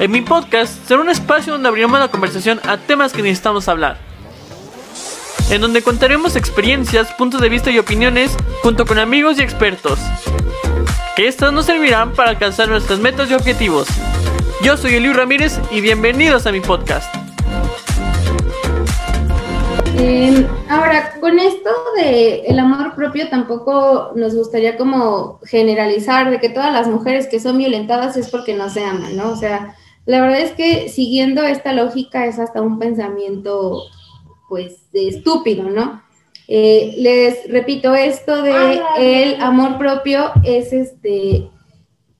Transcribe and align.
En 0.00 0.12
mi 0.12 0.20
podcast 0.20 0.86
será 0.86 1.00
un 1.00 1.08
espacio 1.08 1.54
donde 1.54 1.68
abriremos 1.68 1.98
la 1.98 2.06
conversación 2.06 2.60
a 2.68 2.76
temas 2.76 3.12
que 3.12 3.20
necesitamos 3.20 3.66
hablar. 3.66 3.98
En 5.50 5.60
donde 5.60 5.82
contaremos 5.82 6.36
experiencias, 6.36 7.12
puntos 7.14 7.40
de 7.40 7.48
vista 7.48 7.72
y 7.72 7.80
opiniones 7.80 8.36
junto 8.62 8.86
con 8.86 9.00
amigos 9.00 9.40
y 9.40 9.42
expertos. 9.42 9.98
Que 11.16 11.26
estas 11.26 11.52
nos 11.52 11.66
servirán 11.66 12.12
para 12.12 12.30
alcanzar 12.30 12.68
nuestras 12.68 13.00
metas 13.00 13.28
y 13.28 13.34
objetivos. 13.34 13.88
Yo 14.62 14.76
soy 14.76 14.94
Eliu 14.94 15.14
Ramírez 15.14 15.58
y 15.72 15.80
bienvenidos 15.80 16.46
a 16.46 16.52
mi 16.52 16.60
podcast. 16.60 17.12
Em, 19.96 20.46
ahora, 20.68 21.14
con 21.18 21.40
esto 21.40 21.70
de 21.96 22.42
el 22.42 22.60
amor 22.60 22.94
propio 22.94 23.28
tampoco 23.30 24.12
nos 24.14 24.32
gustaría 24.36 24.76
como 24.76 25.40
generalizar 25.44 26.30
de 26.30 26.38
que 26.38 26.50
todas 26.50 26.72
las 26.72 26.86
mujeres 26.86 27.26
que 27.26 27.40
son 27.40 27.58
violentadas 27.58 28.16
es 28.16 28.30
porque 28.30 28.54
no 28.54 28.70
se 28.70 28.84
aman, 28.84 29.16
¿no? 29.16 29.32
O 29.32 29.36
sea, 29.36 29.74
la 30.08 30.22
verdad 30.22 30.40
es 30.40 30.52
que 30.52 30.88
siguiendo 30.88 31.42
esta 31.42 31.74
lógica 31.74 32.24
es 32.24 32.38
hasta 32.38 32.62
un 32.62 32.78
pensamiento, 32.78 33.82
pues, 34.48 34.90
de 34.90 35.08
estúpido, 35.08 35.64
¿no? 35.64 36.02
Eh, 36.48 36.94
les 36.96 37.52
repito, 37.52 37.94
esto 37.94 38.42
de 38.42 38.80
el 38.98 39.38
amor 39.42 39.76
propio 39.76 40.30
es 40.44 40.72
este, 40.72 41.50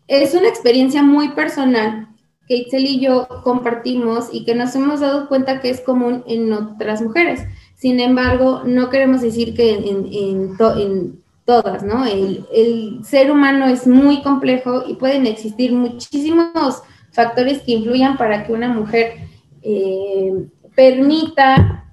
es 0.07 0.35
una 0.35 0.49
experiencia 0.49 1.03
muy 1.03 1.31
personal 1.31 2.09
que 2.47 2.57
Itzel 2.57 2.85
y 2.85 3.01
yo 3.01 3.27
compartimos 3.43 4.29
y 4.33 4.45
que 4.45 4.55
nos 4.55 4.75
hemos 4.75 5.01
dado 5.01 5.27
cuenta 5.27 5.63
que 5.63 5.71
es 5.71 5.81
común 5.81 6.25
en 6.27 6.53
otras 6.53 7.01
mujeres. 7.01 7.41
Sin 7.75 8.01
embargo, 8.01 8.65
no 8.67 8.91
queremos 8.91 9.23
decir 9.23 9.55
que 9.55 9.73
en, 9.73 11.19
todas, 11.47 11.83
¿no? 11.83 12.05
El, 12.05 13.01
ser 13.03 13.31
humano 13.31 13.65
es 13.65 13.87
muy 13.87 14.21
complejo 14.21 14.85
y 14.87 14.97
pueden 14.97 15.27
existir 15.27 15.73
muchísimos 15.73 16.83
factores 17.13 17.63
que 17.63 17.73
influyan 17.73 18.17
para 18.17 18.45
que 18.45 18.53
una 18.53 18.69
mujer 18.69 19.15
eh, 19.63 20.33
permita 20.75 21.85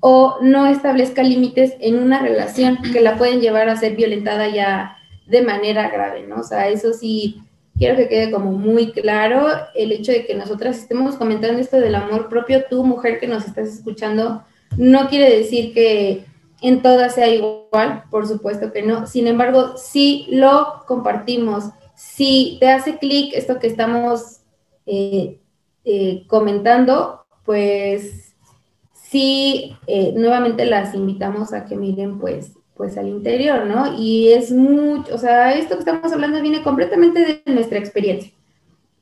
o 0.00 0.36
no 0.42 0.66
establezca 0.66 1.22
límites 1.22 1.74
en 1.80 1.98
una 1.98 2.20
relación 2.20 2.78
que 2.92 3.00
la 3.00 3.16
pueden 3.16 3.40
llevar 3.40 3.68
a 3.68 3.76
ser 3.76 3.96
violentada 3.96 4.48
ya 4.48 4.98
de 5.26 5.40
manera 5.40 5.88
grave, 5.88 6.26
¿no? 6.26 6.40
O 6.40 6.42
sea, 6.42 6.68
eso 6.68 6.92
sí, 6.92 7.40
quiero 7.78 7.96
que 7.96 8.08
quede 8.08 8.30
como 8.30 8.52
muy 8.52 8.92
claro 8.92 9.46
el 9.74 9.92
hecho 9.92 10.12
de 10.12 10.26
que 10.26 10.34
nosotras 10.34 10.76
estemos 10.78 11.16
comentando 11.16 11.58
esto 11.60 11.80
del 11.80 11.94
amor 11.94 12.28
propio, 12.28 12.64
tú 12.68 12.84
mujer 12.84 13.18
que 13.18 13.26
nos 13.26 13.46
estás 13.46 13.68
escuchando, 13.68 14.44
no 14.76 15.08
quiere 15.08 15.34
decir 15.34 15.72
que 15.72 16.26
en 16.60 16.82
todas 16.82 17.14
sea 17.14 17.28
igual, 17.28 18.04
por 18.10 18.26
supuesto 18.26 18.72
que 18.72 18.82
no. 18.82 19.06
Sin 19.06 19.26
embargo, 19.26 19.76
si 19.76 20.26
lo 20.30 20.84
compartimos, 20.86 21.64
si 21.94 22.58
te 22.60 22.68
hace 22.68 22.98
clic 22.98 23.32
esto 23.34 23.58
que 23.58 23.66
estamos 23.66 24.40
eh, 24.86 25.40
eh, 25.84 26.24
comentando, 26.26 27.26
pues 27.44 28.34
sí, 28.92 29.76
eh, 29.86 30.12
nuevamente 30.16 30.66
las 30.66 30.94
invitamos 30.94 31.52
a 31.52 31.64
que 31.64 31.76
miren 31.76 32.18
pues, 32.18 32.52
pues 32.74 32.96
al 32.96 33.08
interior, 33.08 33.66
¿no? 33.66 33.98
Y 33.98 34.32
es 34.32 34.50
mucho, 34.50 35.14
o 35.14 35.18
sea, 35.18 35.54
esto 35.54 35.74
que 35.74 35.80
estamos 35.80 36.12
hablando 36.12 36.40
viene 36.42 36.62
completamente 36.62 37.42
de 37.44 37.52
nuestra 37.52 37.78
experiencia. 37.78 38.32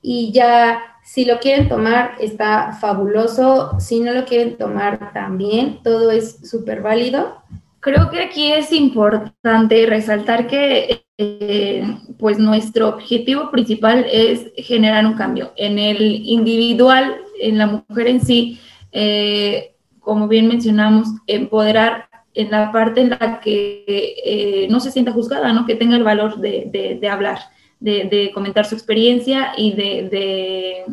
Y 0.03 0.33
ya 0.33 0.93
si 1.03 1.25
lo 1.25 1.41
quieren 1.41 1.69
tomar, 1.69 2.13
está 2.21 2.73
fabuloso. 2.81 3.79
Si 3.81 4.01
no 4.01 4.13
lo 4.13 4.25
quieren 4.25 4.57
tomar, 4.57 5.13
también. 5.13 5.81
Todo 5.83 6.11
es 6.11 6.49
súper 6.49 6.81
válido. 6.81 7.43
Creo 7.83 8.11
que 8.11 8.21
aquí 8.21 8.53
es 8.53 8.73
importante 8.73 9.85
resaltar 9.87 10.47
que 10.47 11.05
eh, 11.19 11.85
pues 12.19 12.39
nuestro 12.39 12.89
objetivo 12.89 13.51
principal 13.51 14.07
es 14.11 14.51
generar 14.57 15.05
un 15.05 15.15
cambio. 15.15 15.53
En 15.57 15.79
el 15.79 16.01
individual, 16.01 17.17
en 17.41 17.59
la 17.59 17.67
mujer 17.67 18.07
en 18.07 18.25
sí, 18.25 18.59
eh, 18.93 19.75
como 20.01 20.29
bien 20.29 20.49
mencionamos, 20.49 21.09
empoderar 21.27 22.09
en 22.35 22.51
la 22.51 22.73
parte 22.73 23.03
en 23.03 23.11
la 23.11 23.41
que 23.41 23.85
eh, 24.25 24.67
no 24.71 24.81
se 24.81 24.91
sienta 24.91 25.13
juzgada, 25.13 25.53
¿no? 25.53 25.67
que 25.67 25.75
tenga 25.75 25.97
el 25.97 26.05
valor 26.05 26.39
de, 26.39 26.99
de 26.99 27.09
hablar 27.09 27.41
de, 27.83 28.31
comentar 28.33 28.65
su 28.65 28.75
experiencia 28.75 29.53
y 29.57 29.73
de, 29.73 30.85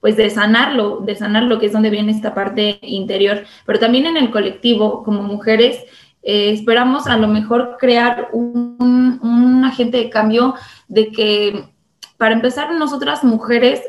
pues 0.00 0.16
de 0.16 0.30
sanarlo, 0.30 1.00
de 1.00 1.14
sanar 1.14 1.44
lo 1.44 1.58
que 1.58 1.66
es 1.66 1.72
donde 1.72 1.90
viene 1.90 2.12
esta 2.12 2.34
parte 2.34 2.78
interior. 2.82 3.44
Pero 3.66 3.78
también 3.78 4.06
en 4.06 4.16
el 4.16 4.30
colectivo, 4.30 5.02
como 5.04 5.22
mujeres, 5.22 5.84
eh, 6.24 6.50
esperamos 6.52 7.06
a 7.06 7.16
lo 7.16 7.28
mejor 7.28 7.76
crear 7.78 8.28
un, 8.32 9.18
un, 9.22 9.64
agente 9.64 9.98
de 9.98 10.10
cambio 10.10 10.54
de 10.88 11.12
que, 11.12 11.64
para 12.16 12.34
empezar, 12.34 12.72
nosotras 12.72 13.24
mujeres 13.24 13.82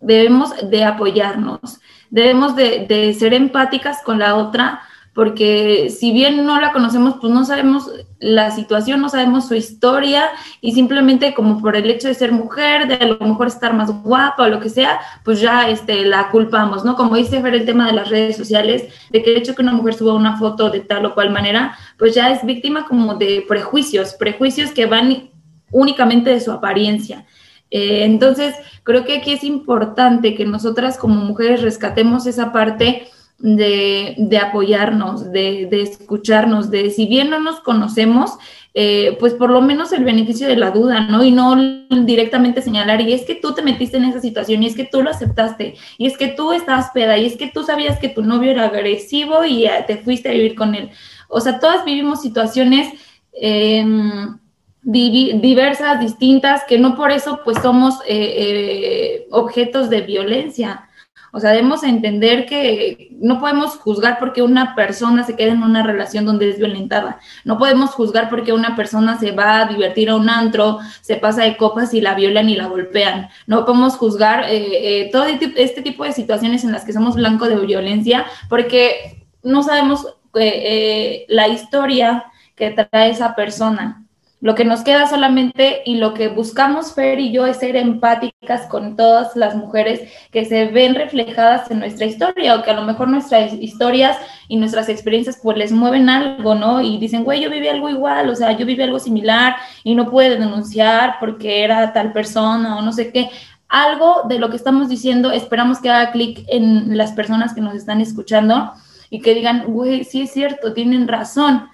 debemos 0.00 0.52
de 0.68 0.84
apoyarnos, 0.84 1.80
debemos 2.10 2.56
de, 2.56 2.86
de 2.88 3.14
ser 3.14 3.34
empáticas 3.34 4.02
con 4.02 4.18
la 4.18 4.34
otra 4.34 4.80
porque 5.16 5.88
si 5.88 6.12
bien 6.12 6.44
no 6.44 6.60
la 6.60 6.74
conocemos, 6.74 7.14
pues 7.18 7.32
no 7.32 7.46
sabemos 7.46 7.90
la 8.18 8.50
situación, 8.50 9.00
no 9.00 9.08
sabemos 9.08 9.48
su 9.48 9.54
historia 9.54 10.28
y 10.60 10.72
simplemente 10.72 11.32
como 11.32 11.58
por 11.58 11.74
el 11.74 11.88
hecho 11.88 12.08
de 12.08 12.12
ser 12.12 12.32
mujer, 12.32 12.86
de 12.86 12.96
a 12.96 13.06
lo 13.06 13.26
mejor 13.26 13.46
estar 13.46 13.72
más 13.72 13.90
guapa 14.02 14.42
o 14.42 14.48
lo 14.48 14.60
que 14.60 14.68
sea, 14.68 15.00
pues 15.24 15.40
ya 15.40 15.70
este, 15.70 16.04
la 16.04 16.28
culpamos, 16.30 16.84
¿no? 16.84 16.96
Como 16.96 17.16
dice 17.16 17.40
ver 17.40 17.54
el 17.54 17.64
tema 17.64 17.86
de 17.86 17.94
las 17.94 18.10
redes 18.10 18.36
sociales, 18.36 18.92
de 19.08 19.22
que 19.22 19.30
el 19.30 19.38
hecho 19.38 19.54
que 19.54 19.62
una 19.62 19.72
mujer 19.72 19.94
suba 19.94 20.12
una 20.12 20.36
foto 20.36 20.68
de 20.68 20.80
tal 20.80 21.06
o 21.06 21.14
cual 21.14 21.30
manera, 21.30 21.78
pues 21.96 22.14
ya 22.14 22.30
es 22.30 22.44
víctima 22.44 22.84
como 22.84 23.14
de 23.14 23.42
prejuicios, 23.48 24.12
prejuicios 24.12 24.70
que 24.72 24.84
van 24.84 25.30
únicamente 25.70 26.28
de 26.28 26.40
su 26.40 26.52
apariencia. 26.52 27.24
Eh, 27.70 28.04
entonces, 28.04 28.54
creo 28.82 29.06
que 29.06 29.16
aquí 29.16 29.32
es 29.32 29.44
importante 29.44 30.34
que 30.34 30.44
nosotras 30.44 30.98
como 30.98 31.14
mujeres 31.14 31.62
rescatemos 31.62 32.26
esa 32.26 32.52
parte 32.52 33.08
de, 33.38 34.40
apoyarnos, 34.42 35.30
de, 35.30 35.68
escucharnos, 35.70 36.70
de 36.70 36.90
si 36.90 37.06
bien 37.06 37.30
no 37.30 37.38
nos 37.40 37.60
conocemos, 37.60 38.32
eh, 38.74 39.16
pues 39.18 39.34
por 39.34 39.50
lo 39.50 39.62
menos 39.62 39.92
el 39.92 40.04
beneficio 40.04 40.46
de 40.46 40.56
la 40.56 40.70
duda, 40.70 41.00
¿no? 41.00 41.24
Y 41.24 41.30
no 41.30 41.56
directamente 42.04 42.62
señalar, 42.62 43.00
y 43.00 43.12
es 43.12 43.24
que 43.24 43.34
tú 43.34 43.54
te 43.54 43.62
metiste 43.62 43.96
en 43.96 44.04
esa 44.04 44.20
situación, 44.20 44.62
y 44.62 44.66
es 44.66 44.74
que 44.74 44.84
tú 44.84 45.02
lo 45.02 45.10
aceptaste, 45.10 45.74
y 45.98 46.06
es 46.06 46.16
que 46.18 46.28
tú 46.28 46.52
estabas 46.52 46.90
peda, 46.92 47.16
y 47.18 47.26
es 47.26 47.36
que 47.36 47.48
tú 47.48 47.62
sabías 47.62 47.98
que 47.98 48.08
tu 48.08 48.22
novio 48.22 48.50
era 48.50 48.64
agresivo 48.66 49.44
y 49.44 49.66
te 49.86 49.96
fuiste 49.96 50.28
a 50.28 50.32
vivir 50.32 50.54
con 50.54 50.74
él. 50.74 50.90
O 51.28 51.40
sea, 51.40 51.58
todas 51.58 51.84
vivimos 51.84 52.22
situaciones 52.22 52.92
em, 53.32 54.38
diversas, 54.82 55.98
distintas, 56.00 56.62
que 56.64 56.78
no 56.78 56.96
por 56.96 57.10
eso 57.10 57.40
pues 57.44 57.58
somos 57.60 57.96
eh, 58.06 58.34
eh, 58.38 59.26
objetos 59.30 59.90
de 59.90 60.02
violencia. 60.02 60.88
O 61.36 61.40
sea, 61.40 61.50
debemos 61.50 61.82
entender 61.82 62.46
que 62.46 63.10
no 63.20 63.38
podemos 63.38 63.76
juzgar 63.76 64.18
porque 64.18 64.40
una 64.40 64.74
persona 64.74 65.22
se 65.22 65.36
queda 65.36 65.52
en 65.52 65.62
una 65.62 65.82
relación 65.82 66.24
donde 66.24 66.48
es 66.48 66.56
violentada. 66.56 67.20
No 67.44 67.58
podemos 67.58 67.90
juzgar 67.90 68.30
porque 68.30 68.54
una 68.54 68.74
persona 68.74 69.18
se 69.18 69.32
va 69.32 69.60
a 69.60 69.66
divertir 69.66 70.08
a 70.08 70.16
un 70.16 70.30
antro, 70.30 70.78
se 71.02 71.16
pasa 71.16 71.42
de 71.42 71.58
copas 71.58 71.92
y 71.92 72.00
la 72.00 72.14
violan 72.14 72.48
y 72.48 72.56
la 72.56 72.68
golpean. 72.68 73.28
No 73.46 73.66
podemos 73.66 73.96
juzgar 73.96 74.44
eh, 74.44 75.02
eh, 75.02 75.10
todo 75.12 75.26
este 75.26 75.82
tipo 75.82 76.04
de 76.04 76.12
situaciones 76.12 76.64
en 76.64 76.72
las 76.72 76.86
que 76.86 76.94
somos 76.94 77.16
blanco 77.16 77.46
de 77.46 77.56
violencia 77.56 78.24
porque 78.48 79.26
no 79.42 79.62
sabemos 79.62 80.06
eh, 80.36 81.26
la 81.28 81.48
historia 81.48 82.24
que 82.54 82.70
trae 82.70 83.10
esa 83.10 83.34
persona. 83.34 84.05
Lo 84.40 84.54
que 84.54 84.66
nos 84.66 84.82
queda 84.82 85.08
solamente 85.08 85.80
y 85.86 85.96
lo 85.96 86.12
que 86.12 86.28
buscamos 86.28 86.92
Fer 86.92 87.18
y 87.18 87.32
yo 87.32 87.46
es 87.46 87.56
ser 87.56 87.74
empáticas 87.74 88.66
con 88.68 88.94
todas 88.94 89.34
las 89.34 89.56
mujeres 89.56 90.12
que 90.30 90.44
se 90.44 90.66
ven 90.66 90.94
reflejadas 90.94 91.70
en 91.70 91.78
nuestra 91.78 92.04
historia 92.04 92.54
o 92.54 92.62
que 92.62 92.70
a 92.70 92.74
lo 92.74 92.82
mejor 92.82 93.08
nuestras 93.08 93.54
historias 93.54 94.18
y 94.48 94.56
nuestras 94.56 94.90
experiencias 94.90 95.40
pues 95.42 95.56
les 95.56 95.72
mueven 95.72 96.10
algo, 96.10 96.54
¿no? 96.54 96.82
Y 96.82 96.98
dicen, 96.98 97.24
güey, 97.24 97.40
yo 97.40 97.48
viví 97.48 97.66
algo 97.66 97.88
igual, 97.88 98.28
o 98.28 98.36
sea, 98.36 98.52
yo 98.52 98.66
viví 98.66 98.82
algo 98.82 98.98
similar 98.98 99.56
y 99.82 99.94
no 99.94 100.10
pude 100.10 100.38
denunciar 100.38 101.16
porque 101.18 101.64
era 101.64 101.94
tal 101.94 102.12
persona 102.12 102.76
o 102.76 102.82
no 102.82 102.92
sé 102.92 103.10
qué. 103.12 103.30
Algo 103.68 104.24
de 104.28 104.38
lo 104.38 104.50
que 104.50 104.56
estamos 104.56 104.90
diciendo, 104.90 105.32
esperamos 105.32 105.80
que 105.80 105.88
haga 105.88 106.12
clic 106.12 106.44
en 106.48 106.96
las 106.96 107.12
personas 107.12 107.54
que 107.54 107.62
nos 107.62 107.74
están 107.74 108.02
escuchando 108.02 108.72
y 109.08 109.20
que 109.22 109.34
digan, 109.34 109.64
güey, 109.66 110.04
sí 110.04 110.22
es 110.22 110.30
cierto, 110.30 110.74
tienen 110.74 111.08
razón. 111.08 111.68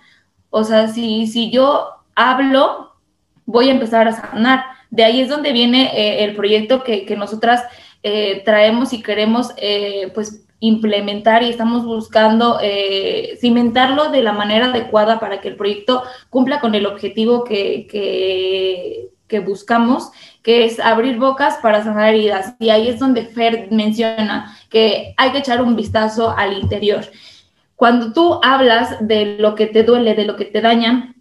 O 0.51 0.63
sea, 0.63 0.87
si, 0.87 1.27
si 1.27 1.51
yo 1.51 2.02
hablo, 2.15 2.93
voy 3.47 3.69
a 3.69 3.73
empezar 3.73 4.09
a 4.09 4.13
sanar. 4.13 4.65
De 4.91 5.05
ahí 5.05 5.21
es 5.21 5.29
donde 5.29 5.53
viene 5.53 5.91
eh, 5.95 6.25
el 6.25 6.37
proyecto 6.37 6.83
que, 6.83 7.07
nosotras 7.17 7.65
eh, 8.03 8.43
traemos 8.45 8.93
y 8.93 9.03
queremos 9.03 9.51
eh, 9.57 10.11
pues 10.15 10.45
implementar 10.61 11.43
y 11.43 11.49
estamos 11.51 11.85
buscando 11.85 12.61
cimentarlo 13.41 14.11
de 14.11 14.23
la 14.23 14.33
manera 14.33 14.67
adecuada 14.67 15.19
para 15.19 15.41
que 15.41 15.49
el 15.49 15.57
proyecto 15.57 16.05
cumpla 16.31 16.61
con 16.61 16.77
el 16.77 16.87
objetivo 16.87 17.43
que, 17.43 17.89
que, 17.91 19.09
que 19.33 19.41
buscamos, 19.41 20.11
que 20.43 20.67
es 20.67 20.79
abrir 20.79 21.19
bocas 21.19 21.57
para 21.63 21.83
sanar 21.83 22.15
heridas. 22.15 22.55
Y 22.61 22.69
ahí 22.69 22.87
es 22.87 23.01
donde 23.01 23.25
Fer 23.25 23.69
menciona 23.73 24.57
que 24.69 25.15
hay 25.17 25.33
que 25.33 25.39
echar 25.39 25.63
un 25.63 25.75
vistazo 25.75 26.31
al 26.37 26.59
interior. 26.59 27.07
Cuando 27.75 28.13
tú 28.13 28.39
hablas 28.45 28.97
de 29.01 29.39
lo 29.39 29.55
que 29.55 29.67
te 29.67 29.83
duele, 29.83 30.15
de 30.15 30.27
lo 30.27 30.37
que 30.37 30.45
te 30.45 30.61
daña, 30.61 31.12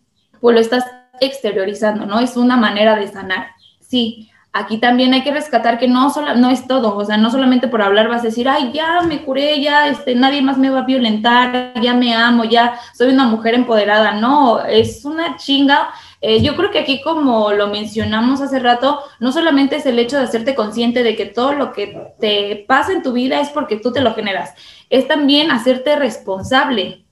pues 0.42 0.56
lo 0.56 0.60
estás 0.60 0.84
exteriorizando, 1.22 2.06
¿no? 2.06 2.20
Es 2.20 2.36
una 2.36 2.58
manera 2.58 2.96
de 2.96 3.08
sanar. 3.08 3.52
Sí, 3.80 4.32
aquí 4.54 4.80
también 4.80 5.14
hay 5.14 5.24
que 5.24 5.32
rescatar 5.32 5.80
que 5.80 5.88
no, 5.88 6.10
solo, 6.10 6.36
no 6.36 6.50
es 6.50 6.68
todo, 6.68 6.98
o 6.98 7.06
sea, 7.06 7.16
no 7.18 7.32
solamente 7.32 7.68
por 7.68 7.82
hablar 7.82 8.10
vas 8.10 8.22
a 8.22 8.26
decir, 8.26 8.50
ay, 8.50 8.72
ya 8.74 9.02
me 9.02 9.24
curé, 9.24 9.62
ya 9.62 9.88
este, 9.88 10.16
nadie 10.16 10.42
más 10.42 10.58
me 10.58 10.70
va 10.70 10.80
a 10.80 10.86
violentar, 10.86 11.74
ya 11.82 11.94
me 11.94 12.14
amo, 12.14 12.44
ya 12.44 12.80
soy 12.94 13.14
una 13.14 13.26
mujer 13.26 13.54
empoderada. 13.54 14.14
No, 14.14 14.60
es 14.66 15.06
una 15.06 15.38
chinga. 15.38 15.90
Eh, 16.20 16.42
yo 16.42 16.56
creo 16.56 16.70
que 16.70 16.80
aquí, 16.80 17.02
como 17.02 17.52
lo 17.52 17.68
mencionamos 17.68 18.42
hace 18.42 18.60
rato, 18.60 19.00
no 19.20 19.32
solamente 19.32 19.78
es 19.78 19.86
el 19.86 19.98
hecho 19.98 20.18
de 20.18 20.24
hacerte 20.24 20.54
consciente 20.54 21.02
de 21.04 21.16
que 21.16 21.26
todo 21.26 21.54
lo 21.54 21.72
que 21.74 22.14
te 22.20 22.66
pasa 22.68 22.92
en 22.92 23.02
tu 23.04 23.14
vida 23.14 23.40
es 23.40 23.50
porque 23.50 23.78
tú 23.78 23.92
te 23.92 24.02
lo 24.02 24.14
generas, 24.14 24.54
es 24.90 25.08
también 25.08 25.50
hacerte 25.50 25.96
responsable 25.96 27.06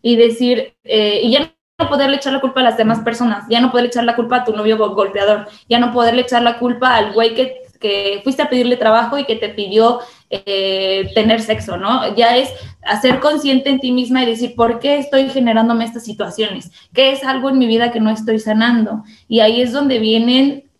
y 0.00 0.16
decir, 0.16 0.74
eh, 0.84 1.20
y 1.22 1.32
ya 1.32 1.54
no 1.78 1.88
poderle 1.88 2.16
echar 2.16 2.32
la 2.32 2.40
culpa 2.40 2.60
a 2.60 2.64
las 2.64 2.76
demás 2.76 3.00
personas, 3.00 3.46
ya 3.50 3.60
no 3.60 3.70
poderle 3.70 3.88
echar 3.88 4.04
la 4.04 4.14
culpa 4.14 4.36
a 4.36 4.44
tu 4.44 4.54
novio 4.54 4.78
golpeador, 4.94 5.48
ya 5.68 5.80
no 5.80 5.92
poderle 5.92 6.22
echar 6.22 6.42
la 6.42 6.58
culpa 6.60 6.94
al 6.94 7.12
güey 7.12 7.34
que, 7.34 7.62
que 7.80 8.20
fuiste 8.22 8.42
a 8.42 8.48
pedirle 8.48 8.76
trabajo 8.76 9.18
y 9.18 9.24
que 9.24 9.34
te 9.34 9.48
pidió 9.48 9.98
eh, 10.30 11.10
tener 11.14 11.42
sexo, 11.42 11.76
¿no? 11.76 12.14
Ya 12.14 12.36
es 12.36 12.52
hacer 12.82 13.18
consciente 13.18 13.70
en 13.70 13.80
ti 13.80 13.90
misma 13.90 14.22
y 14.22 14.26
decir, 14.26 14.54
¿por 14.54 14.78
qué 14.78 14.98
estoy 14.98 15.28
generándome 15.30 15.84
estas 15.84 16.04
situaciones? 16.04 16.70
¿Qué 16.92 17.10
es 17.10 17.24
algo 17.24 17.50
en 17.50 17.58
mi 17.58 17.66
vida 17.66 17.90
que 17.90 18.00
no 18.00 18.10
estoy 18.10 18.38
sanando? 18.38 19.02
Y 19.26 19.40
ahí 19.40 19.60
es 19.60 19.72
donde 19.72 19.98
vienen, 19.98 20.70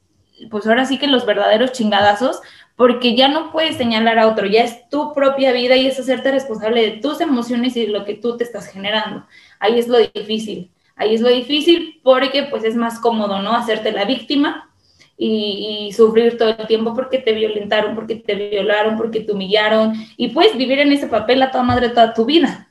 pues 0.48 0.64
ahora 0.64 0.84
sí 0.84 0.98
que 0.98 1.08
los 1.08 1.26
verdaderos 1.26 1.72
chingadazos, 1.72 2.40
porque 2.76 3.16
ya 3.16 3.26
no 3.26 3.50
puedes 3.50 3.76
señalar 3.76 4.20
a 4.20 4.28
otro, 4.28 4.46
ya 4.46 4.62
es 4.62 4.88
tu 4.90 5.12
propia 5.12 5.50
vida 5.50 5.76
y 5.76 5.86
es 5.86 5.98
hacerte 5.98 6.30
responsable 6.30 6.82
de 6.82 6.90
tus 6.98 7.20
emociones 7.20 7.76
y 7.76 7.86
de 7.86 7.92
lo 7.92 8.04
que 8.04 8.14
tú 8.14 8.36
te 8.36 8.44
estás 8.44 8.68
generando. 8.68 9.26
Ahí 9.58 9.80
es 9.80 9.88
lo 9.88 9.98
difícil. 9.98 10.70
Ahí 10.96 11.14
es 11.14 11.20
lo 11.20 11.28
difícil 11.28 12.00
porque 12.02 12.44
pues 12.44 12.64
es 12.64 12.76
más 12.76 12.98
cómodo, 13.00 13.42
¿no? 13.42 13.54
Hacerte 13.54 13.92
la 13.92 14.04
víctima 14.04 14.70
y, 15.16 15.92
sufrir 15.92 16.36
todo 16.38 16.50
el 16.50 16.66
tiempo 16.66 16.94
porque 16.94 17.18
te 17.18 17.32
violentaron, 17.32 17.94
porque 17.94 18.16
te 18.16 18.34
violaron, 18.34 18.96
porque 18.96 19.20
te 19.20 19.32
humillaron 19.32 19.94
y 20.16 20.28
puedes 20.28 20.56
vivir 20.56 20.80
en 20.80 20.92
ese 20.92 21.06
papel 21.06 21.42
a 21.42 21.50
toda 21.50 21.62
madre 21.64 21.88
toda 21.90 22.14
tu 22.14 22.24
vida, 22.24 22.68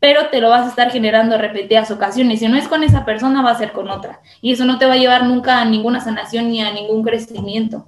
pero 0.00 0.28
te 0.28 0.40
lo 0.40 0.50
vas 0.50 0.66
a 0.66 0.70
estar 0.70 0.90
generando 0.90 1.38
repetidas 1.38 1.90
ocasiones. 1.90 2.40
Si 2.40 2.48
no 2.48 2.56
es 2.56 2.68
con 2.68 2.82
esa 2.82 3.04
persona, 3.04 3.42
va 3.42 3.50
a 3.50 3.58
ser 3.58 3.72
con 3.72 3.90
otra 3.90 4.20
y 4.40 4.52
eso 4.52 4.64
no 4.64 4.78
te 4.78 4.86
va 4.86 4.94
a 4.94 4.98
llevar 4.98 5.24
nunca 5.24 5.60
a 5.60 5.64
ninguna 5.64 6.00
sanación 6.00 6.50
ni 6.50 6.60
a 6.62 6.72
ningún 6.72 7.02
crecimiento. 7.02 7.86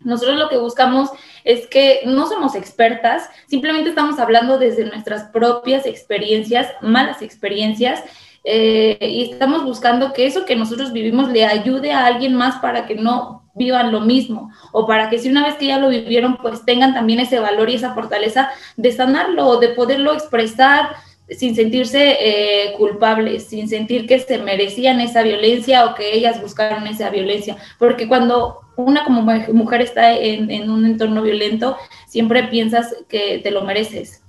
Nosotros 0.00 0.36
lo 0.36 0.48
que 0.48 0.58
buscamos 0.58 1.10
es 1.44 1.66
que 1.68 2.00
no 2.06 2.26
somos 2.26 2.54
expertas, 2.54 3.28
simplemente 3.46 3.90
estamos 3.90 4.18
hablando 4.18 4.58
desde 4.58 4.84
nuestras 4.84 5.24
propias 5.24 5.86
experiencias, 5.86 6.68
malas 6.80 7.22
experiencias, 7.22 8.02
eh, 8.44 8.98
y 9.00 9.30
estamos 9.30 9.64
buscando 9.64 10.12
que 10.12 10.26
eso 10.26 10.44
que 10.44 10.56
nosotros 10.56 10.92
vivimos 10.92 11.30
le 11.30 11.44
ayude 11.44 11.92
a 11.92 12.06
alguien 12.06 12.34
más 12.34 12.56
para 12.56 12.86
que 12.86 12.96
no 12.96 13.42
vivan 13.54 13.92
lo 13.92 14.00
mismo 14.00 14.50
o 14.72 14.86
para 14.86 15.10
que 15.10 15.18
si 15.18 15.28
una 15.28 15.44
vez 15.44 15.54
que 15.54 15.66
ya 15.66 15.78
lo 15.78 15.90
vivieron 15.90 16.38
pues 16.38 16.64
tengan 16.64 16.94
también 16.94 17.20
ese 17.20 17.38
valor 17.38 17.70
y 17.70 17.74
esa 17.74 17.94
fortaleza 17.94 18.50
de 18.76 18.90
sanarlo, 18.90 19.58
de 19.58 19.68
poderlo 19.68 20.12
expresar 20.12 20.96
sin 21.30 21.54
sentirse 21.54 22.16
eh, 22.20 22.74
culpables, 22.76 23.44
sin 23.44 23.68
sentir 23.68 24.06
que 24.06 24.18
se 24.18 24.38
merecían 24.38 25.00
esa 25.00 25.22
violencia 25.22 25.86
o 25.86 25.94
que 25.94 26.14
ellas 26.14 26.42
buscaron 26.42 26.86
esa 26.86 27.10
violencia, 27.10 27.56
porque 27.78 28.08
cuando 28.08 28.58
una 28.76 29.04
como 29.04 29.22
mujer 29.22 29.82
está 29.82 30.12
en 30.14 30.70
un 30.70 30.84
entorno 30.84 31.22
violento, 31.22 31.76
siempre 32.06 32.44
piensas 32.44 32.96
que 33.08 33.38
te 33.38 33.50
lo 33.50 33.62
mereces, 33.62 34.21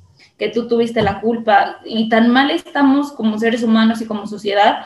que 0.44 0.50
tú 0.50 0.68
tuviste 0.68 1.02
la 1.02 1.22
culpa 1.22 1.80
y 1.86 2.10
tan 2.10 2.30
mal 2.30 2.52
estamos 2.52 3.14
como 3.14 3.40
seres 3.40 3.64
humanos 3.64 4.02
y 4.02 4.06
como 4.06 4.28
sociedad 4.28 4.80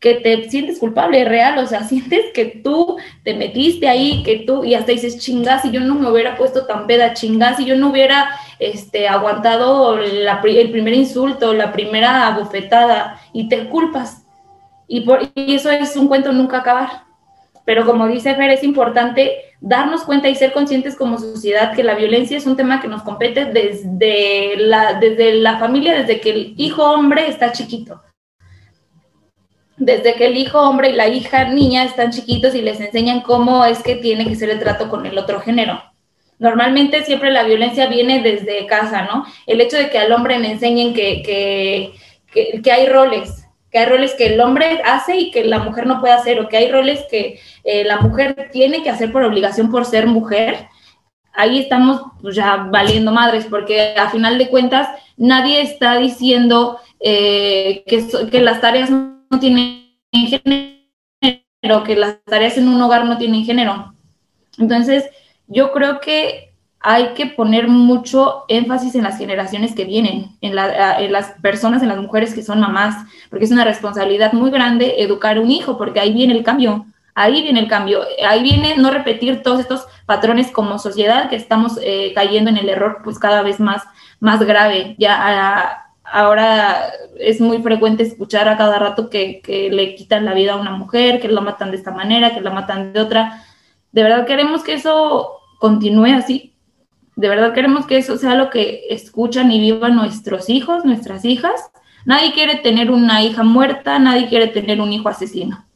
que 0.00 0.14
te 0.14 0.48
sientes 0.48 0.78
culpable, 0.78 1.26
real, 1.26 1.58
o 1.58 1.66
sea, 1.66 1.82
sientes 1.88 2.32
que 2.32 2.46
tú 2.64 2.96
te 3.22 3.34
metiste 3.34 3.88
ahí, 3.88 4.22
que 4.22 4.44
tú, 4.46 4.64
y 4.64 4.72
hasta 4.72 4.92
dices, 4.92 5.18
chingas, 5.18 5.60
si 5.60 5.70
yo 5.70 5.80
no 5.80 5.96
me 5.96 6.10
hubiera 6.10 6.38
puesto 6.38 6.64
tan 6.64 6.86
peda, 6.86 7.12
chingas, 7.12 7.58
si 7.58 7.66
yo 7.66 7.76
no 7.76 7.90
hubiera 7.90 8.30
este, 8.58 9.06
aguantado 9.06 9.98
la, 9.98 10.40
el 10.42 10.70
primer 10.70 10.94
insulto, 10.94 11.52
la 11.52 11.72
primera 11.72 12.30
bofetada, 12.30 13.20
y 13.34 13.50
te 13.50 13.68
culpas. 13.68 14.24
Y, 14.88 15.02
por, 15.02 15.30
y 15.34 15.56
eso 15.56 15.70
es 15.70 15.94
un 15.94 16.08
cuento 16.08 16.32
nunca 16.32 16.58
acabar. 16.58 17.02
Pero 17.66 17.84
como 17.84 18.06
dice 18.06 18.34
Fer, 18.34 18.48
es 18.50 18.64
importante 18.64 19.45
darnos 19.60 20.04
cuenta 20.04 20.28
y 20.28 20.34
ser 20.34 20.52
conscientes 20.52 20.96
como 20.96 21.18
sociedad 21.18 21.74
que 21.74 21.82
la 21.82 21.94
violencia 21.94 22.36
es 22.36 22.46
un 22.46 22.56
tema 22.56 22.80
que 22.80 22.88
nos 22.88 23.02
compete 23.02 23.46
desde 23.46 24.56
la, 24.56 24.94
desde 24.94 25.34
la 25.34 25.58
familia, 25.58 25.96
desde 25.96 26.20
que 26.20 26.30
el 26.30 26.54
hijo 26.56 26.84
hombre 26.84 27.28
está 27.28 27.52
chiquito. 27.52 28.02
Desde 29.76 30.14
que 30.14 30.26
el 30.26 30.36
hijo 30.36 30.58
hombre 30.60 30.90
y 30.90 30.94
la 30.94 31.08
hija 31.08 31.44
niña 31.44 31.84
están 31.84 32.10
chiquitos 32.10 32.54
y 32.54 32.62
les 32.62 32.80
enseñan 32.80 33.20
cómo 33.20 33.64
es 33.64 33.82
que 33.82 33.96
tiene 33.96 34.26
que 34.26 34.36
ser 34.36 34.50
el 34.50 34.58
trato 34.58 34.88
con 34.88 35.04
el 35.04 35.18
otro 35.18 35.40
género. 35.40 35.82
Normalmente 36.38 37.04
siempre 37.04 37.30
la 37.30 37.44
violencia 37.44 37.86
viene 37.86 38.22
desde 38.22 38.66
casa, 38.66 39.02
¿no? 39.02 39.26
El 39.46 39.60
hecho 39.60 39.76
de 39.76 39.90
que 39.90 39.98
al 39.98 40.12
hombre 40.12 40.38
le 40.38 40.52
enseñen 40.52 40.92
que, 40.92 41.22
que, 41.22 41.92
que, 42.32 42.60
que 42.62 42.72
hay 42.72 42.86
roles, 42.88 43.45
hay 43.78 43.86
roles 43.86 44.14
que 44.14 44.26
el 44.26 44.40
hombre 44.40 44.80
hace 44.84 45.16
y 45.16 45.30
que 45.30 45.44
la 45.44 45.58
mujer 45.58 45.86
no 45.86 46.00
puede 46.00 46.14
hacer, 46.14 46.40
o 46.40 46.48
que 46.48 46.56
hay 46.56 46.70
roles 46.70 47.04
que 47.10 47.40
eh, 47.64 47.84
la 47.84 48.00
mujer 48.00 48.50
tiene 48.52 48.82
que 48.82 48.90
hacer 48.90 49.12
por 49.12 49.22
obligación 49.22 49.70
por 49.70 49.84
ser 49.84 50.06
mujer, 50.06 50.68
ahí 51.36 51.58
estamos 51.58 52.00
pues, 52.20 52.34
ya 52.34 52.68
valiendo 52.70 53.12
madres, 53.12 53.46
porque 53.48 53.94
a 53.96 54.10
final 54.10 54.38
de 54.38 54.48
cuentas 54.48 54.88
nadie 55.16 55.60
está 55.60 55.98
diciendo 55.98 56.78
eh, 57.00 57.84
que, 57.86 58.06
que 58.30 58.40
las 58.40 58.60
tareas 58.60 58.90
no 58.90 59.38
tienen 59.38 59.90
género, 60.12 61.84
que 61.84 61.96
las 61.96 62.22
tareas 62.24 62.56
en 62.56 62.68
un 62.68 62.80
hogar 62.80 63.04
no 63.04 63.18
tienen 63.18 63.44
género. 63.44 63.94
Entonces, 64.58 65.04
yo 65.46 65.72
creo 65.72 66.00
que 66.00 66.45
hay 66.88 67.14
que 67.14 67.26
poner 67.26 67.66
mucho 67.66 68.44
énfasis 68.46 68.94
en 68.94 69.02
las 69.02 69.18
generaciones 69.18 69.74
que 69.74 69.84
vienen, 69.84 70.36
en, 70.40 70.54
las 70.54 71.32
personas, 71.42 71.82
en 71.82 71.88
las 71.88 71.98
mujeres 71.98 72.32
que 72.32 72.44
son 72.44 72.60
mamás, 72.60 72.94
porque 73.28 73.44
es 73.44 73.50
una 73.50 73.64
responsabilidad 73.64 74.32
muy 74.34 74.52
grande 74.52 74.94
educar 74.98 75.40
un 75.40 75.50
hijo, 75.50 75.78
porque 75.78 75.98
ahí 75.98 76.12
viene 76.12 76.34
el 76.34 76.44
cambio, 76.44 76.86
ahí 77.16 77.42
viene 77.42 77.58
el 77.58 77.66
cambio, 77.66 78.02
ahí 78.24 78.44
viene 78.44 78.76
no 78.76 78.92
repetir 78.92 79.42
todos 79.42 79.58
estos 79.58 79.88
patrones 80.06 80.52
como 80.52 80.78
sociedad 80.78 81.28
que 81.28 81.34
estamos 81.34 81.76
eh, 81.82 82.12
cayendo 82.14 82.50
en 82.50 82.56
el 82.56 82.68
error 82.68 83.00
pues 83.02 83.18
cada 83.18 83.42
vez 83.42 83.58
más, 83.58 83.82
más 84.20 84.40
grave. 84.44 84.94
Ya 84.96 85.82
ahora 86.04 86.92
es 87.18 87.40
muy 87.40 87.60
frecuente 87.64 88.04
escuchar 88.04 88.48
a 88.48 88.56
cada 88.56 88.78
rato 88.78 89.10
que, 89.10 89.40
que 89.40 89.70
le 89.70 89.96
quitan 89.96 90.24
la 90.24 90.34
vida 90.34 90.52
a 90.52 90.60
una 90.60 90.70
mujer, 90.70 91.20
que 91.20 91.26
la 91.26 91.40
matan 91.40 91.72
de 91.72 91.78
esta 91.78 91.90
manera, 91.90 92.32
que 92.32 92.42
la 92.42 92.50
matan 92.52 92.92
de 92.92 93.00
otra. 93.00 93.42
De 93.90 94.04
verdad 94.04 94.24
queremos 94.24 94.62
que 94.62 94.74
eso 94.74 95.32
continúe 95.58 96.14
así, 96.14 96.52
de 97.16 97.28
verdad 97.28 97.54
queremos 97.54 97.86
que 97.86 97.96
eso 97.96 98.18
sea 98.18 98.34
lo 98.34 98.50
que 98.50 98.84
escuchan 98.90 99.50
y 99.50 99.58
vivan 99.58 99.96
nuestros 99.96 100.50
hijos, 100.50 100.84
nuestras 100.84 101.24
hijas. 101.24 101.70
Nadie 102.04 102.32
quiere 102.32 102.56
tener 102.56 102.90
una 102.90 103.22
hija 103.22 103.42
muerta, 103.42 103.98
nadie 103.98 104.28
quiere 104.28 104.48
tener 104.48 104.80
un 104.80 104.92
hijo 104.92 105.08
asesino. 105.08 105.66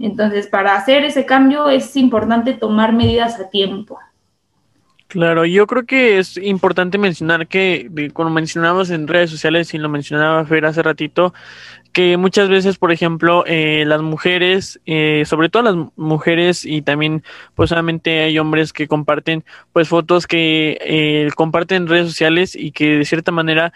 Entonces, 0.00 0.48
para 0.48 0.74
hacer 0.76 1.04
ese 1.04 1.24
cambio 1.24 1.70
es 1.70 1.96
importante 1.96 2.52
tomar 2.52 2.92
medidas 2.92 3.38
a 3.40 3.48
tiempo. 3.48 3.98
Claro, 5.06 5.46
yo 5.46 5.66
creo 5.66 5.86
que 5.86 6.18
es 6.18 6.36
importante 6.36 6.98
mencionar 6.98 7.46
que, 7.46 8.10
como 8.12 8.28
mencionamos 8.28 8.90
en 8.90 9.08
redes 9.08 9.30
sociales 9.30 9.72
y 9.72 9.78
lo 9.78 9.88
mencionaba 9.88 10.44
Fer 10.44 10.66
hace 10.66 10.82
ratito, 10.82 11.32
que 11.98 12.16
muchas 12.16 12.48
veces, 12.48 12.78
por 12.78 12.92
ejemplo, 12.92 13.42
eh, 13.44 13.82
las 13.84 14.02
mujeres, 14.02 14.80
eh, 14.86 15.24
sobre 15.26 15.48
todo 15.48 15.64
las 15.64 15.74
mujeres 15.96 16.64
y 16.64 16.80
también, 16.80 17.24
pues 17.56 17.70
solamente 17.70 18.20
hay 18.20 18.38
hombres 18.38 18.72
que 18.72 18.86
comparten, 18.86 19.44
pues 19.72 19.88
fotos 19.88 20.28
que 20.28 20.78
eh, 20.80 21.28
comparten 21.34 21.82
en 21.82 21.88
redes 21.88 22.06
sociales 22.06 22.54
y 22.54 22.70
que 22.70 22.98
de 22.98 23.04
cierta 23.04 23.32
manera 23.32 23.72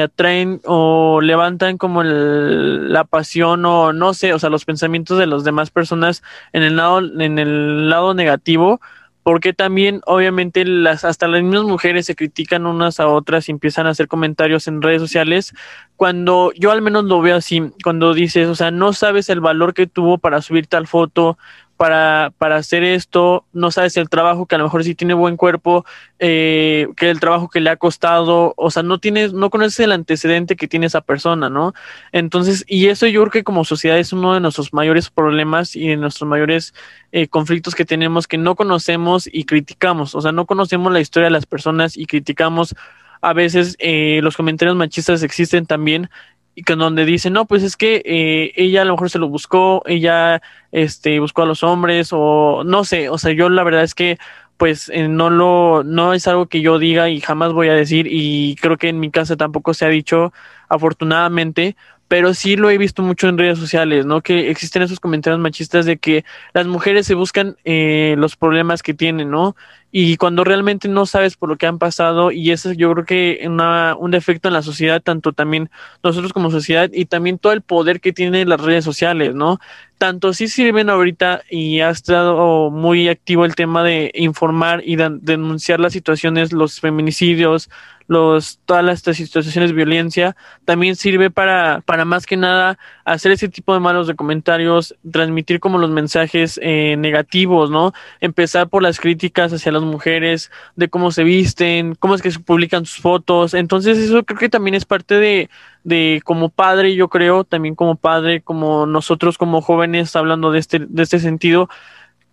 atraen 0.00 0.60
o 0.64 1.20
levantan 1.20 1.76
como 1.76 2.04
la 2.04 3.02
pasión 3.02 3.64
o 3.64 3.92
no 3.92 4.14
sé, 4.14 4.32
o 4.32 4.38
sea, 4.38 4.48
los 4.48 4.64
pensamientos 4.64 5.18
de 5.18 5.26
las 5.26 5.42
demás 5.42 5.72
personas 5.72 6.22
en 6.52 6.62
el 6.62 6.76
lado, 6.76 7.00
en 7.00 7.36
el 7.40 7.90
lado 7.90 8.14
negativo 8.14 8.80
porque 9.26 9.52
también 9.52 10.02
obviamente 10.06 10.64
las 10.64 11.04
hasta 11.04 11.26
las 11.26 11.42
mismas 11.42 11.64
mujeres 11.64 12.06
se 12.06 12.14
critican 12.14 12.64
unas 12.64 13.00
a 13.00 13.08
otras 13.08 13.48
y 13.48 13.50
empiezan 13.50 13.88
a 13.88 13.90
hacer 13.90 14.06
comentarios 14.06 14.68
en 14.68 14.80
redes 14.80 15.02
sociales 15.02 15.52
cuando 15.96 16.52
yo 16.54 16.70
al 16.70 16.80
menos 16.80 17.06
lo 17.06 17.20
veo 17.20 17.34
así 17.34 17.72
cuando 17.82 18.14
dices 18.14 18.46
o 18.46 18.54
sea 18.54 18.70
no 18.70 18.92
sabes 18.92 19.28
el 19.28 19.40
valor 19.40 19.74
que 19.74 19.88
tuvo 19.88 20.18
para 20.18 20.42
subir 20.42 20.68
tal 20.68 20.86
foto 20.86 21.38
para, 21.76 22.32
para 22.38 22.56
hacer 22.56 22.82
esto, 22.82 23.44
no 23.52 23.70
sabes 23.70 23.96
el 23.96 24.08
trabajo 24.08 24.46
que 24.46 24.54
a 24.54 24.58
lo 24.58 24.64
mejor 24.64 24.84
sí 24.84 24.94
tiene 24.94 25.14
buen 25.14 25.36
cuerpo, 25.36 25.84
eh, 26.18 26.88
que 26.96 27.10
el 27.10 27.20
trabajo 27.20 27.48
que 27.48 27.60
le 27.60 27.70
ha 27.70 27.76
costado, 27.76 28.54
o 28.56 28.70
sea, 28.70 28.82
no 28.82 28.98
tienes, 28.98 29.32
no 29.32 29.50
conoces 29.50 29.80
el 29.80 29.92
antecedente 29.92 30.56
que 30.56 30.68
tiene 30.68 30.86
esa 30.86 31.02
persona, 31.02 31.50
¿no? 31.50 31.74
Entonces, 32.12 32.64
y 32.66 32.86
eso 32.86 33.06
yo 33.06 33.20
creo 33.22 33.32
que 33.32 33.44
como 33.44 33.64
sociedad 33.64 33.98
es 33.98 34.12
uno 34.12 34.34
de 34.34 34.40
nuestros 34.40 34.72
mayores 34.72 35.10
problemas 35.10 35.76
y 35.76 35.88
de 35.88 35.96
nuestros 35.96 36.28
mayores 36.28 36.74
eh, 37.12 37.28
conflictos 37.28 37.74
que 37.74 37.84
tenemos 37.84 38.26
que 38.26 38.38
no 38.38 38.56
conocemos 38.56 39.28
y 39.30 39.44
criticamos, 39.44 40.14
o 40.14 40.20
sea, 40.20 40.32
no 40.32 40.46
conocemos 40.46 40.92
la 40.92 41.00
historia 41.00 41.26
de 41.26 41.32
las 41.32 41.46
personas 41.46 41.96
y 41.96 42.06
criticamos 42.06 42.74
a 43.20 43.32
veces 43.32 43.76
eh, 43.78 44.20
los 44.22 44.36
comentarios 44.36 44.76
machistas 44.76 45.22
existen 45.22 45.66
también 45.66 46.10
y 46.56 46.62
que 46.62 46.74
donde 46.74 47.04
dicen, 47.04 47.34
no, 47.34 47.44
pues 47.44 47.62
es 47.62 47.76
que 47.76 48.02
eh, 48.06 48.52
ella 48.56 48.82
a 48.82 48.84
lo 48.86 48.94
mejor 48.94 49.10
se 49.10 49.18
lo 49.18 49.28
buscó, 49.28 49.82
ella 49.86 50.40
este, 50.72 51.20
buscó 51.20 51.42
a 51.42 51.46
los 51.46 51.62
hombres 51.62 52.08
o 52.12 52.64
no 52.64 52.82
sé, 52.82 53.10
o 53.10 53.18
sea, 53.18 53.32
yo 53.32 53.50
la 53.50 53.62
verdad 53.62 53.84
es 53.84 53.94
que 53.94 54.18
pues 54.56 54.88
eh, 54.88 55.06
no 55.06 55.28
lo, 55.28 55.84
no 55.84 56.14
es 56.14 56.26
algo 56.26 56.46
que 56.46 56.62
yo 56.62 56.78
diga 56.78 57.10
y 57.10 57.20
jamás 57.20 57.52
voy 57.52 57.68
a 57.68 57.74
decir 57.74 58.06
y 58.10 58.56
creo 58.56 58.78
que 58.78 58.88
en 58.88 58.98
mi 59.00 59.10
casa 59.10 59.36
tampoco 59.36 59.74
se 59.74 59.84
ha 59.84 59.88
dicho 59.88 60.32
afortunadamente, 60.70 61.76
pero 62.08 62.32
sí 62.32 62.56
lo 62.56 62.70
he 62.70 62.78
visto 62.78 63.02
mucho 63.02 63.28
en 63.28 63.36
redes 63.36 63.58
sociales, 63.58 64.06
¿no? 64.06 64.22
Que 64.22 64.50
existen 64.50 64.80
esos 64.80 64.98
comentarios 65.00 65.40
machistas 65.40 65.84
de 65.84 65.98
que 65.98 66.24
las 66.54 66.66
mujeres 66.66 67.06
se 67.06 67.14
buscan 67.14 67.56
eh, 67.64 68.14
los 68.16 68.36
problemas 68.36 68.82
que 68.82 68.94
tienen, 68.94 69.30
¿no? 69.30 69.56
Y 69.98 70.18
cuando 70.18 70.44
realmente 70.44 70.88
no 70.88 71.06
sabes 71.06 71.38
por 71.38 71.48
lo 71.48 71.56
que 71.56 71.66
han 71.66 71.78
pasado, 71.78 72.30
y 72.30 72.50
eso 72.50 72.70
yo 72.72 72.92
creo 72.92 73.06
que 73.06 73.40
una, 73.46 73.96
un 73.98 74.10
defecto 74.10 74.48
en 74.48 74.52
la 74.52 74.60
sociedad, 74.60 75.00
tanto 75.00 75.32
también 75.32 75.70
nosotros 76.02 76.34
como 76.34 76.50
sociedad, 76.50 76.90
y 76.92 77.06
también 77.06 77.38
todo 77.38 77.54
el 77.54 77.62
poder 77.62 78.02
que 78.02 78.12
tienen 78.12 78.50
las 78.50 78.60
redes 78.60 78.84
sociales, 78.84 79.34
¿no? 79.34 79.58
Tanto 79.96 80.34
sí 80.34 80.48
sirven 80.48 80.90
ahorita 80.90 81.44
y 81.48 81.80
ha 81.80 81.88
estado 81.88 82.70
muy 82.70 83.08
activo 83.08 83.46
el 83.46 83.54
tema 83.54 83.82
de 83.82 84.10
informar 84.12 84.82
y 84.84 84.96
denunciar 84.96 85.80
las 85.80 85.94
situaciones, 85.94 86.52
los 86.52 86.78
feminicidios, 86.78 87.70
los, 88.08 88.60
todas 88.64 88.84
las 88.84 89.00
situaciones 89.00 89.70
de 89.70 89.76
violencia, 89.76 90.36
también 90.64 90.96
sirve 90.96 91.30
para, 91.30 91.82
para 91.84 92.04
más 92.04 92.26
que 92.26 92.36
nada 92.36 92.78
hacer 93.04 93.32
ese 93.32 93.48
tipo 93.48 93.74
de 93.74 93.80
malos 93.80 94.06
de 94.06 94.14
comentarios, 94.14 94.94
transmitir 95.10 95.60
como 95.60 95.78
los 95.78 95.90
mensajes 95.90 96.58
eh, 96.62 96.96
negativos, 96.98 97.70
¿no? 97.70 97.92
Empezar 98.20 98.68
por 98.68 98.82
las 98.82 99.00
críticas 99.00 99.52
hacia 99.52 99.72
las 99.72 99.82
mujeres, 99.82 100.50
de 100.76 100.88
cómo 100.88 101.10
se 101.10 101.24
visten, 101.24 101.94
cómo 101.94 102.14
es 102.14 102.22
que 102.22 102.30
se 102.30 102.40
publican 102.40 102.86
sus 102.86 103.00
fotos. 103.00 103.54
Entonces 103.54 103.98
eso 103.98 104.24
creo 104.24 104.38
que 104.38 104.48
también 104.48 104.74
es 104.74 104.84
parte 104.84 105.14
de, 105.14 105.50
de 105.84 106.20
como 106.24 106.48
padre, 106.48 106.94
yo 106.94 107.08
creo, 107.08 107.44
también 107.44 107.74
como 107.74 107.96
padre, 107.96 108.40
como 108.40 108.86
nosotros 108.86 109.38
como 109.38 109.60
jóvenes, 109.60 110.16
hablando 110.16 110.50
de 110.50 110.58
este, 110.58 110.80
de 110.80 111.02
este 111.02 111.18
sentido, 111.18 111.68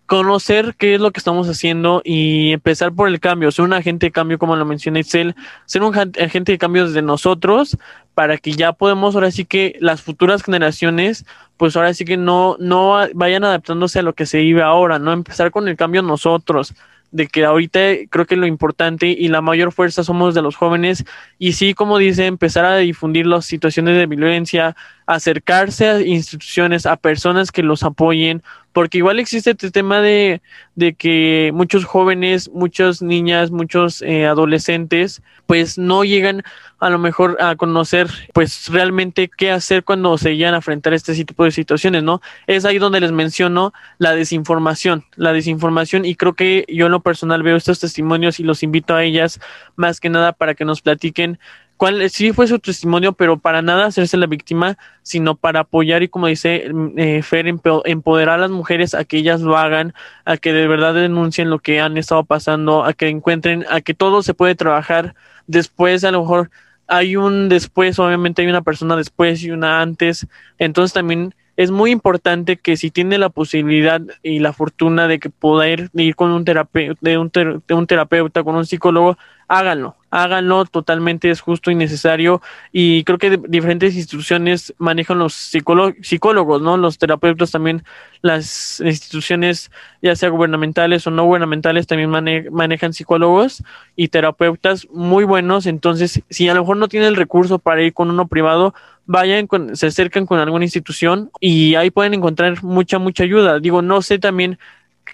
conocer 0.06 0.74
qué 0.78 0.94
es 0.94 1.00
lo 1.00 1.10
que 1.12 1.18
estamos 1.18 1.48
haciendo 1.48 2.02
y 2.04 2.52
empezar 2.52 2.92
por 2.92 3.08
el 3.08 3.20
cambio, 3.20 3.50
ser 3.50 3.64
un 3.64 3.72
agente 3.72 4.06
de 4.06 4.12
cambio, 4.12 4.38
como 4.38 4.56
lo 4.56 4.64
menciona 4.64 5.00
Excel, 5.00 5.34
ser 5.64 5.82
un 5.82 5.96
agente 5.96 6.52
de 6.52 6.58
cambio 6.58 6.86
desde 6.86 7.02
nosotros 7.02 7.76
para 8.14 8.36
que 8.36 8.52
ya 8.52 8.72
podemos, 8.72 9.14
ahora 9.14 9.30
sí 9.30 9.44
que 9.44 9.76
las 9.80 10.02
futuras 10.02 10.42
generaciones, 10.42 11.24
pues 11.56 11.76
ahora 11.76 11.94
sí 11.94 12.04
que 12.04 12.16
no, 12.16 12.56
no 12.60 12.96
vayan 13.14 13.44
adaptándose 13.44 13.98
a 13.98 14.02
lo 14.02 14.12
que 14.12 14.26
se 14.26 14.38
vive 14.38 14.62
ahora, 14.62 14.98
¿no? 14.98 15.12
Empezar 15.12 15.50
con 15.50 15.68
el 15.68 15.76
cambio 15.76 16.02
nosotros, 16.02 16.74
de 17.14 17.28
que 17.28 17.44
ahorita 17.44 17.78
creo 18.10 18.26
que 18.26 18.34
lo 18.34 18.44
importante 18.44 19.06
y 19.06 19.28
la 19.28 19.40
mayor 19.40 19.70
fuerza 19.70 20.02
somos 20.02 20.34
de 20.34 20.42
los 20.42 20.56
jóvenes 20.56 21.04
y 21.38 21.52
sí, 21.52 21.72
como 21.72 21.98
dice, 21.98 22.26
empezar 22.26 22.64
a 22.64 22.78
difundir 22.78 23.24
las 23.24 23.46
situaciones 23.46 23.96
de 23.96 24.06
violencia, 24.06 24.74
acercarse 25.06 25.88
a 25.88 26.00
instituciones, 26.00 26.86
a 26.86 26.96
personas 26.96 27.52
que 27.52 27.62
los 27.62 27.84
apoyen, 27.84 28.42
porque 28.72 28.98
igual 28.98 29.20
existe 29.20 29.52
este 29.52 29.70
tema 29.70 30.00
de, 30.00 30.42
de 30.74 30.94
que 30.94 31.52
muchos 31.54 31.84
jóvenes, 31.84 32.50
muchas 32.52 33.00
niñas, 33.00 33.52
muchos 33.52 34.02
eh, 34.02 34.26
adolescentes, 34.26 35.22
pues 35.46 35.78
no 35.78 36.02
llegan 36.02 36.42
a 36.84 36.90
lo 36.90 36.98
mejor 36.98 37.38
a 37.40 37.56
conocer 37.56 38.10
pues 38.34 38.68
realmente 38.68 39.30
qué 39.34 39.50
hacer 39.50 39.84
cuando 39.84 40.18
se 40.18 40.36
llegan 40.36 40.52
a 40.52 40.58
enfrentar 40.58 40.92
este 40.92 41.14
tipo 41.24 41.44
de 41.44 41.50
situaciones, 41.50 42.02
¿no? 42.02 42.20
Es 42.46 42.66
ahí 42.66 42.76
donde 42.76 43.00
les 43.00 43.10
menciono 43.10 43.72
la 43.96 44.14
desinformación, 44.14 45.02
la 45.16 45.32
desinformación 45.32 46.04
y 46.04 46.14
creo 46.14 46.34
que 46.34 46.66
yo 46.68 46.84
en 46.84 46.92
lo 46.92 47.00
personal 47.00 47.42
veo 47.42 47.56
estos 47.56 47.80
testimonios 47.80 48.38
y 48.38 48.42
los 48.42 48.62
invito 48.62 48.94
a 48.94 49.02
ellas 49.02 49.40
más 49.76 49.98
que 49.98 50.10
nada 50.10 50.34
para 50.34 50.54
que 50.54 50.66
nos 50.66 50.82
platiquen 50.82 51.38
cuál 51.78 52.10
sí 52.10 52.32
fue 52.34 52.46
su 52.48 52.58
testimonio, 52.58 53.14
pero 53.14 53.38
para 53.38 53.62
nada 53.62 53.86
hacerse 53.86 54.18
la 54.18 54.26
víctima, 54.26 54.76
sino 55.02 55.36
para 55.36 55.60
apoyar 55.60 56.02
y 56.02 56.08
como 56.08 56.26
dice 56.26 56.70
eh, 56.98 57.22
Fer, 57.22 57.46
empoderar 57.46 58.34
a 58.34 58.42
las 58.42 58.50
mujeres 58.50 58.92
a 58.92 59.04
que 59.04 59.16
ellas 59.16 59.40
lo 59.40 59.56
hagan, 59.56 59.94
a 60.26 60.36
que 60.36 60.52
de 60.52 60.68
verdad 60.68 60.92
denuncien 60.92 61.48
lo 61.48 61.60
que 61.60 61.80
han 61.80 61.96
estado 61.96 62.24
pasando, 62.24 62.84
a 62.84 62.92
que 62.92 63.08
encuentren, 63.08 63.64
a 63.70 63.80
que 63.80 63.94
todo 63.94 64.22
se 64.22 64.34
puede 64.34 64.54
trabajar 64.54 65.14
después, 65.46 66.04
a 66.04 66.10
lo 66.10 66.20
mejor 66.20 66.50
hay 66.86 67.16
un 67.16 67.48
después, 67.48 67.98
obviamente 67.98 68.42
hay 68.42 68.48
una 68.48 68.62
persona 68.62 68.96
después 68.96 69.42
y 69.42 69.50
una 69.50 69.80
antes, 69.80 70.26
entonces 70.58 70.92
también 70.92 71.34
es 71.56 71.70
muy 71.70 71.90
importante 71.90 72.56
que 72.56 72.76
si 72.76 72.90
tiene 72.90 73.16
la 73.18 73.28
posibilidad 73.28 74.00
y 74.22 74.40
la 74.40 74.52
fortuna 74.52 75.06
de 75.06 75.20
que 75.20 75.30
pueda 75.30 75.68
ir, 75.68 75.90
con 76.16 76.32
un 76.32 76.44
terapeuta, 76.44 76.98
de 77.00 77.18
un, 77.18 77.30
de 77.32 77.74
un 77.74 77.86
terapeuta, 77.86 78.42
con 78.42 78.56
un 78.56 78.66
psicólogo, 78.66 79.16
háganlo, 79.48 79.96
háganlo, 80.10 80.64
totalmente 80.64 81.30
es 81.30 81.40
justo 81.40 81.70
y 81.70 81.74
necesario 81.74 82.40
y 82.72 83.04
creo 83.04 83.18
que 83.18 83.38
diferentes 83.48 83.94
instituciones 83.94 84.74
manejan 84.78 85.18
los 85.18 85.34
psicólogos, 85.34 86.62
¿no? 86.62 86.76
Los 86.76 86.98
terapeutas 86.98 87.50
también, 87.50 87.84
las 88.22 88.80
instituciones 88.80 89.70
ya 90.02 90.16
sea 90.16 90.28
gubernamentales 90.28 91.06
o 91.06 91.10
no 91.10 91.24
gubernamentales 91.24 91.86
también 91.86 92.10
manejan 92.10 92.92
psicólogos 92.92 93.62
y 93.96 94.08
terapeutas 94.08 94.88
muy 94.90 95.24
buenos, 95.24 95.66
entonces 95.66 96.22
si 96.30 96.48
a 96.48 96.54
lo 96.54 96.60
mejor 96.60 96.76
no 96.76 96.88
tiene 96.88 97.06
el 97.06 97.16
recurso 97.16 97.58
para 97.58 97.82
ir 97.82 97.92
con 97.92 98.10
uno 98.10 98.26
privado, 98.26 98.74
vayan, 99.06 99.46
con, 99.46 99.76
se 99.76 99.86
acercan 99.88 100.26
con 100.26 100.38
alguna 100.38 100.64
institución 100.64 101.30
y 101.40 101.74
ahí 101.74 101.90
pueden 101.90 102.14
encontrar 102.14 102.62
mucha, 102.62 102.98
mucha 102.98 103.24
ayuda. 103.24 103.60
Digo, 103.60 103.82
no 103.82 104.02
sé 104.02 104.18
también 104.18 104.58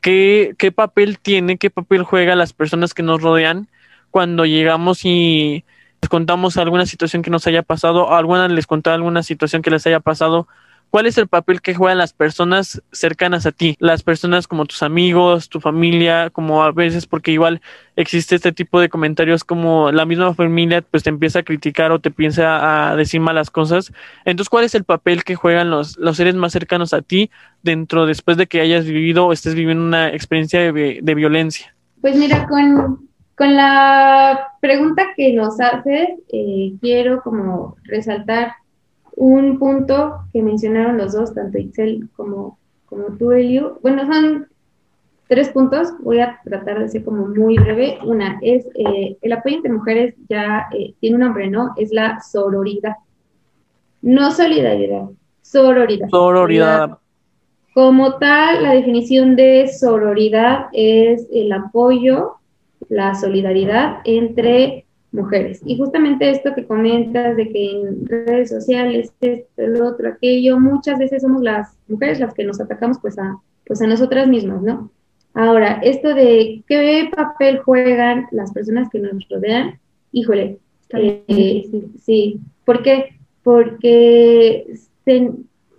qué, 0.03 0.55
qué 0.59 0.73
papel 0.73 1.19
tiene, 1.19 1.59
qué 1.59 1.71
papel 1.71 2.03
juega 2.05 2.37
las 2.37 2.53
personas 2.53 2.95
que 2.95 3.03
nos 3.03 3.21
rodean 3.21 3.69
cuando 4.11 4.45
llegamos 4.45 5.05
y 5.05 5.65
les 6.01 6.09
contamos 6.09 6.57
alguna 6.57 6.87
situación 6.87 7.23
que 7.23 7.31
nos 7.31 7.47
haya 7.47 7.63
pasado, 7.63 8.13
alguna 8.13 8.49
les 8.49 8.67
contó 8.67 8.91
alguna 8.91 9.23
situación 9.23 9.63
que 9.63 9.71
les 9.71 9.87
haya 9.87 10.01
pasado, 10.01 10.49
¿cuál 10.89 11.07
es 11.07 11.19
el 11.19 11.29
papel 11.29 11.61
que 11.61 11.75
juegan 11.75 11.99
las 11.99 12.13
personas 12.13 12.83
cercanas 12.91 13.45
a 13.45 13.53
ti? 13.53 13.77
Las 13.81 14.03
personas 14.03 14.49
como 14.49 14.65
tus 14.65 14.83
amigos, 14.83 15.49
tu 15.51 15.61
familia, 15.61 16.31
como 16.31 16.63
a 16.63 16.73
veces, 16.73 17.07
porque 17.07 17.33
igual 17.33 17.61
existe 17.97 18.35
este 18.35 18.53
tipo 18.53 18.81
de 18.81 18.89
comentarios 18.89 19.45
como 19.45 19.93
la 19.93 20.07
misma 20.07 20.35
familia 20.35 20.83
pues 20.83 21.03
te 21.03 21.11
empieza 21.11 21.41
a 21.41 21.43
criticar 21.43 21.93
o 21.93 22.01
te 22.01 22.11
piensa 22.11 22.91
a 22.91 22.97
decir 22.97 23.21
malas 23.21 23.51
cosas. 23.51 23.93
Entonces, 24.25 24.49
¿cuál 24.49 24.65
es 24.65 24.75
el 24.75 24.85
papel 24.85 25.23
que 25.23 25.37
juegan 25.37 25.71
los, 25.71 25.99
los 25.99 26.17
seres 26.17 26.35
más 26.35 26.53
cercanos 26.53 26.95
a 26.95 27.03
ti 27.03 27.31
dentro, 27.63 28.07
después 28.07 28.39
de 28.39 28.47
que 28.47 28.63
hayas 28.63 28.87
vivido 28.87 29.27
o 29.27 29.33
estés 29.33 29.55
viviendo 29.55 29.85
una 29.85 30.09
experiencia 30.09 30.73
de 30.73 31.15
violencia? 31.15 31.75
Pues 32.01 32.17
mira, 32.17 32.47
con 32.49 33.10
con 33.41 33.57
la 33.57 34.53
pregunta 34.61 35.15
que 35.17 35.33
nos 35.33 35.59
haces, 35.63 36.11
eh, 36.31 36.75
quiero 36.79 37.23
como 37.23 37.75
resaltar 37.85 38.53
un 39.17 39.59
punto 39.59 40.27
que 40.31 40.43
mencionaron 40.43 40.99
los 40.99 41.15
dos, 41.15 41.33
tanto 41.33 41.57
Itzel 41.57 42.11
como, 42.15 42.59
como 42.85 43.17
tú, 43.17 43.33
Elio. 43.33 43.79
Bueno, 43.81 44.03
son 44.13 44.47
tres 45.27 45.49
puntos, 45.49 45.89
voy 46.01 46.21
a 46.21 46.39
tratar 46.45 46.81
de 46.81 46.91
ser 46.91 47.03
como 47.03 47.29
muy 47.29 47.57
breve. 47.57 47.99
Una 48.05 48.39
es 48.43 48.67
eh, 48.75 49.17
el 49.23 49.33
apoyo 49.33 49.57
entre 49.57 49.73
mujeres, 49.73 50.15
ya 50.29 50.67
eh, 50.75 50.93
tiene 51.01 51.17
un 51.17 51.23
nombre, 51.23 51.49
¿no? 51.49 51.73
Es 51.79 51.93
la 51.93 52.21
sororidad. 52.21 52.97
No 54.03 54.33
solidaridad, 54.33 55.09
sororidad. 55.41 56.11
Sororidad. 56.11 56.99
Como 57.73 58.19
tal, 58.19 58.65
la 58.65 58.73
definición 58.73 59.35
de 59.35 59.69
sororidad 59.69 60.67
es 60.75 61.27
el 61.33 61.51
apoyo 61.53 62.40
la 62.91 63.15
solidaridad 63.15 64.01
entre 64.05 64.85
mujeres. 65.13 65.63
Y 65.65 65.79
justamente 65.79 66.31
esto 66.31 66.55
que 66.55 66.67
comentas 66.67 67.37
de 67.37 67.49
que 67.49 67.71
en 67.71 68.07
redes 68.07 68.51
sociales, 68.51 69.13
esto, 69.21 69.63
el 69.63 69.81
otro, 69.81 70.09
aquello, 70.09 70.61
muchas 70.61 70.99
veces 70.99 71.23
somos 71.23 71.43
las 71.43 71.77
mujeres 71.89 72.21
las 72.21 72.35
que 72.35 72.45
nos 72.45 72.61
atacamos 72.61 72.99
pues 73.01 73.19
a, 73.19 73.39
pues 73.67 73.81
a 73.81 73.87
nosotras 73.87 74.29
mismas, 74.29 74.63
¿no? 74.63 74.91
Ahora, 75.33 75.81
esto 75.83 76.13
de 76.15 76.63
qué 76.67 77.09
papel 77.15 77.61
juegan 77.61 78.27
las 78.33 78.53
personas 78.53 78.89
que 78.91 78.99
nos 78.99 79.29
rodean, 79.29 79.79
híjole, 80.13 80.59
eh, 80.93 81.71
sí, 82.03 82.41
¿por 82.65 82.83
qué? 82.83 83.17
Porque 83.45 84.75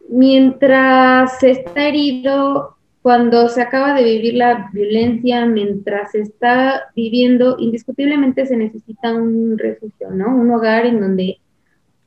mientras 0.10 1.40
se 1.40 1.52
está 1.52 1.88
herido 1.88 2.78
cuando 3.02 3.50
se 3.50 3.62
acaba 3.62 3.94
de 3.94 4.04
vivir 4.04 4.36
la 4.36 4.70
violencia, 4.72 5.46
mientras 5.46 6.12
se 6.12 6.22
está 6.22 6.92
viviendo, 6.96 7.58
indiscutiblemente 7.58 8.46
se 8.46 8.56
necesita 8.56 9.14
un 9.14 9.58
refugio, 9.58 10.12
¿no? 10.12 10.36
Un 10.36 10.52
hogar 10.52 10.86
en 10.86 11.00
donde 11.00 11.40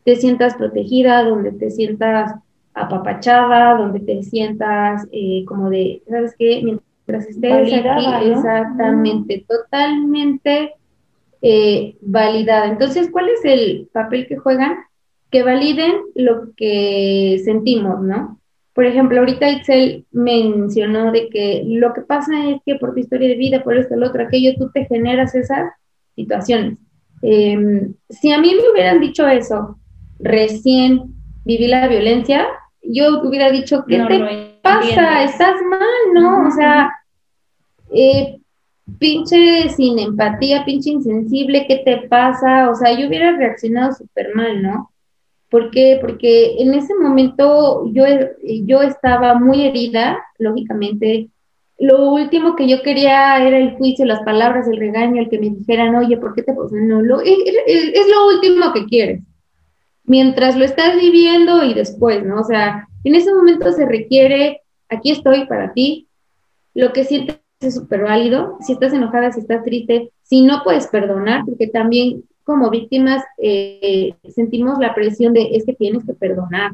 te 0.05 0.17
sientas 0.17 0.55
protegida, 0.55 1.25
donde 1.25 1.51
te 1.51 1.71
sientas 1.71 2.35
apapachada, 2.75 3.77
donde 3.77 4.01
te 4.01 4.23
sientas 4.23 5.07
eh, 5.11 5.45
como 5.47 5.71
de, 5.71 6.03
¿sabes 6.09 6.35
qué? 6.39 6.61
Mientras 6.63 7.29
estés 7.29 7.53
aquí, 7.53 8.31
exactamente, 8.31 9.45
totalmente 9.49 10.75
eh, 11.43 11.97
validada. 12.03 12.67
Entonces, 12.67 13.11
¿cuál 13.11 13.29
es 13.31 13.45
el 13.45 13.89
papel 13.93 14.27
que 14.29 14.37
juegan? 14.37 14.77
Que 15.31 15.43
validen 15.43 15.93
lo 16.15 16.53
que 16.57 17.41
sentimos, 17.45 18.01
¿no? 18.01 18.39
Por 18.75 18.87
ejemplo, 18.87 19.21
ahorita 19.21 19.49
Itzel 19.49 20.05
mencionó 20.11 21.13
de 21.13 21.29
que 21.29 21.63
lo 21.65 21.95
que 21.95 22.01
pasa 22.01 22.33
es 22.51 22.61
que 22.67 22.75
por 22.75 22.93
tu 22.93 23.01
historia 23.01 23.29
de 23.29 23.37
vida, 23.37 23.63
por 23.63 23.77
esto, 23.77 23.95
lo 23.97 24.09
otro, 24.09 24.25
aquello, 24.25 24.55
tú 24.59 24.71
te 24.73 24.85
generas 24.87 25.35
esas 25.35 25.73
situaciones. 26.17 26.79
Em, 27.23 27.95
si 28.11 28.33
a 28.33 28.39
mí 28.39 28.53
me 28.55 28.71
hubieran 28.71 29.01
dicho 29.01 29.27
eso 29.27 29.79
recién 30.19 31.15
viví 31.45 31.69
la 31.69 31.87
violencia, 31.87 32.47
yo 32.83 33.23
hubiera 33.23 33.51
dicho, 33.51 33.85
¿qué 33.87 33.99
te 34.09 34.59
pasa? 34.63 35.25
Estás 35.25 35.55
mal, 35.63 36.13
¿no? 36.13 36.49
O 36.49 36.51
sea, 36.51 36.91
eh, 37.93 38.39
pinche 38.99 39.69
sin 39.71 39.99
empatía, 39.99 40.65
pinche 40.65 40.91
insensible, 40.91 41.67
¿qué 41.67 41.83
te 41.85 42.09
pasa? 42.09 42.71
O 42.71 42.75
sea, 42.75 42.99
yo 42.99 43.07
hubiera 43.09 43.37
reaccionado 43.37 43.93
súper 43.93 44.35
mal, 44.35 44.63
¿no? 44.63 44.91
¿Por 45.55 45.71
qué? 45.71 45.99
Porque 46.01 46.57
en 46.59 46.75
ese 46.75 46.97
momento 46.97 47.89
yo, 47.93 48.05
yo 48.65 48.83
estaba 48.83 49.39
muy 49.39 49.65
herida, 49.65 50.19
lógicamente. 50.37 51.29
Lo 51.79 52.11
último 52.11 52.57
que 52.57 52.67
yo 52.67 52.83
quería 52.83 53.41
era 53.41 53.59
el 53.59 53.77
juicio, 53.77 54.05
las 54.05 54.25
palabras, 54.25 54.67
el 54.67 54.79
regaño, 54.79 55.23
el 55.23 55.29
que 55.29 55.39
me 55.39 55.51
dijeran, 55.51 55.95
oye, 55.95 56.17
¿por 56.17 56.35
qué 56.35 56.43
te 56.43 56.55
pasa? 56.55 56.75
No, 56.75 57.03
lo, 57.03 57.21
es, 57.21 57.39
es 57.69 58.07
lo 58.09 58.35
último 58.35 58.73
que 58.73 58.87
quieres. 58.87 59.23
Mientras 60.03 60.57
lo 60.57 60.65
estás 60.65 60.97
viviendo 60.97 61.63
y 61.63 61.73
después, 61.73 62.25
¿no? 62.25 62.41
O 62.41 62.45
sea, 62.45 62.89
en 63.05 63.15
ese 63.15 63.33
momento 63.33 63.71
se 63.71 63.87
requiere, 63.87 64.63
aquí 64.89 65.13
estoy 65.13 65.47
para 65.47 65.73
ti, 65.73 66.09
lo 66.75 66.93
que 66.93 67.05
sientes 67.05 67.39
es 67.61 67.77
súper 67.77 68.03
válido, 68.03 68.59
si 68.59 68.73
estás 68.73 68.93
enojada, 68.93 69.31
si 69.31 69.39
estás 69.39 69.63
triste, 69.63 70.11
si 70.25 70.43
no 70.43 70.63
puedes 70.65 70.89
perdonar, 70.89 71.45
porque 71.47 71.69
también 71.69 72.25
como 72.45 72.71
víctimas 72.71 73.25
eh, 73.39 74.15
sentimos 74.29 74.79
la 74.79 74.95
presión 74.95 75.33
de 75.33 75.51
es 75.53 75.65
que 75.65 75.73
tienes 75.73 76.05
que 76.05 76.15
perdonar. 76.15 76.73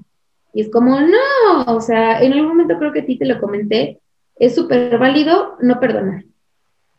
Y 0.52 0.62
es 0.62 0.70
como, 0.70 1.00
no, 1.00 1.62
o 1.66 1.80
sea, 1.80 2.20
en 2.22 2.32
algún 2.32 2.48
momento 2.48 2.78
creo 2.78 2.92
que 2.92 3.00
a 3.00 3.06
ti 3.06 3.16
te 3.16 3.24
lo 3.24 3.40
comenté, 3.40 4.00
es 4.36 4.54
súper 4.54 4.98
válido 4.98 5.56
no 5.60 5.78
perdonar. 5.78 6.24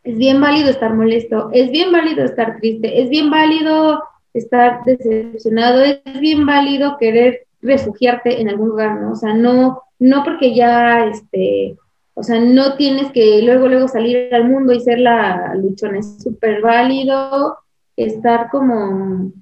Es 0.02 0.16
bien 0.16 0.40
válido 0.40 0.70
estar 0.70 0.94
molesto, 0.94 1.50
es 1.52 1.70
bien 1.70 1.92
válido 1.92 2.24
estar 2.24 2.58
triste, 2.58 3.02
es 3.02 3.10
bien 3.10 3.30
válido 3.30 4.02
estar 4.32 4.84
decepcionado, 4.84 5.82
es 5.84 6.00
bien 6.20 6.46
válido 6.46 6.96
querer 6.98 7.46
refugiarte 7.60 8.40
en 8.40 8.48
algún 8.48 8.70
lugar, 8.70 9.00
¿no? 9.00 9.12
O 9.12 9.16
sea, 9.16 9.34
no, 9.34 9.82
no 9.98 10.24
porque 10.24 10.54
ya, 10.54 11.04
este, 11.06 11.76
o 12.14 12.22
sea, 12.22 12.40
no 12.40 12.76
tienes 12.76 13.12
que 13.12 13.42
luego, 13.42 13.68
luego 13.68 13.86
salir 13.86 14.34
al 14.34 14.48
mundo 14.48 14.72
y 14.72 14.80
ser 14.80 14.98
la 14.98 15.54
luchona, 15.54 15.98
es 15.98 16.22
súper 16.22 16.62
válido 16.62 17.58
estar 17.96 18.48
como 18.50 19.32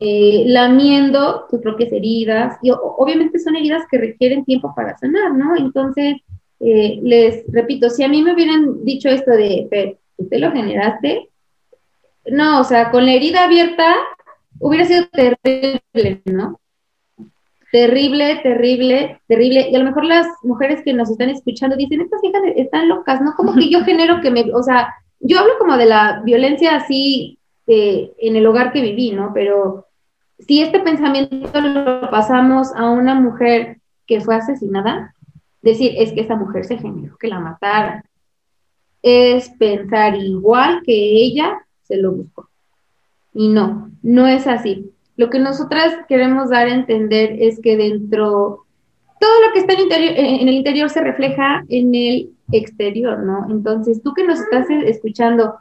eh, 0.00 0.44
lamiendo 0.46 1.46
tus 1.50 1.60
propias 1.60 1.90
heridas, 1.92 2.56
y 2.62 2.70
obviamente 2.70 3.40
son 3.40 3.56
heridas 3.56 3.84
que 3.90 3.98
requieren 3.98 4.44
tiempo 4.44 4.72
para 4.76 4.96
sanar, 4.96 5.32
¿no? 5.34 5.56
Entonces, 5.56 6.16
eh, 6.60 7.00
les 7.02 7.44
repito, 7.48 7.90
si 7.90 8.04
a 8.04 8.08
mí 8.08 8.22
me 8.22 8.32
hubieran 8.32 8.84
dicho 8.84 9.08
esto 9.08 9.32
de, 9.32 9.98
usted 10.16 10.38
lo 10.38 10.52
generaste, 10.52 11.28
no, 12.26 12.60
o 12.60 12.64
sea, 12.64 12.90
con 12.90 13.06
la 13.06 13.12
herida 13.12 13.44
abierta 13.44 13.94
hubiera 14.60 14.84
sido 14.84 15.06
terrible, 15.08 16.22
¿no? 16.26 16.60
Terrible, 17.72 18.36
terrible, 18.42 19.20
terrible. 19.26 19.68
Y 19.70 19.74
a 19.74 19.78
lo 19.78 19.84
mejor 19.84 20.04
las 20.04 20.26
mujeres 20.42 20.82
que 20.84 20.94
nos 20.94 21.10
están 21.10 21.30
escuchando 21.30 21.76
dicen, 21.76 22.00
estas 22.00 22.22
hijas 22.22 22.42
están 22.56 22.88
locas, 22.88 23.20
¿no? 23.20 23.34
Como 23.34 23.54
que 23.54 23.68
yo 23.68 23.80
genero 23.84 24.20
que 24.20 24.30
me, 24.30 24.44
o 24.52 24.62
sea, 24.62 24.94
yo 25.20 25.40
hablo 25.40 25.54
como 25.58 25.76
de 25.76 25.86
la 25.86 26.22
violencia 26.24 26.76
así 26.76 27.37
en 27.68 28.36
el 28.36 28.46
hogar 28.46 28.72
que 28.72 28.82
viví, 28.82 29.12
¿no? 29.12 29.32
Pero 29.34 29.86
si 30.38 30.62
este 30.62 30.80
pensamiento 30.80 31.60
lo 31.60 32.10
pasamos 32.10 32.74
a 32.74 32.88
una 32.90 33.14
mujer 33.14 33.78
que 34.06 34.20
fue 34.20 34.36
asesinada, 34.36 35.14
decir, 35.62 35.92
es 35.96 36.12
que 36.12 36.22
esa 36.22 36.36
mujer 36.36 36.64
se 36.64 36.78
generó 36.78 37.16
que 37.18 37.28
la 37.28 37.40
mataran, 37.40 38.04
es 39.02 39.50
pensar 39.50 40.16
igual 40.16 40.82
que 40.84 40.92
ella 40.92 41.58
se 41.82 41.96
lo 41.96 42.12
buscó. 42.12 42.48
Y 43.34 43.48
no, 43.48 43.90
no 44.02 44.26
es 44.26 44.46
así. 44.46 44.92
Lo 45.16 45.30
que 45.30 45.38
nosotras 45.38 45.94
queremos 46.08 46.50
dar 46.50 46.68
a 46.68 46.74
entender 46.74 47.36
es 47.40 47.60
que 47.60 47.76
dentro, 47.76 48.64
todo 49.20 49.46
lo 49.46 49.52
que 49.52 49.60
está 49.60 49.74
en, 49.74 49.80
interior, 49.80 50.14
en 50.16 50.48
el 50.48 50.54
interior 50.54 50.90
se 50.90 51.00
refleja 51.00 51.64
en 51.68 51.94
el 51.94 52.30
exterior, 52.52 53.18
¿no? 53.18 53.46
Entonces, 53.50 54.02
tú 54.02 54.14
que 54.14 54.24
nos 54.24 54.40
estás 54.40 54.66
escuchando, 54.70 55.56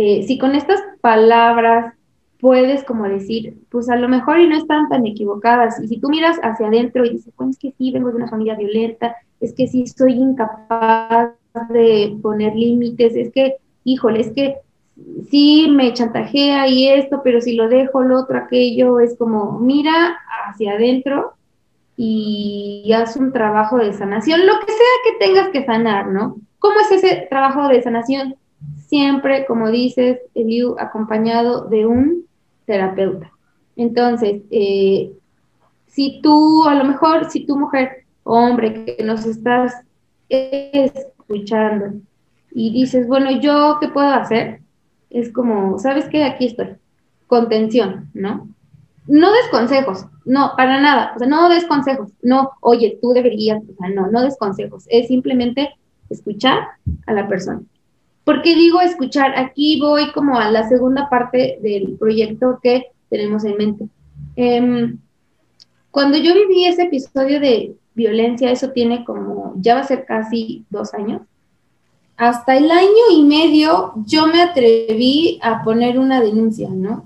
eh, 0.00 0.22
si 0.22 0.38
con 0.38 0.54
estas 0.54 0.80
palabras 1.00 1.92
puedes 2.38 2.84
como 2.84 3.08
decir, 3.08 3.56
pues 3.68 3.90
a 3.90 3.96
lo 3.96 4.08
mejor 4.08 4.38
y 4.38 4.46
no 4.46 4.56
están 4.56 4.88
tan 4.88 5.04
equivocadas, 5.04 5.82
y 5.82 5.88
si 5.88 5.98
tú 5.98 6.08
miras 6.08 6.38
hacia 6.40 6.68
adentro 6.68 7.04
y 7.04 7.14
dices, 7.14 7.32
pues 7.36 7.50
es 7.50 7.58
que 7.58 7.74
sí, 7.76 7.90
vengo 7.90 8.10
de 8.10 8.18
una 8.18 8.28
familia 8.28 8.54
violenta, 8.54 9.16
es 9.40 9.52
que 9.54 9.66
sí 9.66 9.88
soy 9.88 10.12
incapaz 10.12 11.32
de 11.70 12.16
poner 12.22 12.54
límites, 12.54 13.16
es 13.16 13.32
que, 13.32 13.56
híjole, 13.82 14.20
es 14.20 14.30
que 14.30 14.58
sí 15.32 15.66
me 15.68 15.92
chantajea 15.92 16.68
y 16.68 16.86
esto, 16.86 17.20
pero 17.24 17.40
si 17.40 17.56
lo 17.56 17.68
dejo, 17.68 18.04
lo 18.04 18.20
otro, 18.20 18.38
aquello, 18.38 19.00
es 19.00 19.18
como, 19.18 19.58
mira 19.58 20.16
hacia 20.46 20.74
adentro 20.74 21.32
y 21.96 22.88
haz 22.92 23.16
un 23.16 23.32
trabajo 23.32 23.78
de 23.78 23.92
sanación, 23.92 24.46
lo 24.46 24.60
que 24.60 24.72
sea 24.72 24.94
que 25.06 25.26
tengas 25.26 25.48
que 25.48 25.64
sanar, 25.66 26.06
¿no? 26.06 26.36
¿Cómo 26.60 26.78
es 26.78 26.92
ese 26.92 27.26
trabajo 27.28 27.66
de 27.66 27.82
sanación? 27.82 28.36
Siempre, 28.88 29.46
como 29.46 29.70
dices, 29.70 30.18
Eliu, 30.34 30.76
acompañado 30.78 31.66
de 31.66 31.86
un 31.86 32.26
terapeuta. 32.66 33.30
Entonces, 33.76 34.42
eh, 34.50 35.12
si 35.86 36.20
tú, 36.22 36.64
a 36.64 36.74
lo 36.74 36.84
mejor, 36.84 37.30
si 37.30 37.46
tu 37.46 37.56
mujer, 37.56 38.04
hombre, 38.24 38.84
que 38.84 39.04
nos 39.04 39.24
estás 39.24 39.74
escuchando 40.28 42.00
y 42.50 42.72
dices, 42.72 43.06
bueno, 43.06 43.30
¿yo 43.30 43.78
qué 43.80 43.88
puedo 43.88 44.08
hacer? 44.08 44.60
Es 45.10 45.32
como, 45.32 45.78
¿sabes 45.78 46.06
qué? 46.08 46.24
Aquí 46.24 46.46
estoy. 46.46 46.76
Contención, 47.26 48.10
¿no? 48.14 48.48
No 49.06 49.32
des 49.32 49.48
consejos, 49.50 50.04
no, 50.26 50.52
para 50.54 50.80
nada, 50.82 51.12
o 51.16 51.18
sea, 51.18 51.26
no 51.26 51.48
des 51.48 51.64
consejos, 51.64 52.10
no, 52.20 52.50
oye, 52.60 52.98
tú 53.00 53.12
deberías, 53.12 53.62
o 53.62 53.74
sea, 53.78 53.88
no, 53.88 54.10
no 54.10 54.22
des 54.22 54.36
consejos, 54.36 54.84
es 54.88 55.08
simplemente 55.08 55.70
escuchar 56.10 56.58
a 57.06 57.14
la 57.14 57.26
persona. 57.26 57.62
¿Por 58.28 58.42
qué 58.42 58.54
digo 58.54 58.82
escuchar? 58.82 59.38
Aquí 59.38 59.80
voy 59.80 60.12
como 60.12 60.38
a 60.38 60.50
la 60.50 60.68
segunda 60.68 61.08
parte 61.08 61.58
del 61.62 61.96
proyecto 61.98 62.60
que 62.62 62.88
tenemos 63.08 63.42
en 63.46 63.56
mente. 63.56 63.88
Em, 64.36 64.98
cuando 65.90 66.18
yo 66.18 66.34
viví 66.34 66.66
ese 66.66 66.82
episodio 66.82 67.40
de 67.40 67.74
violencia, 67.94 68.50
eso 68.50 68.68
tiene 68.72 69.02
como, 69.02 69.54
ya 69.56 69.76
va 69.76 69.80
a 69.80 69.84
ser 69.84 70.04
casi 70.04 70.66
dos 70.68 70.92
años, 70.92 71.22
hasta 72.18 72.54
el 72.58 72.70
año 72.70 73.04
y 73.12 73.22
medio 73.22 73.94
yo 74.04 74.26
me 74.26 74.42
atreví 74.42 75.38
a 75.42 75.64
poner 75.64 75.98
una 75.98 76.20
denuncia, 76.20 76.68
¿no? 76.68 77.04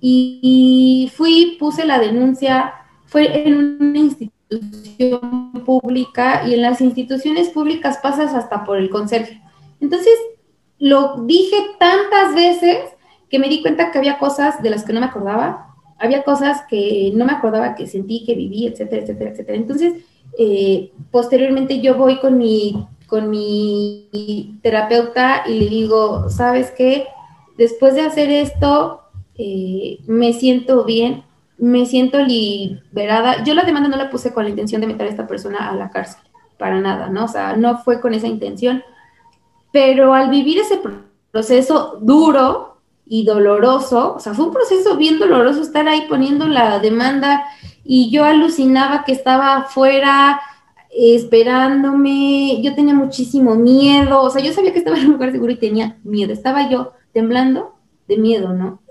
Y, 0.00 1.10
fui, 1.12 1.56
puse 1.58 1.84
la 1.84 1.98
denuncia, 1.98 2.72
fue 3.06 3.48
en 3.48 3.78
una 3.80 3.98
institución 3.98 5.64
pública 5.66 6.46
y 6.46 6.54
en 6.54 6.62
las 6.62 6.80
instituciones 6.80 7.48
públicas 7.48 7.98
pasas 8.00 8.32
hasta 8.32 8.64
por 8.64 8.78
el 8.78 8.90
conserje. 8.90 9.42
Entonces, 9.80 10.16
lo 10.82 11.14
dije 11.26 11.56
tantas 11.78 12.34
veces 12.34 12.76
que 13.30 13.38
me 13.38 13.48
di 13.48 13.62
cuenta 13.62 13.92
que 13.92 13.98
había 13.98 14.18
cosas 14.18 14.60
de 14.64 14.68
las 14.68 14.82
que 14.84 14.92
no 14.92 14.98
me 14.98 15.06
acordaba, 15.06 15.76
había 15.96 16.24
cosas 16.24 16.62
que 16.68 17.12
no 17.14 17.24
me 17.24 17.30
acordaba 17.30 17.76
que 17.76 17.86
sentí, 17.86 18.24
que 18.24 18.34
viví, 18.34 18.66
etcétera, 18.66 19.02
etcétera, 19.02 19.30
etcétera. 19.30 19.58
Entonces, 19.58 19.94
eh, 20.36 20.90
posteriormente 21.12 21.80
yo 21.80 21.94
voy 21.94 22.18
con 22.18 22.36
mi, 22.36 22.84
con 23.06 23.30
mi 23.30 24.58
terapeuta 24.60 25.44
y 25.46 25.60
le 25.60 25.68
digo, 25.68 26.28
¿sabes 26.30 26.72
qué? 26.72 27.06
Después 27.56 27.94
de 27.94 28.00
hacer 28.00 28.28
esto, 28.30 29.02
eh, 29.38 30.00
me 30.08 30.32
siento 30.32 30.84
bien, 30.84 31.22
me 31.58 31.86
siento 31.86 32.18
liberada. 32.18 33.44
Yo 33.44 33.54
la 33.54 33.62
demanda 33.62 33.88
no 33.88 33.96
la 33.96 34.10
puse 34.10 34.32
con 34.32 34.42
la 34.42 34.50
intención 34.50 34.80
de 34.80 34.88
meter 34.88 35.06
a 35.06 35.10
esta 35.10 35.28
persona 35.28 35.70
a 35.70 35.76
la 35.76 35.90
cárcel, 35.90 36.22
para 36.58 36.80
nada, 36.80 37.08
¿no? 37.08 37.26
O 37.26 37.28
sea, 37.28 37.54
no 37.54 37.78
fue 37.78 38.00
con 38.00 38.14
esa 38.14 38.26
intención 38.26 38.82
pero 39.72 40.14
al 40.14 40.30
vivir 40.30 40.58
ese 40.58 40.80
proceso 41.30 41.98
duro 42.00 42.76
y 43.06 43.24
doloroso, 43.24 44.14
o 44.14 44.20
sea, 44.20 44.34
fue 44.34 44.46
un 44.46 44.52
proceso 44.52 44.96
bien 44.96 45.18
doloroso 45.18 45.62
estar 45.62 45.88
ahí 45.88 46.06
poniendo 46.08 46.46
la 46.46 46.78
demanda 46.78 47.44
y 47.84 48.10
yo 48.10 48.24
alucinaba 48.24 49.04
que 49.04 49.12
estaba 49.12 49.56
afuera 49.56 50.40
esperándome, 50.94 52.60
yo 52.62 52.74
tenía 52.74 52.94
muchísimo 52.94 53.54
miedo, 53.54 54.22
o 54.22 54.30
sea, 54.30 54.42
yo 54.42 54.52
sabía 54.52 54.72
que 54.72 54.78
estaba 54.78 54.98
en 54.98 55.06
un 55.06 55.12
lugar 55.12 55.32
seguro 55.32 55.52
y 55.52 55.56
tenía 55.56 55.96
miedo, 56.04 56.32
estaba 56.32 56.68
yo 56.68 56.92
temblando 57.12 57.74
de 58.08 58.18
miedo, 58.18 58.52
¿no? 58.52 58.82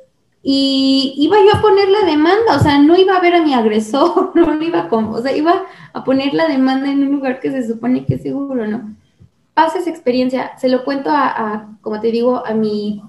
Y 0.43 1.13
iba 1.17 1.37
yo 1.37 1.55
a 1.55 1.61
poner 1.61 1.89
la 1.89 2.03
demanda, 2.03 2.57
o 2.57 2.59
sea, 2.59 2.79
no 2.79 2.97
iba 2.97 3.15
a 3.15 3.21
ver 3.21 3.35
a 3.35 3.43
mi 3.43 3.53
agresor, 3.53 4.31
no, 4.35 4.61
iba 4.61 4.79
a, 4.81 4.95
o 4.95 5.21
sea, 5.21 5.35
iba 5.35 5.63
a 5.93 6.03
poner 6.03 6.33
la 6.33 6.47
demanda 6.47 6.89
en 6.89 7.03
un 7.03 7.11
lugar 7.11 7.39
que 7.39 7.51
se 7.51 7.67
supone 7.67 8.05
que 8.05 8.15
es 8.15 8.23
seguro, 8.23 8.67
¿no? 8.67 8.95
Pasa 9.53 9.79
esa 9.79 9.89
experiencia, 9.89 10.57
se 10.57 10.69
lo 10.69 10.83
cuento 10.83 11.09
a, 11.11 11.77
como 11.81 11.99
te 11.99 12.11
digo, 12.11 12.45
a 12.45 12.53
mi 12.53 13.01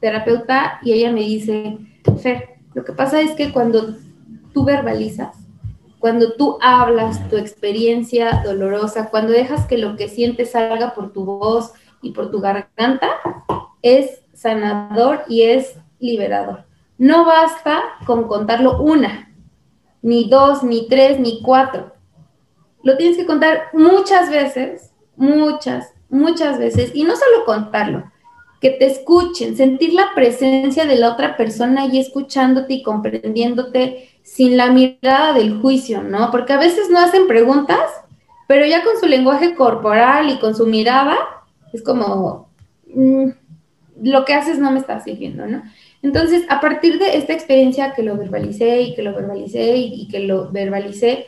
terapeuta 0.00 0.78
y 0.82 0.92
ella 0.92 1.12
me 1.12 1.20
dice, 1.20 1.78
Fer, 2.20 2.58
lo 2.74 2.84
que 2.84 2.92
pasa 2.92 3.20
es 3.20 3.32
que 3.32 3.52
cuando 3.52 3.96
tú 4.52 4.64
verbalizas, 4.64 5.36
cuando 5.98 6.34
tú 6.34 6.58
hablas 6.60 7.28
tu 7.28 7.36
experiencia 7.36 8.42
dolorosa, 8.44 9.10
cuando 9.10 9.32
dejas 9.32 9.66
que 9.66 9.78
lo 9.78 9.96
que 9.96 10.08
sientes 10.08 10.52
salga 10.52 10.94
por 10.94 11.12
tu 11.12 11.24
voz 11.24 11.72
y 12.02 12.12
por 12.12 12.30
tu 12.30 12.40
garganta, 12.40 13.08
es 13.82 14.22
sanador 14.32 15.22
y 15.28 15.42
es 15.42 15.76
liberador. 15.98 16.64
No 16.98 17.24
basta 17.24 17.82
con 18.06 18.28
contarlo 18.28 18.80
una, 18.80 19.34
ni 20.02 20.28
dos, 20.28 20.62
ni 20.62 20.88
tres, 20.88 21.18
ni 21.18 21.42
cuatro. 21.42 21.92
Lo 22.82 22.96
tienes 22.96 23.16
que 23.16 23.26
contar 23.26 23.68
muchas 23.72 24.30
veces, 24.30 24.92
muchas, 25.18 25.92
muchas 26.08 26.58
veces, 26.58 26.92
y 26.94 27.04
no 27.04 27.14
solo 27.14 27.44
contarlo, 27.44 28.10
que 28.60 28.70
te 28.70 28.86
escuchen, 28.86 29.56
sentir 29.56 29.92
la 29.92 30.14
presencia 30.14 30.84
de 30.84 30.96
la 30.96 31.12
otra 31.12 31.36
persona 31.36 31.86
y 31.86 31.98
escuchándote 31.98 32.74
y 32.74 32.82
comprendiéndote 32.82 34.08
sin 34.22 34.56
la 34.56 34.70
mirada 34.70 35.32
del 35.32 35.60
juicio, 35.60 36.02
¿no? 36.02 36.30
Porque 36.30 36.54
a 36.54 36.58
veces 36.58 36.90
no 36.90 36.98
hacen 36.98 37.28
preguntas, 37.28 37.78
pero 38.46 38.66
ya 38.66 38.82
con 38.82 38.98
su 38.98 39.06
lenguaje 39.06 39.54
corporal 39.54 40.30
y 40.30 40.38
con 40.38 40.56
su 40.56 40.66
mirada, 40.66 41.16
es 41.72 41.82
como, 41.82 42.48
mm, 42.94 43.28
lo 44.02 44.24
que 44.24 44.34
haces 44.34 44.58
no 44.58 44.70
me 44.70 44.80
está 44.80 45.00
sirviendo, 45.00 45.46
¿no? 45.46 45.62
Entonces, 46.02 46.44
a 46.48 46.60
partir 46.60 46.98
de 46.98 47.16
esta 47.16 47.32
experiencia 47.32 47.92
que 47.94 48.02
lo 48.02 48.16
verbalicé 48.16 48.82
y 48.82 48.94
que 48.94 49.02
lo 49.02 49.14
verbalicé 49.14 49.76
y, 49.76 50.08
que 50.08 50.20
lo 50.20 50.50
verbalicé, 50.50 51.26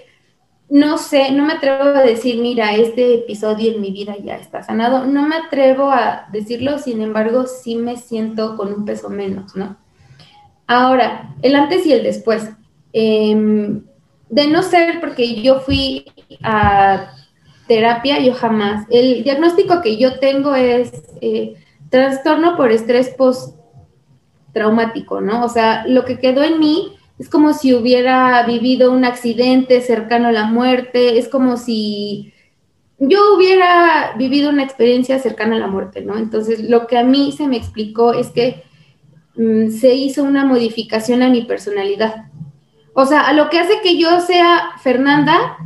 no 0.70 0.98
sé, 0.98 1.32
no 1.32 1.44
me 1.44 1.54
atrevo 1.54 1.82
a 1.82 2.02
decir, 2.02 2.40
mira, 2.40 2.76
este 2.76 3.14
episodio 3.14 3.72
en 3.72 3.80
mi 3.80 3.90
vida 3.90 4.14
ya 4.22 4.36
está 4.36 4.62
sanado. 4.62 5.04
No 5.04 5.26
me 5.26 5.34
atrevo 5.34 5.90
a 5.90 6.28
decirlo, 6.30 6.78
sin 6.78 7.02
embargo, 7.02 7.46
sí 7.46 7.74
me 7.74 7.96
siento 7.96 8.56
con 8.56 8.72
un 8.72 8.84
peso 8.84 9.10
menos, 9.10 9.56
¿no? 9.56 9.76
Ahora, 10.68 11.34
el 11.42 11.56
antes 11.56 11.84
y 11.86 11.92
el 11.92 12.04
después. 12.04 12.50
Em, 12.92 13.82
de 14.28 14.46
no 14.46 14.62
ser 14.62 15.00
porque 15.00 15.42
yo 15.42 15.58
fui 15.58 16.06
a 16.42 17.14
terapia, 17.66 18.20
yo 18.20 18.34
jamás. 18.34 18.86
El 18.90 19.24
diagnóstico 19.24 19.82
que 19.82 19.96
yo 19.96 20.20
tengo 20.20 20.54
es 20.54 20.92
eh, 21.20 21.54
trastorno 21.88 22.56
por 22.56 22.70
estrés 22.70 23.08
post-traumático, 23.18 25.20
¿no? 25.20 25.44
O 25.44 25.48
sea, 25.48 25.84
lo 25.88 26.04
que 26.04 26.20
quedó 26.20 26.44
en 26.44 26.60
mí 26.60 26.96
es 27.20 27.28
como 27.28 27.52
si 27.52 27.74
hubiera 27.74 28.42
vivido 28.44 28.90
un 28.90 29.04
accidente 29.04 29.82
cercano 29.82 30.28
a 30.28 30.32
la 30.32 30.44
muerte, 30.44 31.18
es 31.18 31.28
como 31.28 31.58
si 31.58 32.32
yo 32.98 33.36
hubiera 33.36 34.14
vivido 34.16 34.48
una 34.48 34.62
experiencia 34.62 35.18
cercana 35.18 35.56
a 35.56 35.58
la 35.58 35.66
muerte, 35.66 36.00
¿no? 36.00 36.16
Entonces, 36.16 36.70
lo 36.70 36.86
que 36.86 36.96
a 36.96 37.04
mí 37.04 37.32
se 37.32 37.46
me 37.46 37.58
explicó 37.58 38.14
es 38.14 38.28
que 38.28 38.64
mm, 39.36 39.68
se 39.68 39.94
hizo 39.94 40.24
una 40.24 40.46
modificación 40.46 41.22
a 41.22 41.28
mi 41.28 41.42
personalidad. 41.42 42.24
O 42.94 43.04
sea, 43.04 43.28
a 43.28 43.34
lo 43.34 43.50
que 43.50 43.58
hace 43.58 43.82
que 43.82 43.98
yo 43.98 44.20
sea 44.20 44.70
Fernanda, 44.82 45.58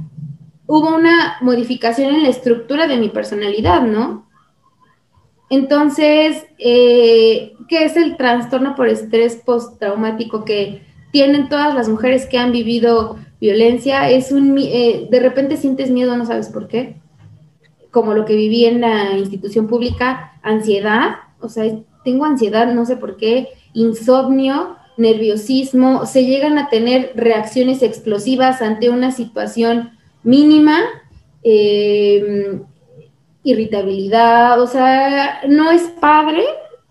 hubo 0.67 0.93
una 0.93 1.37
modificación 1.41 2.17
en 2.17 2.25
la 2.25 2.31
estructura 2.31 2.89
de 2.89 2.97
mi 2.97 3.11
personalidad, 3.11 3.83
¿no? 3.83 4.29
Entonces, 5.51 6.47
eh, 6.59 7.53
¿qué 7.69 7.85
es 7.85 7.97
el 7.97 8.17
trastorno 8.17 8.75
por 8.75 8.89
estrés 8.89 9.37
postraumático 9.37 10.45
que 10.45 10.83
tienen 11.15 11.49
todas 11.49 11.73
las 11.77 11.89
mujeres 11.89 12.27
que 12.27 12.39
han 12.39 12.51
vivido 12.51 13.19
violencia, 13.41 14.11
es 14.11 14.33
un, 14.33 14.59
eh, 14.59 15.07
de 15.09 15.21
repente 15.21 15.57
sientes 15.57 15.93
miedo, 15.93 16.17
no 16.17 16.27
sabes 16.27 16.49
por 16.49 16.67
qué, 16.67 16.97
como 17.93 18.15
lo 18.15 18.25
que 18.25 18.35
viví 18.35 18.65
en 18.65 18.81
la 18.81 19.17
institución 19.17 19.69
pública, 19.69 20.33
ansiedad, 20.43 21.11
o 21.39 21.49
sea, 21.49 21.73
tengo 22.05 22.25
ansiedad, 22.25 22.75
no 22.75 22.85
sé 22.85 22.97
por 22.97 23.17
qué, 23.17 23.51
insomnio, 23.75 24.75
nerviosismo, 24.97 26.05
se 26.05 26.27
llegan 26.27 26.59
a 26.59 26.69
tener 26.69 27.13
reacciones 27.15 27.83
explosivas 27.83 28.61
ante 28.61 28.91
una 28.91 29.13
situación 29.13 29.93
mínima, 30.25 30.81
em, 31.45 32.65
irritabilidad, 33.45 34.61
o 34.61 34.67
sea, 34.67 35.43
no 35.47 35.71
es 35.71 35.83
padre 36.01 36.43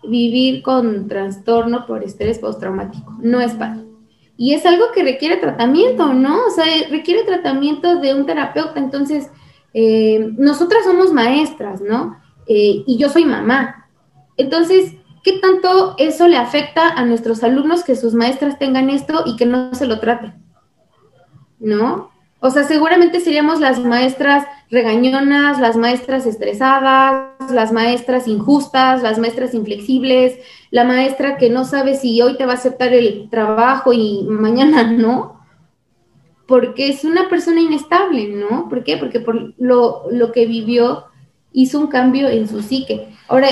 vivir 0.02 0.62
con 0.62 1.08
trastorno 1.08 1.84
por 1.86 2.02
estrés 2.02 2.38
postraumático, 2.38 3.18
no 3.20 3.42
es 3.42 3.52
padre. 3.52 3.93
Y 4.36 4.54
es 4.54 4.66
algo 4.66 4.86
que 4.92 5.04
requiere 5.04 5.36
tratamiento, 5.36 6.12
¿no? 6.12 6.46
O 6.46 6.50
sea, 6.50 6.64
requiere 6.90 7.24
tratamiento 7.24 8.00
de 8.00 8.14
un 8.14 8.26
terapeuta. 8.26 8.78
Entonces, 8.80 9.30
eh, 9.72 10.32
nosotras 10.36 10.84
somos 10.84 11.12
maestras, 11.12 11.80
¿no? 11.80 12.20
Eh, 12.46 12.82
y 12.86 12.96
yo 12.98 13.08
soy 13.08 13.24
mamá. 13.24 13.88
Entonces, 14.36 14.94
¿qué 15.22 15.38
tanto 15.38 15.94
eso 15.98 16.28
le 16.28 16.36
afecta 16.36 16.88
a 16.88 17.04
nuestros 17.04 17.42
alumnos 17.44 17.84
que 17.84 17.96
sus 17.96 18.14
maestras 18.14 18.58
tengan 18.58 18.90
esto 18.90 19.22
y 19.26 19.36
que 19.36 19.46
no 19.46 19.74
se 19.74 19.86
lo 19.86 20.00
traten? 20.00 20.34
¿No? 21.58 22.10
O 22.46 22.50
sea, 22.50 22.64
seguramente 22.64 23.20
seríamos 23.20 23.58
las 23.58 23.80
maestras 23.80 24.46
regañonas, 24.70 25.58
las 25.58 25.78
maestras 25.78 26.26
estresadas, 26.26 27.50
las 27.50 27.72
maestras 27.72 28.28
injustas, 28.28 29.02
las 29.02 29.18
maestras 29.18 29.54
inflexibles, 29.54 30.38
la 30.70 30.84
maestra 30.84 31.38
que 31.38 31.48
no 31.48 31.64
sabe 31.64 31.94
si 31.94 32.20
hoy 32.20 32.36
te 32.36 32.44
va 32.44 32.52
a 32.52 32.56
aceptar 32.56 32.92
el 32.92 33.30
trabajo 33.30 33.94
y 33.94 34.26
mañana 34.28 34.82
no, 34.92 35.40
porque 36.46 36.90
es 36.90 37.06
una 37.06 37.30
persona 37.30 37.62
inestable, 37.62 38.28
¿no? 38.28 38.68
¿Por 38.68 38.84
qué? 38.84 38.98
Porque 38.98 39.20
por 39.20 39.54
lo, 39.56 40.02
lo 40.10 40.30
que 40.30 40.44
vivió 40.44 41.04
hizo 41.54 41.80
un 41.80 41.86
cambio 41.86 42.28
en 42.28 42.46
su 42.46 42.60
psique. 42.60 43.08
Ahora, 43.26 43.48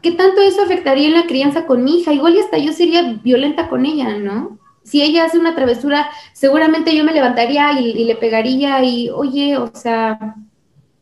¿qué 0.00 0.12
tanto 0.12 0.42
eso 0.42 0.62
afectaría 0.62 1.08
en 1.08 1.14
la 1.14 1.26
crianza 1.26 1.66
con 1.66 1.82
mi 1.82 1.98
hija? 1.98 2.12
Igual 2.12 2.36
y 2.36 2.38
hasta 2.38 2.58
yo 2.58 2.72
sería 2.72 3.18
violenta 3.20 3.68
con 3.68 3.84
ella, 3.84 4.16
¿no? 4.16 4.60
Si 4.82 5.02
ella 5.02 5.24
hace 5.24 5.38
una 5.38 5.54
travesura, 5.54 6.08
seguramente 6.32 6.96
yo 6.96 7.04
me 7.04 7.12
levantaría 7.12 7.78
y, 7.80 8.04
le 8.04 8.16
pegaría 8.16 8.82
y, 8.82 9.10
oye, 9.10 9.56
o 9.56 9.70
sea, 9.74 10.36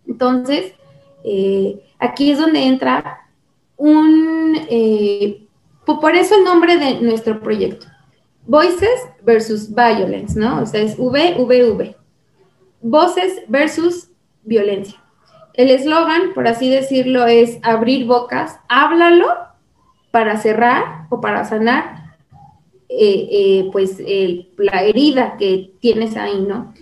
entonces, 0.06 0.72
eh, 1.24 1.80
aquí 1.98 2.30
es 2.30 2.38
donde 2.38 2.64
entra 2.64 3.28
un, 3.76 4.58
eh, 4.68 5.46
por 5.84 6.16
eso 6.16 6.36
el 6.36 6.44
nombre 6.44 6.78
de 6.78 7.00
nuestro 7.00 7.40
proyecto, 7.40 7.86
Voices 8.46 9.00
versus 9.22 9.74
Violence, 9.74 10.38
¿no? 10.38 10.62
O 10.62 10.66
sea, 10.66 10.80
es 10.80 10.96
VVV, 10.96 11.96
Voces 12.80 13.42
versus 13.48 14.10
Violencia. 14.42 15.02
El 15.54 15.70
eslogan, 15.70 16.34
por 16.34 16.46
así 16.46 16.70
decirlo, 16.70 17.26
es 17.26 17.58
abrir 17.62 18.06
bocas, 18.06 18.58
háblalo 18.68 19.26
para 20.10 20.36
cerrar 20.36 21.06
o 21.10 21.20
para 21.20 21.44
sanar 21.44 22.05
eh, 22.88 23.28
eh, 23.30 23.68
pues 23.72 23.98
la 24.58 24.82
herida 24.84 25.36
que 25.38 25.72
tienes 25.80 26.16
ahí, 26.16 26.40
¿no? 26.40 26.72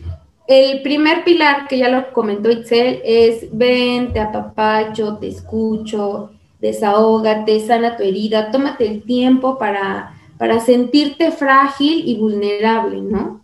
El 0.47 0.83
primer 0.83 1.25
pilar, 1.25 1.67
que 1.69 1.79
ya 1.79 1.89
lo 1.89 2.13
comentó 2.13 2.51
Itzel, 2.51 3.01
es 3.03 3.47
ven, 3.51 4.13
te 4.13 4.21
apapacho, 4.21 5.17
te 5.17 5.29
escucho, 5.29 6.33
desahógate, 6.61 7.61
sana 7.61 7.97
tu 7.97 8.03
herida, 8.03 8.51
tómate 8.51 8.87
el 8.87 9.03
tiempo 9.03 9.59
para, 9.59 10.15
para 10.37 10.61
sentirte 10.61 11.31
frágil 11.31 12.07
y 12.07 12.17
vulnerable, 12.19 13.01
¿no? 13.01 13.43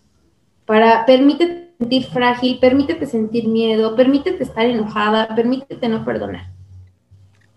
Para 0.67 1.07
permítete 1.07 1.71
sentir 1.79 2.05
frágil, 2.05 2.59
permítete 2.59 3.07
sentir 3.07 3.49
miedo, 3.49 3.97
permítete 3.97 4.43
estar 4.43 4.67
enojada, 4.67 5.35
permítete 5.35 5.89
no 5.89 6.05
perdonar. 6.05 6.51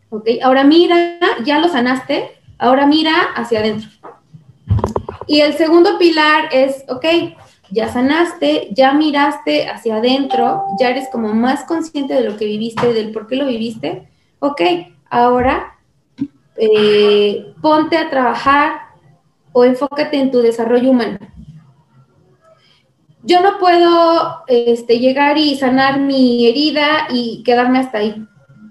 ¿Ok? 0.10 0.30
Ahora 0.42 0.64
mira, 0.64 1.20
ya 1.44 1.60
lo 1.60 1.68
sanaste, 1.68 2.32
ahora 2.58 2.86
mira 2.86 3.14
hacia 3.36 3.60
adentro. 3.60 3.90
Y 5.28 5.42
el 5.42 5.54
segundo 5.56 5.98
pilar 5.98 6.50
es, 6.52 6.84
ok, 6.88 7.06
ya 7.70 7.92
sanaste, 7.92 8.70
ya 8.72 8.94
miraste 8.94 9.68
hacia 9.68 9.98
adentro, 9.98 10.64
ya 10.80 10.90
eres 10.90 11.10
como 11.12 11.34
más 11.34 11.64
consciente 11.64 12.14
de 12.14 12.30
lo 12.30 12.38
que 12.38 12.46
viviste, 12.46 12.94
del 12.94 13.12
por 13.12 13.28
qué 13.28 13.36
lo 13.36 13.48
viviste. 13.48 14.10
Ok, 14.40 14.62
ahora 15.10 15.80
eh, 16.56 17.54
ponte 17.62 17.98
a 17.98 18.10
trabajar 18.10 18.82
o 19.54 19.66
enfócate 19.66 20.18
en 20.20 20.32
tu 20.32 20.40
desarrollo 20.42 20.92
humano. 20.92 21.18
Yo 23.24 23.42
no 23.42 23.58
puedo 23.58 24.44
este, 24.48 25.00
llegar 25.00 25.38
y 25.38 25.56
sanar 25.56 26.00
mi 26.00 26.48
herida 26.48 27.08
y 27.10 27.42
quedarme 27.44 27.80
hasta 27.80 28.00
ahí. 28.00 28.28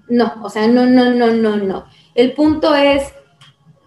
No, 0.07 0.33
o 0.43 0.49
sea, 0.49 0.67
no, 0.67 0.85
no, 0.85 1.09
no, 1.11 1.31
no, 1.31 1.57
no. 1.57 1.85
El 2.13 2.33
punto 2.33 2.75
es 2.75 3.13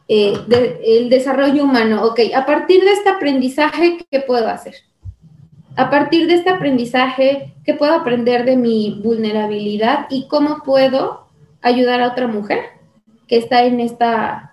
eh, 0.08 0.78
el 0.84 1.08
desarrollo 1.08 1.64
humano. 1.64 2.04
Ok, 2.04 2.20
a 2.34 2.46
partir 2.46 2.84
de 2.84 2.92
este 2.92 3.08
aprendizaje, 3.08 3.98
¿qué 4.10 4.20
puedo 4.20 4.48
hacer? 4.48 4.74
A 5.76 5.90
partir 5.90 6.26
de 6.26 6.34
este 6.34 6.50
aprendizaje, 6.50 7.54
¿qué 7.64 7.74
puedo 7.74 7.92
aprender 7.92 8.44
de 8.44 8.56
mi 8.56 9.00
vulnerabilidad 9.02 10.06
y 10.08 10.26
cómo 10.28 10.62
puedo 10.64 11.26
ayudar 11.60 12.00
a 12.00 12.08
otra 12.08 12.28
mujer 12.28 12.60
que 13.26 13.36
está 13.36 13.64
en 13.64 13.80
esta 13.80 14.52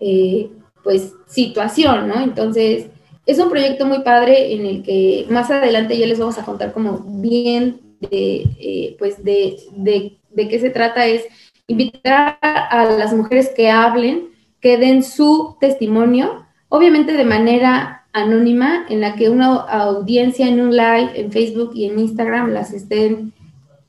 eh, 0.00 0.50
pues 0.82 1.12
situación, 1.26 2.08
¿no? 2.08 2.20
Entonces, 2.20 2.86
es 3.26 3.38
un 3.38 3.50
proyecto 3.50 3.86
muy 3.86 4.00
padre 4.00 4.54
en 4.54 4.64
el 4.64 4.82
que 4.82 5.26
más 5.28 5.50
adelante 5.50 5.98
ya 5.98 6.06
les 6.06 6.18
vamos 6.18 6.38
a 6.38 6.44
contar 6.44 6.72
como 6.72 7.00
bien 7.20 7.80
de, 8.00 8.46
eh, 8.58 8.96
pues 8.98 9.22
de, 9.22 9.56
de, 9.72 10.16
de 10.30 10.48
qué 10.48 10.58
se 10.58 10.70
trata, 10.70 11.06
es 11.06 11.24
invitar 11.66 12.38
a 12.40 12.84
las 12.98 13.12
mujeres 13.12 13.50
que 13.54 13.70
hablen 13.70 14.35
que 14.66 14.78
den 14.78 15.04
su 15.04 15.56
testimonio, 15.60 16.44
obviamente 16.68 17.12
de 17.12 17.24
manera 17.24 18.04
anónima, 18.12 18.84
en 18.88 19.00
la 19.00 19.14
que 19.14 19.30
una 19.30 19.58
audiencia 19.58 20.48
en 20.48 20.60
un 20.60 20.76
live 20.76 21.12
en 21.14 21.30
Facebook 21.30 21.70
y 21.76 21.84
en 21.84 22.00
Instagram 22.00 22.50
las 22.50 22.72
estén 22.72 23.32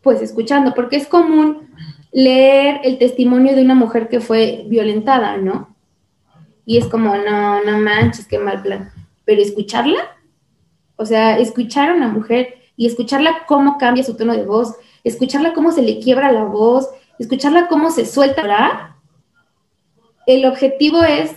pues 0.03 0.21
escuchando, 0.21 0.75
porque 0.75 0.97
es 0.97 1.07
común 1.07 1.67
leer 2.11 2.81
el 2.83 2.99
testimonio 2.99 3.55
de 3.55 3.63
una 3.63 3.73
mujer 3.73 4.07
que 4.07 4.19
fue 4.19 4.65
violentada, 4.67 5.37
¿no? 5.37 5.75
Y 6.63 6.77
es 6.77 6.85
como, 6.85 7.17
no, 7.17 7.63
no 7.63 7.79
manches, 7.79 8.27
qué 8.27 8.37
mal 8.37 8.61
plan. 8.61 8.91
Pero 9.25 9.41
escucharla, 9.41 10.15
O 10.95 11.07
sea, 11.07 11.39
escuchar 11.39 11.89
a 11.89 11.95
una 11.95 12.07
mujer 12.07 12.53
y 12.75 12.85
escucharla 12.85 13.47
cómo 13.47 13.79
cambia 13.79 14.03
su 14.03 14.15
tono 14.15 14.33
de 14.33 14.45
voz, 14.45 14.75
escucharla 15.03 15.53
cómo 15.53 15.71
se 15.71 15.81
le 15.81 15.99
quiebra 15.99 16.31
la 16.31 16.43
voz, 16.43 16.87
escucharla 17.17 17.67
cómo 17.67 17.89
se 17.89 18.05
suelta, 18.05 18.96
el 20.27 20.45
objetivo 20.45 21.03
es 21.03 21.31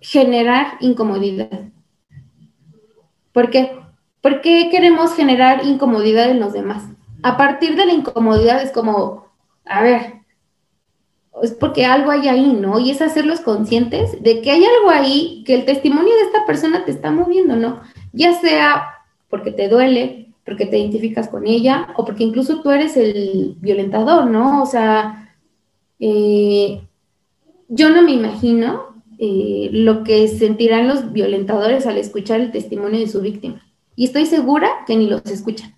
generar 0.00 0.78
incomodidad. 0.80 1.68
¿Por 3.32 3.50
qué? 3.50 3.72
¿Por 4.22 4.40
qué 4.40 4.68
queremos 4.70 5.14
generar 5.14 5.66
incomodidad 5.66 6.30
en 6.30 6.40
los 6.40 6.52
demás? 6.52 6.84
A 7.22 7.36
partir 7.36 7.76
de 7.76 7.86
la 7.86 7.92
incomodidad 7.92 8.62
es 8.62 8.70
como, 8.70 9.26
a 9.66 9.82
ver, 9.82 10.20
es 11.42 11.52
porque 11.52 11.84
algo 11.84 12.10
hay 12.10 12.28
ahí, 12.28 12.52
¿no? 12.52 12.78
Y 12.78 12.90
es 12.90 13.02
hacerlos 13.02 13.40
conscientes 13.40 14.22
de 14.22 14.40
que 14.40 14.50
hay 14.50 14.64
algo 14.64 14.90
ahí, 14.90 15.42
que 15.44 15.54
el 15.54 15.64
testimonio 15.64 16.14
de 16.14 16.22
esta 16.22 16.46
persona 16.46 16.84
te 16.84 16.92
está 16.92 17.10
moviendo, 17.10 17.56
¿no? 17.56 17.80
Ya 18.12 18.34
sea 18.34 18.94
porque 19.28 19.50
te 19.50 19.68
duele, 19.68 20.32
porque 20.44 20.66
te 20.66 20.78
identificas 20.78 21.28
con 21.28 21.46
ella, 21.46 21.88
o 21.96 22.04
porque 22.04 22.24
incluso 22.24 22.62
tú 22.62 22.70
eres 22.70 22.96
el 22.96 23.56
violentador, 23.58 24.26
¿no? 24.26 24.62
O 24.62 24.66
sea, 24.66 25.34
eh, 25.98 26.82
yo 27.70 27.88
no 27.88 28.02
me 28.02 28.12
imagino 28.12 29.02
eh, 29.18 29.70
lo 29.72 30.04
que 30.04 30.28
sentirán 30.28 30.88
los 30.88 31.12
violentadores 31.12 31.86
al 31.86 31.96
escuchar 31.96 32.40
el 32.40 32.52
testimonio 32.52 33.00
de 33.00 33.08
su 33.08 33.20
víctima. 33.20 33.64
Y 33.96 34.04
estoy 34.04 34.26
segura 34.26 34.68
que 34.86 34.96
ni 34.96 35.08
los 35.08 35.24
escuchan. 35.26 35.74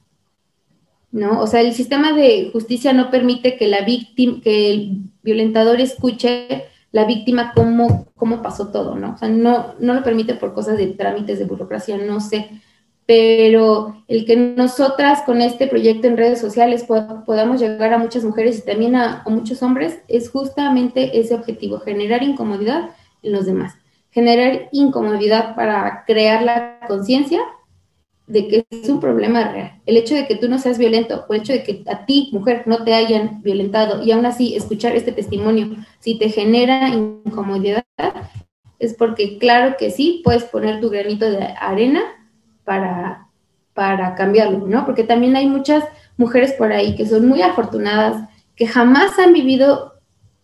¿no? 1.13 1.41
O 1.41 1.47
sea, 1.47 1.61
el 1.61 1.75
sistema 1.75 2.13
de 2.13 2.51
justicia 2.53 2.93
no 2.95 3.11
permite 3.11 3.57
que 3.57 3.69
la 3.69 3.83
víctima, 3.85 4.41
que 4.43 4.73
el 4.73 5.03
violentador 5.23 5.81
escuche 5.81 6.65
la 6.91 7.05
víctima 7.05 7.53
cómo, 7.55 8.09
cómo 8.17 8.43
pasó 8.43 8.69
todo, 8.69 8.97
¿no? 8.97 9.13
O 9.15 9.17
sea, 9.19 9.29
no, 9.29 9.75
no 9.79 9.95
lo 9.95 10.03
permite 10.03 10.35
por 10.35 10.55
cosas 10.55 10.79
de 10.79 10.89
trámites 10.89 11.39
de 11.39 11.45
burocracia, 11.45 11.99
no 11.99 12.21
sé. 12.21 12.62
Pero 13.07 14.05
el 14.07 14.25
que 14.25 14.37
nosotras 14.37 15.23
con 15.23 15.41
este 15.41 15.67
proyecto 15.67 16.07
en 16.07 16.17
redes 16.17 16.41
sociales 16.41 16.85
podamos 16.85 17.61
llegar 17.61 17.93
a 17.93 17.99
muchas 17.99 18.25
mujeres 18.25 18.59
y 18.59 18.65
también 18.65 18.95
a, 18.95 19.23
a 19.23 19.29
muchos 19.29 19.63
hombres 19.63 20.01
es 20.09 20.31
justamente 20.31 21.19
ese 21.19 21.35
objetivo, 21.35 21.81
generar 21.81 22.23
incomodidad 22.23 22.91
en 23.23 23.33
los 23.33 23.47
demás, 23.47 23.75
generar 24.11 24.69
incomodidad 24.73 25.55
para 25.57 26.05
crear 26.07 26.43
la 26.43 26.81
conciencia 26.87 27.41
de 28.27 28.49
que 28.49 28.67
es 28.71 28.89
un 28.89 29.01
problema 29.01 29.53
real. 29.53 29.81
El 29.85 29.97
hecho 29.97 30.15
de 30.15 30.27
que 30.27 30.37
tú 30.37 30.49
no 30.49 30.59
seas 30.59 30.79
violento 30.79 31.27
o 31.29 31.35
el 31.35 31.41
hecho 31.41 31.53
de 31.53 31.63
que 31.63 31.83
a 31.87 32.07
ti, 32.07 32.31
mujer, 32.33 32.63
no 32.67 32.85
te 32.85 32.95
hayan 32.95 33.43
violentado 33.43 34.03
y 34.03 34.13
aún 34.13 34.27
así 34.27 34.55
escuchar 34.55 34.97
este 34.97 35.13
testimonio, 35.13 35.77
si 35.99 36.19
te 36.19 36.31
genera 36.31 36.89
incomodidad, 36.89 37.85
es 38.79 38.95
porque 38.95 39.39
claro 39.39 39.77
que 39.79 39.91
sí, 39.91 40.23
puedes 40.25 40.45
poner 40.45 40.81
tu 40.81 40.89
granito 40.89 41.31
de 41.31 41.43
arena 41.61 42.01
para, 42.65 43.29
para 43.75 44.15
cambiarlo, 44.15 44.67
¿no? 44.67 44.85
Porque 44.85 45.05
también 45.05 45.37
hay 45.37 45.49
muchas 45.49 45.85
mujeres 46.17 46.53
por 46.53 46.73
ahí 46.73 46.95
que 46.97 47.07
son 47.07 47.29
muy 47.29 47.43
afortunadas, 47.43 48.29
que 48.57 48.67
jamás 48.67 49.19
han 49.19 49.33
vivido 49.33 49.95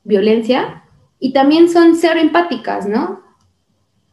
violencia 0.05 0.85
y 1.19 1.33
también 1.33 1.69
son 1.69 1.95
cero 1.95 2.21
empáticas, 2.21 2.87
¿no? 2.87 3.23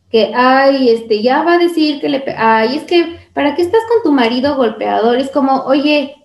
Que, 0.09 0.31
ay, 0.35 0.89
este, 0.89 1.21
ya 1.21 1.43
va 1.43 1.53
a 1.53 1.57
decir 1.57 1.99
que 1.99 2.09
le, 2.09 2.23
ay, 2.37 2.77
es 2.77 2.83
que 2.83 3.17
¿para 3.35 3.53
qué 3.53 3.61
estás 3.61 3.81
con 3.89 4.01
tu 4.01 4.11
marido 4.11 4.55
golpeador? 4.55 5.17
Es 5.17 5.29
como, 5.29 5.63
oye, 5.65 6.15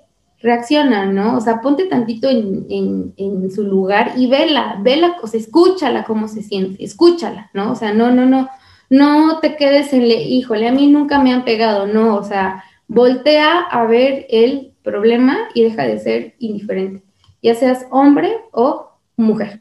reacciona, 0.40 1.06
¿no? 1.06 1.36
O 1.36 1.40
sea, 1.40 1.60
ponte 1.60 1.84
tantito 1.84 2.28
en, 2.30 3.50
su 3.54 3.64
lugar 3.64 4.12
y 4.16 4.28
vela, 4.28 4.78
vela, 4.80 5.16
o 5.20 5.26
escúchala 5.26 6.04
cómo 6.04 6.28
se 6.28 6.42
siente, 6.42 6.82
escúchala, 6.82 7.50
¿no? 7.52 7.72
O 7.72 7.74
sea, 7.74 7.92
no, 7.92 8.10
no, 8.12 8.24
no, 8.26 8.48
no 8.90 9.38
te 9.40 9.56
quedes 9.56 9.92
en, 9.92 10.08
le, 10.08 10.22
híjole, 10.22 10.68
a 10.68 10.72
mí 10.72 10.88
nunca 10.88 11.18
me 11.20 11.32
han 11.32 11.44
pegado, 11.44 11.86
no, 11.86 12.16
o 12.16 12.24
sea, 12.24 12.64
voltea 12.88 13.60
a 13.60 13.86
ver 13.86 14.26
el 14.28 14.74
problema 14.82 15.38
y 15.54 15.62
deja 15.62 15.84
de 15.84 15.98
ser 16.00 16.34
indiferente, 16.40 17.02
ya 17.40 17.54
seas 17.54 17.86
hombre 17.90 18.36
o 18.50 18.90
mujer. 19.16 19.60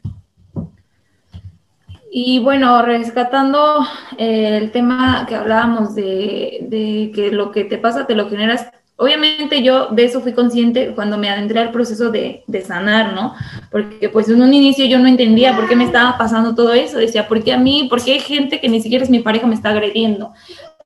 Y 2.12 2.40
bueno, 2.40 2.82
rescatando 2.82 3.86
eh, 4.18 4.58
el 4.60 4.72
tema 4.72 5.26
que 5.28 5.36
hablábamos 5.36 5.94
de, 5.94 7.12
que 7.14 7.30
lo 7.30 7.52
que 7.52 7.62
te 7.64 7.78
pasa 7.78 8.08
te 8.08 8.16
lo 8.16 8.28
generas, 8.28 8.72
obviamente 9.00 9.62
yo 9.62 9.86
de 9.86 10.04
eso 10.04 10.20
fui 10.20 10.34
consciente 10.34 10.92
cuando 10.94 11.16
me 11.16 11.30
adentré 11.30 11.58
al 11.58 11.72
proceso 11.72 12.10
de, 12.10 12.44
de, 12.46 12.60
sanar, 12.60 13.14
¿no? 13.14 13.34
Porque 13.70 14.10
pues 14.10 14.28
en 14.28 14.42
un 14.42 14.52
inicio 14.52 14.84
yo 14.84 14.98
no 14.98 15.08
entendía 15.08 15.56
por 15.56 15.66
qué 15.66 15.74
me 15.74 15.84
estaba 15.84 16.18
pasando 16.18 16.54
todo 16.54 16.74
eso, 16.74 16.98
decía, 16.98 17.26
¿por 17.26 17.42
qué 17.42 17.54
a 17.54 17.58
mí? 17.58 17.86
¿Por 17.88 18.04
qué 18.04 18.12
hay 18.12 18.20
gente 18.20 18.60
que 18.60 18.68
ni 18.68 18.82
siquiera 18.82 19.02
es 19.02 19.08
mi 19.08 19.20
pareja 19.20 19.46
me 19.46 19.54
está 19.54 19.70
agrediendo? 19.70 20.34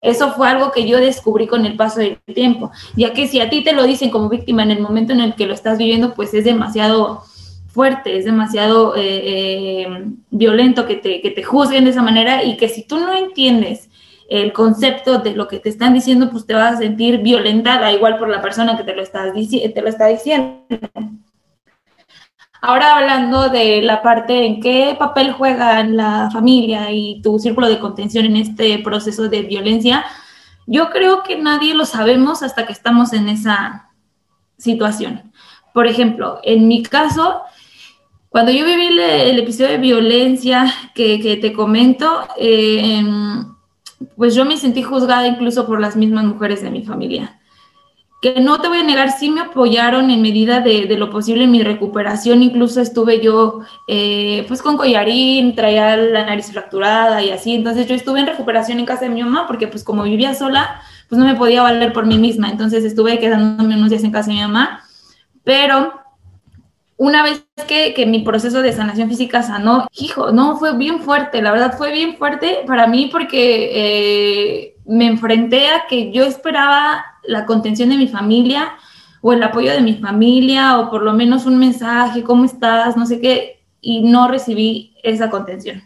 Eso 0.00 0.30
fue 0.32 0.46
algo 0.46 0.70
que 0.70 0.86
yo 0.86 0.98
descubrí 0.98 1.48
con 1.48 1.66
el 1.66 1.74
paso 1.74 1.98
del 1.98 2.18
tiempo, 2.32 2.70
ya 2.94 3.12
que 3.12 3.26
si 3.26 3.40
a 3.40 3.50
ti 3.50 3.64
te 3.64 3.72
lo 3.72 3.82
dicen 3.82 4.10
como 4.10 4.28
víctima 4.28 4.62
en 4.62 4.70
el 4.70 4.80
momento 4.80 5.12
en 5.12 5.20
el 5.20 5.34
que 5.34 5.46
lo 5.46 5.54
estás 5.54 5.76
viviendo, 5.76 6.14
pues 6.14 6.32
es 6.34 6.44
demasiado 6.44 7.24
fuerte, 7.66 8.16
es 8.16 8.24
demasiado 8.24 8.94
eh, 8.94 9.02
eh, 9.02 10.04
violento 10.30 10.86
que 10.86 10.94
te, 10.94 11.20
que 11.20 11.32
te 11.32 11.42
juzguen 11.42 11.82
de 11.82 11.90
esa 11.90 12.02
manera 12.02 12.44
y 12.44 12.56
que 12.56 12.68
si 12.68 12.86
tú 12.86 13.00
no 13.00 13.12
entiendes 13.12 13.88
el 14.28 14.52
concepto 14.52 15.18
de 15.18 15.34
lo 15.34 15.48
que 15.48 15.58
te 15.58 15.68
están 15.68 15.94
diciendo, 15.94 16.30
pues 16.30 16.46
te 16.46 16.54
vas 16.54 16.74
a 16.74 16.78
sentir 16.78 17.18
violentada 17.18 17.92
igual 17.92 18.18
por 18.18 18.28
la 18.28 18.40
persona 18.40 18.76
que 18.76 18.84
te 18.84 18.94
lo, 18.94 19.02
estás 19.02 19.32
te 19.34 19.82
lo 19.82 19.88
está 19.88 20.06
diciendo. 20.06 20.64
Ahora 22.60 22.96
hablando 22.96 23.50
de 23.50 23.82
la 23.82 24.00
parte 24.00 24.46
en 24.46 24.60
qué 24.60 24.96
papel 24.98 25.32
juega 25.32 25.84
la 25.84 26.30
familia 26.32 26.90
y 26.90 27.20
tu 27.20 27.38
círculo 27.38 27.68
de 27.68 27.78
contención 27.78 28.24
en 28.24 28.36
este 28.36 28.78
proceso 28.78 29.28
de 29.28 29.42
violencia, 29.42 30.04
yo 30.66 30.88
creo 30.88 31.22
que 31.22 31.36
nadie 31.36 31.74
lo 31.74 31.84
sabemos 31.84 32.42
hasta 32.42 32.64
que 32.66 32.72
estamos 32.72 33.12
en 33.12 33.28
esa 33.28 33.90
situación. 34.56 35.30
Por 35.74 35.86
ejemplo, 35.86 36.40
en 36.42 36.66
mi 36.66 36.82
caso, 36.82 37.42
cuando 38.30 38.50
yo 38.50 38.64
viví 38.64 38.98
el, 38.98 39.38
episodio 39.38 39.72
de 39.72 39.78
violencia 39.78 40.72
que, 40.94 41.38
te 41.42 41.52
comento, 41.52 42.26
eh, 42.38 43.02
pues 44.16 44.34
yo 44.34 44.44
me 44.44 44.56
sentí 44.56 44.82
juzgada 44.82 45.26
incluso 45.26 45.66
por 45.66 45.80
las 45.80 45.96
mismas 45.96 46.24
mujeres 46.24 46.62
de 46.62 46.70
mi 46.70 46.84
familia. 46.84 47.40
Que 48.22 48.40
no 48.40 48.60
te 48.60 48.68
voy 48.68 48.78
a 48.78 48.82
negar, 48.82 49.10
sí 49.10 49.28
me 49.28 49.42
apoyaron 49.42 50.10
en 50.10 50.22
medida 50.22 50.60
de, 50.60 50.86
lo 50.96 51.10
posible 51.10 51.44
en 51.44 51.50
mi 51.50 51.62
recuperación. 51.62 52.42
Incluso 52.42 52.80
estuve 52.80 53.20
yo, 53.20 53.60
eh, 53.86 54.44
pues 54.48 54.62
con 54.62 54.78
collarín, 54.78 55.54
traía 55.54 55.96
la 55.96 56.24
nariz 56.24 56.50
fracturada 56.50 57.22
y 57.22 57.30
así. 57.30 57.54
Entonces 57.54 57.86
yo 57.86 57.94
estuve 57.94 58.20
en 58.20 58.26
recuperación 58.26 58.78
en 58.78 58.86
casa 58.86 59.02
de 59.02 59.10
mi 59.10 59.22
mamá 59.22 59.46
porque 59.46 59.68
pues 59.68 59.84
como 59.84 60.04
vivía 60.04 60.34
sola, 60.34 60.80
pues 61.08 61.18
no 61.18 61.26
me 61.26 61.34
podía 61.34 61.62
valer 61.62 61.92
por 61.92 62.06
mí 62.06 62.16
misma. 62.16 62.48
Entonces 62.48 62.82
estuve 62.84 63.18
quedándome 63.18 63.76
unos 63.76 63.90
días 63.90 64.04
en 64.04 64.10
casa 64.10 64.28
de 64.28 64.36
mi 64.36 64.40
mamá. 64.40 64.80
Pero 65.42 66.03
una 66.96 67.22
vez 67.22 67.44
que, 67.66 68.06
mi 68.06 68.20
proceso 68.20 68.62
de 68.62 68.72
sanación 68.72 69.08
física 69.08 69.42
sanó, 69.42 69.86
hijo, 69.98 70.30
no, 70.32 70.56
fue 70.56 70.76
bien 70.76 71.00
fuerte, 71.00 71.42
la 71.42 71.50
verdad 71.50 71.76
fue 71.76 71.92
bien 71.92 72.16
fuerte 72.16 72.60
para 72.66 72.86
mí 72.86 73.08
porque 73.10 73.70
eh, 73.74 74.76
me 74.86 75.06
enfrenté 75.06 75.68
a 75.68 75.86
que 75.88 76.12
yo 76.12 76.24
esperaba 76.24 77.04
la 77.24 77.46
contención 77.46 77.88
de 77.88 77.96
mi 77.96 78.06
familia 78.06 78.74
o 79.22 79.32
el 79.32 79.42
apoyo 79.42 79.72
de 79.72 79.80
mi 79.80 79.94
familia 79.94 80.78
o 80.78 80.90
por 80.90 81.02
lo 81.02 81.14
menos 81.14 81.46
un 81.46 81.58
mensaje, 81.58 82.22
¿cómo 82.22 82.44
estás? 82.44 82.96
No 82.96 83.06
sé 83.06 83.20
qué, 83.20 83.64
y 83.80 84.02
no 84.02 84.28
recibí 84.28 84.94
esa 85.02 85.30
contención. 85.30 85.82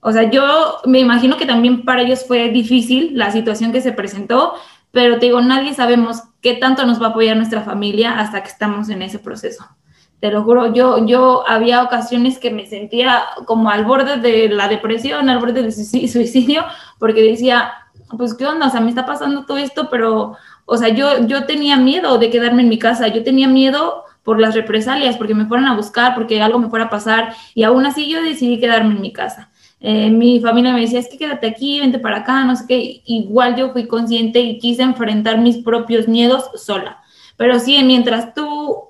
O 0.00 0.12
sea, 0.12 0.30
yo 0.30 0.78
me 0.84 1.00
imagino 1.00 1.36
que 1.36 1.46
también 1.46 1.84
para 1.84 2.02
ellos 2.02 2.24
fue 2.26 2.50
difícil 2.50 3.12
la 3.14 3.30
situación 3.30 3.72
que 3.72 3.80
se 3.80 3.92
presentó, 3.92 4.54
pero 4.90 5.18
te 5.18 5.26
digo, 5.26 5.40
nadie 5.40 5.74
sabemos 5.74 6.22
qué 6.40 6.54
tanto 6.54 6.86
nos 6.86 7.00
va 7.00 7.06
a 7.06 7.10
apoyar 7.10 7.36
nuestra 7.36 7.62
familia 7.62 8.18
hasta 8.18 8.42
que 8.42 8.48
estamos 8.48 8.88
en 8.90 9.02
ese 9.02 9.18
proceso 9.18 9.64
te 10.20 10.30
lo 10.30 10.42
juro, 10.42 10.72
yo, 10.72 11.06
yo 11.06 11.44
había 11.48 11.82
ocasiones 11.82 12.38
que 12.38 12.50
me 12.50 12.66
sentía 12.66 13.24
como 13.44 13.70
al 13.70 13.84
borde 13.84 14.16
de 14.16 14.48
la 14.48 14.68
depresión, 14.68 15.28
al 15.28 15.38
borde 15.38 15.62
del 15.62 15.72
suicidio, 15.72 16.64
porque 16.98 17.22
decía, 17.22 17.72
pues 18.16 18.34
qué 18.34 18.46
onda, 18.46 18.66
o 18.66 18.70
sea, 18.70 18.80
me 18.80 18.88
está 18.88 19.06
pasando 19.06 19.46
todo 19.46 19.58
esto, 19.58 19.88
pero, 19.90 20.36
o 20.64 20.76
sea, 20.76 20.88
yo, 20.88 21.26
yo 21.26 21.46
tenía 21.46 21.76
miedo 21.76 22.18
de 22.18 22.30
quedarme 22.30 22.62
en 22.62 22.68
mi 22.68 22.78
casa, 22.78 23.08
yo 23.08 23.22
tenía 23.22 23.46
miedo 23.46 24.04
por 24.24 24.40
las 24.40 24.54
represalias, 24.54 25.16
porque 25.16 25.34
me 25.34 25.46
fueran 25.46 25.68
a 25.68 25.76
buscar, 25.76 26.14
porque 26.14 26.42
algo 26.42 26.58
me 26.58 26.68
fuera 26.68 26.86
a 26.86 26.90
pasar, 26.90 27.34
y 27.54 27.62
aún 27.62 27.86
así 27.86 28.10
yo 28.10 28.20
decidí 28.20 28.58
quedarme 28.58 28.94
en 28.94 29.00
mi 29.00 29.12
casa. 29.12 29.50
Eh, 29.80 30.10
mi 30.10 30.40
familia 30.40 30.72
me 30.72 30.80
decía, 30.80 30.98
es 30.98 31.08
que 31.08 31.16
quédate 31.16 31.46
aquí, 31.46 31.78
vente 31.78 32.00
para 32.00 32.18
acá, 32.18 32.44
no 32.44 32.56
sé 32.56 32.64
qué, 32.66 33.02
igual 33.06 33.54
yo 33.54 33.72
fui 33.72 33.86
consciente 33.86 34.40
y 34.40 34.58
quise 34.58 34.82
enfrentar 34.82 35.38
mis 35.38 35.58
propios 35.58 36.08
miedos 36.08 36.50
sola. 36.56 37.00
Pero 37.36 37.60
sí, 37.60 37.80
mientras 37.84 38.34
tú 38.34 38.87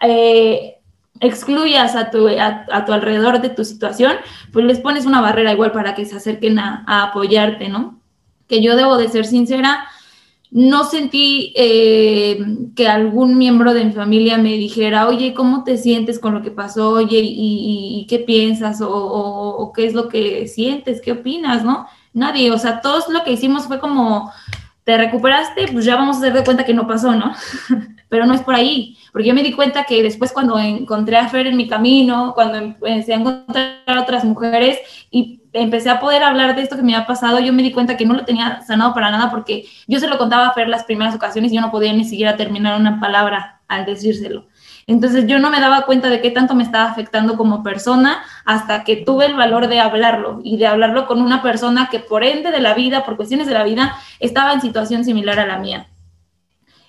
eh, 0.00 0.78
excluyas 1.20 1.96
a 1.96 2.10
tu, 2.10 2.28
a, 2.28 2.84
tu 2.84 2.92
alrededor 2.92 3.40
de 3.40 3.50
tu 3.50 3.64
situación, 3.64 4.12
pues 4.52 4.64
les 4.64 4.80
pones 4.80 5.06
una 5.06 5.20
barrera 5.20 5.52
igual 5.52 5.72
para 5.72 5.94
que 5.94 6.04
se 6.04 6.16
acerquen 6.16 6.58
a, 6.58 6.84
apoyarte, 6.86 7.68
¿no? 7.68 8.00
Que 8.46 8.62
yo 8.62 8.76
debo 8.76 8.96
de 8.96 9.08
ser 9.08 9.26
sincera, 9.26 9.86
no 10.50 10.84
sentí 10.84 11.52
eh, 11.56 12.40
que 12.74 12.88
algún 12.88 13.36
miembro 13.36 13.74
de 13.74 13.84
mi 13.84 13.92
familia 13.92 14.38
me 14.38 14.52
dijera, 14.54 15.08
oye, 15.08 15.34
¿cómo 15.34 15.64
te 15.64 15.76
sientes 15.76 16.18
con 16.18 16.34
lo 16.34 16.42
que 16.42 16.50
pasó? 16.50 16.90
Oye, 16.90 17.20
¿y, 17.22 18.06
qué 18.08 18.18
piensas? 18.20 18.78
O, 18.82 19.72
qué 19.74 19.86
es 19.86 19.92
lo 19.92 20.08
que 20.08 20.46
sientes? 20.48 21.02
¿Qué 21.02 21.12
opinas? 21.12 21.64
¿No? 21.64 21.86
Nadie, 22.14 22.50
o 22.50 22.58
sea, 22.58 22.80
todos 22.80 23.08
lo 23.08 23.24
que 23.24 23.32
hicimos 23.32 23.66
fue 23.66 23.78
como 23.78 24.32
te 24.84 24.96
recuperaste, 24.96 25.68
pues 25.70 25.84
ya 25.84 25.96
vamos 25.96 26.16
a 26.16 26.20
hacer 26.20 26.32
de 26.32 26.44
cuenta 26.44 26.64
que 26.64 26.72
no 26.72 26.86
pasó, 26.86 27.14
¿no? 27.14 27.34
Pero 28.08 28.26
no 28.26 28.34
es 28.34 28.40
por 28.40 28.54
ahí, 28.54 28.96
porque 29.12 29.28
yo 29.28 29.34
me 29.34 29.42
di 29.42 29.52
cuenta 29.52 29.84
que 29.84 30.02
después 30.02 30.32
cuando 30.32 30.58
encontré 30.58 31.16
a 31.16 31.28
Fer 31.28 31.46
en 31.46 31.56
mi 31.56 31.68
camino, 31.68 32.32
cuando 32.34 32.58
empecé 32.58 33.12
a 33.12 33.16
encontrar 33.16 33.82
a 33.86 34.00
otras 34.00 34.24
mujeres 34.24 34.78
y 35.10 35.42
empecé 35.52 35.90
a 35.90 36.00
poder 36.00 36.22
hablar 36.22 36.56
de 36.56 36.62
esto 36.62 36.76
que 36.76 36.82
me 36.82 36.94
había 36.94 37.06
pasado, 37.06 37.38
yo 37.40 37.52
me 37.52 37.62
di 37.62 37.72
cuenta 37.72 37.96
que 37.96 38.06
no 38.06 38.14
lo 38.14 38.24
tenía 38.24 38.62
sanado 38.62 38.94
para 38.94 39.10
nada 39.10 39.30
porque 39.30 39.66
yo 39.86 40.00
se 40.00 40.08
lo 40.08 40.18
contaba 40.18 40.46
a 40.46 40.52
Fer 40.54 40.68
las 40.68 40.84
primeras 40.84 41.14
ocasiones 41.14 41.52
y 41.52 41.56
yo 41.56 41.60
no 41.60 41.70
podía 41.70 41.92
ni 41.92 42.04
siquiera 42.04 42.36
terminar 42.36 42.80
una 42.80 43.00
palabra 43.00 43.60
al 43.68 43.84
decírselo. 43.84 44.46
Entonces 44.86 45.26
yo 45.26 45.38
no 45.38 45.50
me 45.50 45.60
daba 45.60 45.82
cuenta 45.82 46.08
de 46.08 46.22
qué 46.22 46.30
tanto 46.30 46.54
me 46.54 46.62
estaba 46.62 46.90
afectando 46.90 47.36
como 47.36 47.62
persona 47.62 48.22
hasta 48.46 48.84
que 48.84 48.96
tuve 48.96 49.26
el 49.26 49.34
valor 49.34 49.68
de 49.68 49.80
hablarlo 49.80 50.40
y 50.42 50.56
de 50.56 50.66
hablarlo 50.66 51.06
con 51.06 51.20
una 51.20 51.42
persona 51.42 51.88
que 51.90 51.98
por 51.98 52.24
ende 52.24 52.50
de 52.50 52.60
la 52.60 52.72
vida, 52.72 53.04
por 53.04 53.16
cuestiones 53.16 53.46
de 53.46 53.52
la 53.52 53.64
vida, 53.64 53.96
estaba 54.18 54.54
en 54.54 54.62
situación 54.62 55.04
similar 55.04 55.38
a 55.40 55.46
la 55.46 55.58
mía. 55.58 55.88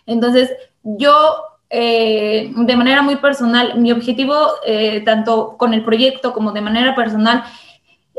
Entonces 0.05 0.49
yo, 0.97 1.43
eh, 1.69 2.52
de 2.56 2.75
manera 2.75 3.02
muy 3.02 3.17
personal, 3.17 3.80
mi 3.80 3.91
objetivo, 3.91 4.36
eh, 4.65 5.02
tanto 5.02 5.56
con 5.58 5.73
el 5.73 5.84
proyecto 5.84 6.34
como 6.34 6.52
de 6.52 6.62
manera 6.62 6.95
personal, 6.95 7.43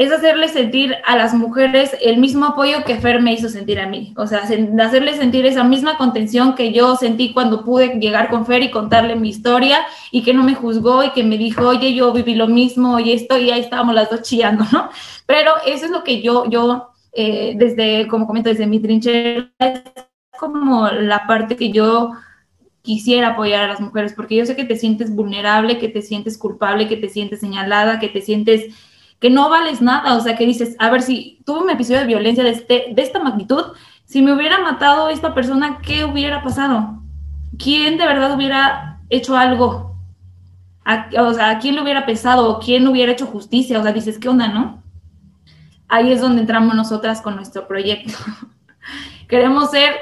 es 0.00 0.10
hacerle 0.12 0.48
sentir 0.48 0.96
a 1.04 1.14
las 1.14 1.34
mujeres 1.34 1.94
el 2.00 2.16
mismo 2.16 2.46
apoyo 2.46 2.84
que 2.86 2.96
Fer 2.96 3.20
me 3.20 3.34
hizo 3.34 3.50
sentir 3.50 3.78
a 3.78 3.86
mí. 3.86 4.14
O 4.16 4.26
sea, 4.26 4.38
hacerle 4.38 5.14
sentir 5.14 5.44
esa 5.44 5.62
misma 5.62 5.98
contención 5.98 6.54
que 6.54 6.72
yo 6.72 6.96
sentí 6.96 7.34
cuando 7.34 7.66
pude 7.66 7.98
llegar 7.98 8.30
con 8.30 8.46
Fer 8.46 8.62
y 8.62 8.70
contarle 8.70 9.14
mi 9.14 9.28
historia 9.28 9.80
y 10.10 10.22
que 10.22 10.32
no 10.32 10.42
me 10.42 10.54
juzgó 10.54 11.04
y 11.04 11.10
que 11.10 11.22
me 11.22 11.36
dijo, 11.36 11.68
oye, 11.68 11.92
yo 11.92 12.14
viví 12.14 12.34
lo 12.34 12.46
mismo 12.46 12.98
y 12.98 13.12
esto 13.12 13.36
y 13.36 13.50
ahí 13.50 13.60
estábamos 13.60 13.94
las 13.94 14.08
dos 14.08 14.22
chillando, 14.22 14.64
¿no? 14.72 14.88
Pero 15.26 15.52
eso 15.66 15.84
es 15.84 15.90
lo 15.90 16.02
que 16.02 16.22
yo, 16.22 16.48
yo 16.48 16.92
eh, 17.12 17.52
desde, 17.56 18.08
como 18.08 18.26
comento, 18.26 18.48
desde 18.48 18.66
mi 18.66 18.80
trinchera, 18.80 19.50
es 19.58 19.82
como 20.38 20.88
la 20.88 21.26
parte 21.26 21.56
que 21.56 21.72
yo 21.72 22.12
quisiera 22.82 23.28
apoyar 23.28 23.64
a 23.64 23.68
las 23.68 23.80
mujeres, 23.80 24.12
porque 24.14 24.36
yo 24.36 24.46
sé 24.46 24.56
que 24.56 24.64
te 24.64 24.76
sientes 24.76 25.14
vulnerable, 25.14 25.78
que 25.78 25.88
te 25.88 26.02
sientes 26.02 26.38
culpable, 26.38 26.88
que 26.88 26.96
te 26.96 27.08
sientes 27.08 27.40
señalada, 27.40 27.98
que 27.98 28.08
te 28.08 28.22
sientes 28.22 28.74
que 29.20 29.28
no 29.28 29.50
vales 29.50 29.82
nada, 29.82 30.16
o 30.16 30.20
sea, 30.20 30.34
que 30.34 30.46
dices, 30.46 30.76
a 30.78 30.90
ver, 30.90 31.02
si 31.02 31.40
tuve 31.44 31.60
un 31.60 31.70
episodio 31.70 32.00
de 32.00 32.06
violencia 32.06 32.42
de, 32.42 32.50
este, 32.50 32.86
de 32.90 33.02
esta 33.02 33.18
magnitud, 33.18 33.64
si 34.06 34.22
me 34.22 34.32
hubiera 34.32 34.58
matado 34.60 35.10
esta 35.10 35.34
persona, 35.34 35.78
¿qué 35.82 36.04
hubiera 36.04 36.42
pasado? 36.42 37.02
¿Quién 37.58 37.98
de 37.98 38.06
verdad 38.06 38.34
hubiera 38.34 39.00
hecho 39.10 39.36
algo? 39.36 39.90
o 41.18 41.34
sea, 41.34 41.50
¿a 41.50 41.58
quién 41.58 41.76
le 41.76 41.82
hubiera 41.82 42.06
pesado? 42.06 42.58
¿Quién 42.58 42.88
hubiera 42.88 43.12
hecho 43.12 43.26
justicia? 43.26 43.78
O 43.78 43.82
sea, 43.82 43.92
dices, 43.92 44.18
¿qué 44.18 44.28
onda, 44.28 44.48
no? 44.48 44.82
Ahí 45.86 46.10
es 46.10 46.20
donde 46.20 46.40
entramos 46.40 46.74
nosotras 46.74 47.20
con 47.20 47.36
nuestro 47.36 47.68
proyecto. 47.68 48.14
queremos 49.28 49.70
ser, 49.70 49.92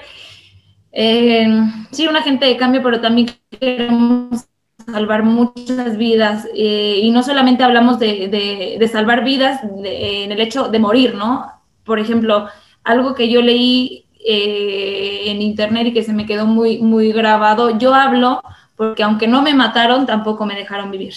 eh, 1.00 1.46
sí, 1.92 2.08
un 2.08 2.16
agente 2.16 2.46
de 2.46 2.56
cambio, 2.56 2.82
pero 2.82 3.00
también 3.00 3.30
queremos 3.60 4.48
salvar 4.84 5.22
muchas 5.22 5.96
vidas 5.96 6.48
eh, 6.56 6.98
y 7.00 7.12
no 7.12 7.22
solamente 7.22 7.62
hablamos 7.62 8.00
de, 8.00 8.84
salvar 8.90 9.22
vidas 9.22 9.60
en 9.62 10.32
el 10.32 10.40
hecho 10.40 10.68
de 10.68 10.80
morir, 10.80 11.14
¿no? 11.14 11.52
Por 11.84 12.00
ejemplo, 12.00 12.48
algo 12.82 13.14
que 13.14 13.28
yo 13.28 13.42
leí 13.42 14.06
eh, 14.26 15.22
en 15.26 15.40
internet 15.40 15.86
y 15.86 15.92
que 15.92 16.02
se 16.02 16.12
me 16.12 16.26
quedó 16.26 16.46
muy, 16.46 16.78
muy 16.78 17.12
grabado, 17.12 17.78
yo 17.78 17.94
hablo 17.94 18.42
porque 18.74 19.04
aunque 19.04 19.28
no 19.28 19.40
me 19.40 19.54
mataron, 19.54 20.04
tampoco 20.04 20.46
me 20.46 20.56
dejaron 20.56 20.90
vivir. 20.90 21.14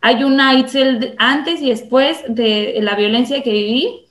Hay 0.00 0.24
una 0.24 0.54
Itzel 0.54 1.16
antes 1.18 1.60
y 1.60 1.68
después 1.68 2.24
de 2.28 2.78
la 2.80 2.94
violencia 2.94 3.42
que 3.42 3.52
viví, 3.52 4.06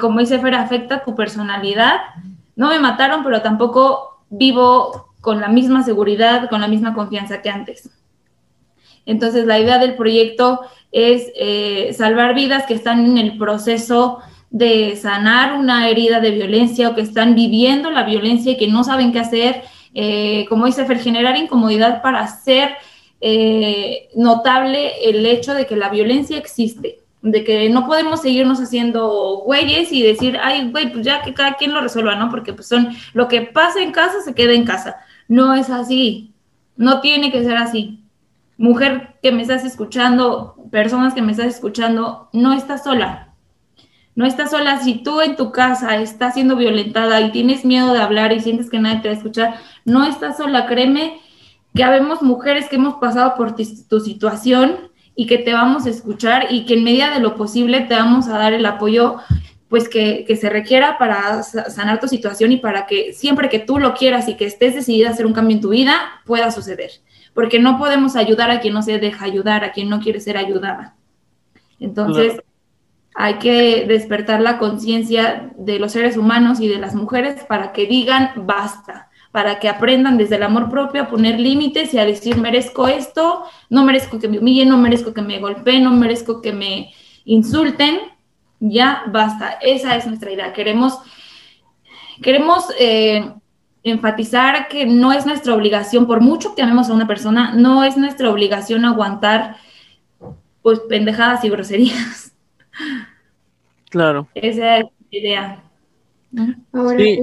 como 0.00 0.18
dice 0.18 0.40
Fer, 0.40 0.56
afecta 0.56 1.04
tu 1.04 1.14
personalidad. 1.14 2.00
No 2.56 2.68
me 2.68 2.78
mataron, 2.78 3.22
pero 3.24 3.42
tampoco 3.42 4.24
vivo 4.30 5.14
con 5.20 5.40
la 5.40 5.48
misma 5.48 5.82
seguridad, 5.82 6.48
con 6.48 6.60
la 6.60 6.68
misma 6.68 6.94
confianza 6.94 7.42
que 7.42 7.50
antes. 7.50 7.90
Entonces, 9.06 9.46
la 9.46 9.58
idea 9.58 9.78
del 9.78 9.94
proyecto 9.94 10.60
es 10.90 11.32
eh, 11.36 11.92
salvar 11.96 12.34
vidas 12.34 12.66
que 12.66 12.74
están 12.74 13.06
en 13.06 13.18
el 13.18 13.38
proceso 13.38 14.18
de 14.50 14.96
sanar 14.96 15.54
una 15.54 15.88
herida 15.88 16.20
de 16.20 16.30
violencia 16.30 16.90
o 16.90 16.94
que 16.94 17.00
están 17.00 17.34
viviendo 17.34 17.90
la 17.90 18.04
violencia 18.04 18.52
y 18.52 18.56
que 18.58 18.68
no 18.68 18.84
saben 18.84 19.12
qué 19.12 19.18
hacer. 19.18 19.62
Eh, 19.94 20.46
como 20.48 20.66
dice 20.66 20.84
Fer, 20.84 20.98
generar 20.98 21.36
incomodidad 21.36 22.02
para 22.02 22.20
hacer 22.20 22.70
eh, 23.20 24.08
notable 24.14 25.08
el 25.08 25.24
hecho 25.24 25.54
de 25.54 25.66
que 25.66 25.76
la 25.76 25.88
violencia 25.88 26.36
existe, 26.36 26.98
de 27.22 27.44
que 27.44 27.70
no 27.70 27.86
podemos 27.86 28.20
seguirnos 28.20 28.60
haciendo 28.60 29.42
güeyes 29.44 29.92
y 29.92 30.02
decir, 30.02 30.38
ay, 30.42 30.70
güey, 30.70 30.92
pues 30.92 31.04
ya 31.04 31.22
que 31.22 31.32
cada 31.32 31.54
quien 31.54 31.72
lo 31.72 31.80
resuelva, 31.80 32.16
¿no? 32.16 32.28
Porque 32.28 32.52
pues 32.52 32.66
son, 32.66 32.88
lo 33.14 33.28
que 33.28 33.42
pasa 33.42 33.80
en 33.80 33.92
casa 33.92 34.20
se 34.22 34.34
queda 34.34 34.52
en 34.52 34.64
casa. 34.64 34.96
No 35.28 35.54
es 35.54 35.70
así. 35.70 36.34
No 36.76 37.00
tiene 37.00 37.30
que 37.30 37.44
ser 37.44 37.56
así. 37.56 38.04
Mujer 38.56 39.14
que 39.22 39.30
me 39.30 39.42
estás 39.42 39.64
escuchando, 39.64 40.56
personas 40.70 41.14
que 41.14 41.22
me 41.22 41.32
estás 41.32 41.46
escuchando, 41.46 42.28
no 42.32 42.52
estás 42.52 42.82
sola. 42.82 43.34
No 44.16 44.26
estás 44.26 44.50
sola. 44.50 44.80
Si 44.80 45.02
tú 45.02 45.20
en 45.20 45.36
tu 45.36 45.52
casa 45.52 45.96
estás 45.96 46.34
siendo 46.34 46.56
violentada 46.56 47.20
y 47.20 47.30
tienes 47.30 47.64
miedo 47.64 47.92
de 47.92 48.00
hablar 48.00 48.32
y 48.32 48.40
sientes 48.40 48.68
que 48.68 48.80
nadie 48.80 49.00
te 49.00 49.08
va 49.08 49.14
a 49.14 49.18
escuchar, 49.18 49.54
no 49.84 50.04
estás 50.04 50.38
sola. 50.38 50.66
Créeme 50.66 51.20
que 51.72 51.84
habemos 51.84 52.20
mujeres 52.20 52.68
que 52.68 52.76
hemos 52.76 52.94
pasado 52.94 53.36
por 53.36 53.54
tu 53.54 54.00
situación 54.00 54.91
y 55.14 55.26
que 55.26 55.38
te 55.38 55.52
vamos 55.52 55.86
a 55.86 55.90
escuchar 55.90 56.46
y 56.50 56.64
que 56.64 56.74
en 56.74 56.84
medida 56.84 57.10
de 57.10 57.20
lo 57.20 57.36
posible 57.36 57.80
te 57.82 57.94
vamos 57.94 58.28
a 58.28 58.38
dar 58.38 58.52
el 58.52 58.64
apoyo 58.66 59.16
pues 59.68 59.88
que, 59.88 60.26
se 60.38 60.50
requiera 60.50 60.98
para 60.98 61.42
sanar 61.42 61.98
tu 61.98 62.06
situación 62.06 62.52
y 62.52 62.58
para 62.58 62.84
que 62.84 63.14
siempre 63.14 63.48
que 63.48 63.58
tú 63.58 63.78
lo 63.78 63.94
quieras 63.94 64.28
y 64.28 64.36
que 64.36 64.44
estés 64.44 64.74
decidida 64.74 65.08
a 65.08 65.12
hacer 65.12 65.24
un 65.24 65.32
cambio 65.32 65.56
en 65.56 65.62
tu 65.62 65.70
vida, 65.70 65.94
pueda 66.26 66.50
suceder. 66.50 66.90
Porque 67.32 67.58
no 67.58 67.78
podemos 67.78 68.14
ayudar 68.14 68.50
a 68.50 68.60
quien 68.60 68.74
no 68.74 68.82
se 68.82 68.98
deja 68.98 69.24
ayudar, 69.24 69.64
a 69.64 69.72
quien 69.72 69.88
no 69.88 70.00
quiere 70.00 70.20
ser 70.20 70.36
ayudada. 70.36 70.94
Entonces, 71.80 72.42
hay 73.14 73.38
que 73.38 73.86
despertar 73.86 74.42
la 74.42 74.58
conciencia 74.58 75.50
de 75.56 75.78
los 75.78 75.92
seres 75.92 76.18
humanos 76.18 76.60
y 76.60 76.68
de 76.68 76.78
las 76.78 76.94
mujeres 76.94 77.42
para 77.44 77.72
que 77.72 77.86
digan 77.86 78.32
basta, 78.36 79.08
para 79.32 79.58
que 79.58 79.68
aprendan 79.68 80.18
desde 80.18 80.36
el 80.36 80.42
amor 80.42 80.70
propio 80.70 81.02
a 81.02 81.08
poner 81.08 81.40
límites 81.40 81.92
y 81.94 81.98
a 81.98 82.04
decir 82.04 82.36
merezco 82.36 82.86
esto, 82.86 83.44
no 83.70 83.82
merezco 83.84 84.18
que 84.18 84.28
me 84.28 84.38
humillen, 84.38 84.68
no 84.68 84.76
merezco 84.76 85.14
que 85.14 85.22
me 85.22 85.40
golpeen, 85.40 85.84
no 85.84 85.90
merezco 85.90 86.42
que 86.42 86.52
me 86.52 86.92
insulten, 87.24 87.98
ya 88.60 89.04
basta. 89.08 89.58
Esa 89.62 89.96
es 89.96 90.06
nuestra 90.06 90.30
idea. 90.30 90.52
Queremos, 90.52 90.98
queremos 92.20 92.66
eh, 92.78 93.32
enfatizar 93.82 94.68
que 94.68 94.84
no 94.84 95.12
es 95.12 95.24
nuestra 95.24 95.54
obligación, 95.54 96.06
por 96.06 96.20
mucho 96.20 96.54
que 96.54 96.62
amemos 96.62 96.90
a 96.90 96.94
una 96.94 97.06
persona, 97.06 97.54
no 97.54 97.84
es 97.84 97.96
nuestra 97.96 98.30
obligación 98.30 98.84
aguantar 98.84 99.56
pues 100.60 100.78
pendejadas 100.88 101.42
y 101.44 101.48
groserías. 101.48 102.32
Claro. 103.90 104.26
Esa 104.34 104.78
es 104.78 104.84
la 104.84 105.18
idea. 105.18 105.62
Ahora, 106.72 106.98
sí. 106.98 107.18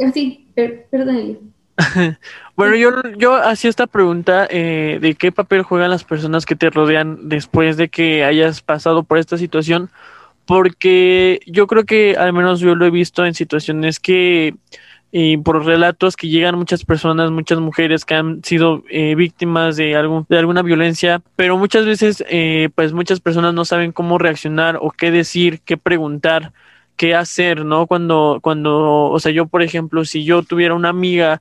este, 0.00 0.44
perdón. 0.90 1.38
bueno, 2.56 2.76
yo, 2.76 2.90
yo 3.16 3.34
hacía 3.36 3.70
esta 3.70 3.86
pregunta 3.86 4.46
eh, 4.50 4.98
de 5.00 5.14
qué 5.14 5.32
papel 5.32 5.62
juegan 5.62 5.90
las 5.90 6.04
personas 6.04 6.44
que 6.44 6.56
te 6.56 6.70
rodean 6.70 7.28
después 7.28 7.76
de 7.76 7.88
que 7.88 8.24
hayas 8.24 8.60
pasado 8.60 9.02
por 9.02 9.18
esta 9.18 9.38
situación, 9.38 9.90
porque 10.44 11.40
yo 11.46 11.66
creo 11.66 11.84
que 11.84 12.16
al 12.16 12.32
menos 12.32 12.60
yo 12.60 12.74
lo 12.74 12.84
he 12.84 12.90
visto 12.90 13.24
en 13.24 13.34
situaciones 13.34 14.00
que 14.00 14.54
por 15.42 15.64
relatos 15.64 16.16
que 16.16 16.28
llegan 16.28 16.56
muchas 16.56 16.84
personas, 16.84 17.30
muchas 17.32 17.58
mujeres 17.58 18.04
que 18.04 18.14
han 18.14 18.44
sido 18.44 18.84
eh, 18.88 19.16
víctimas 19.16 19.76
de, 19.76 19.96
algún, 19.96 20.24
de 20.28 20.38
alguna 20.38 20.62
violencia, 20.62 21.20
pero 21.34 21.58
muchas 21.58 21.84
veces 21.84 22.24
eh, 22.28 22.68
pues 22.76 22.92
muchas 22.92 23.18
personas 23.18 23.52
no 23.52 23.64
saben 23.64 23.90
cómo 23.90 24.18
reaccionar 24.18 24.78
o 24.80 24.90
qué 24.90 25.10
decir, 25.10 25.60
qué 25.64 25.76
preguntar, 25.76 26.52
qué 27.00 27.14
hacer, 27.14 27.64
¿no? 27.64 27.86
Cuando, 27.86 28.40
cuando, 28.42 29.04
o 29.06 29.18
sea, 29.20 29.32
yo 29.32 29.46
por 29.46 29.62
ejemplo, 29.62 30.04
si 30.04 30.22
yo 30.22 30.42
tuviera 30.42 30.74
una 30.74 30.90
amiga 30.90 31.40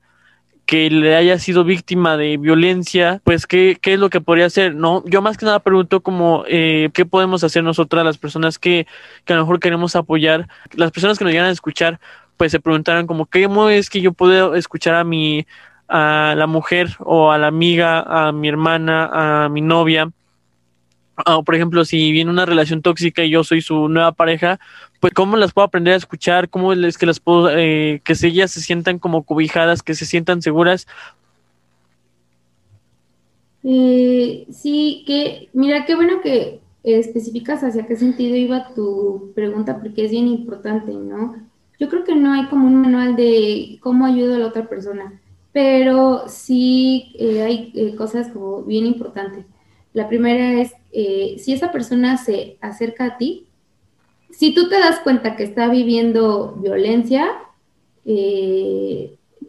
que 0.65 0.89
le 0.89 1.17
haya 1.17 1.37
sido 1.37 1.65
víctima 1.65 2.15
de 2.15 2.37
violencia, 2.37 3.19
pues 3.25 3.45
¿qué, 3.45 3.77
qué 3.81 3.95
es 3.95 3.99
lo 3.99 4.09
que 4.09 4.21
podría 4.21 4.45
hacer, 4.45 4.73
¿no? 4.73 5.03
Yo 5.05 5.21
más 5.21 5.37
que 5.37 5.45
nada 5.45 5.59
pregunto 5.59 5.99
como 5.99 6.45
eh, 6.47 6.91
qué 6.93 7.05
podemos 7.05 7.43
hacer 7.43 7.61
nosotras, 7.61 8.05
las 8.05 8.17
personas 8.17 8.57
que, 8.57 8.87
que 9.25 9.33
a 9.33 9.35
lo 9.35 9.41
mejor 9.41 9.59
queremos 9.59 9.97
apoyar, 9.97 10.47
las 10.75 10.91
personas 10.91 11.17
que 11.17 11.25
nos 11.25 11.33
llegan 11.33 11.49
a 11.49 11.51
escuchar, 11.51 11.99
pues 12.37 12.53
se 12.53 12.61
preguntaran 12.61 13.05
como 13.05 13.25
cómo 13.25 13.67
es 13.67 13.89
que 13.89 13.99
yo 13.99 14.13
puedo 14.13 14.55
escuchar 14.55 14.95
a 14.95 15.03
mi, 15.03 15.45
a 15.89 16.35
la 16.37 16.47
mujer 16.47 16.95
o 16.99 17.33
a 17.33 17.37
la 17.37 17.47
amiga, 17.47 17.99
a 17.99 18.31
mi 18.31 18.47
hermana, 18.47 19.09
a 19.43 19.49
mi 19.49 19.59
novia, 19.59 20.09
o 21.25 21.43
por 21.43 21.55
ejemplo, 21.55 21.85
si 21.85 22.11
viene 22.11 22.31
una 22.31 22.45
relación 22.45 22.81
tóxica 22.81 23.23
y 23.23 23.31
yo 23.31 23.43
soy 23.43 23.61
su 23.61 23.89
nueva 23.89 24.11
pareja, 24.11 24.59
pues 24.99 25.13
cómo 25.13 25.37
las 25.37 25.53
puedo 25.53 25.65
aprender 25.65 25.93
a 25.93 25.97
escuchar, 25.97 26.49
cómo 26.49 26.73
es 26.73 26.97
que 26.97 27.05
las 27.05 27.19
puedo, 27.19 27.49
eh, 27.55 28.01
que 28.03 28.13
ellas 28.23 28.51
se 28.51 28.61
sientan 28.61 28.99
como 28.99 29.23
cobijadas, 29.23 29.83
que 29.83 29.95
se 29.95 30.05
sientan 30.05 30.41
seguras. 30.41 30.87
Eh, 33.63 34.45
sí, 34.51 35.03
que 35.05 35.49
mira, 35.53 35.85
qué 35.85 35.95
bueno 35.95 36.21
que 36.21 36.61
especificas 36.83 37.63
hacia 37.63 37.85
qué 37.85 37.95
sentido 37.95 38.35
iba 38.35 38.73
tu 38.73 39.31
pregunta, 39.35 39.79
porque 39.79 40.05
es 40.05 40.11
bien 40.11 40.27
importante, 40.27 40.93
¿no? 40.93 41.49
yo 41.79 41.87
creo 41.87 42.03
que 42.03 42.15
no 42.15 42.33
hay 42.33 42.45
como 42.47 42.67
un 42.67 42.81
manual 42.81 43.15
de 43.15 43.79
cómo 43.81 44.05
ayudo 44.05 44.35
a 44.35 44.39
la 44.39 44.47
otra 44.47 44.67
persona, 44.67 45.19
pero 45.53 46.27
sí 46.27 47.13
eh, 47.17 47.41
hay 47.41 47.71
eh, 47.73 47.95
cosas 47.95 48.27
como 48.27 48.63
bien 48.63 48.85
importantes. 48.85 49.45
La 49.93 50.07
primera 50.07 50.61
es, 50.61 50.73
eh, 50.91 51.35
si 51.39 51.53
esa 51.53 51.71
persona 51.71 52.17
se 52.17 52.57
acerca 52.61 53.05
a 53.05 53.17
ti, 53.17 53.47
si 54.31 54.53
tú 54.53 54.69
te 54.69 54.79
das 54.79 54.99
cuenta 54.99 55.35
que 55.35 55.43
está 55.43 55.69
viviendo 55.69 56.55
violencia, 56.61 57.27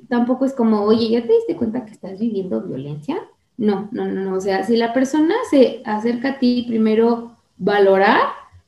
tampoco 0.08 0.44
es 0.44 0.52
como, 0.52 0.82
oye, 0.82 1.08
¿ya 1.08 1.22
te 1.22 1.32
diste 1.32 1.56
cuenta 1.56 1.84
que 1.84 1.92
estás 1.92 2.18
viviendo 2.18 2.60
violencia? 2.60 3.18
No, 3.56 3.88
no, 3.92 4.06
no, 4.06 4.22
no. 4.22 4.36
O 4.36 4.40
sea, 4.40 4.64
si 4.64 4.76
la 4.76 4.92
persona 4.92 5.34
se 5.50 5.82
acerca 5.84 6.30
a 6.30 6.38
ti, 6.38 6.64
primero 6.66 7.36
valorar 7.58 8.20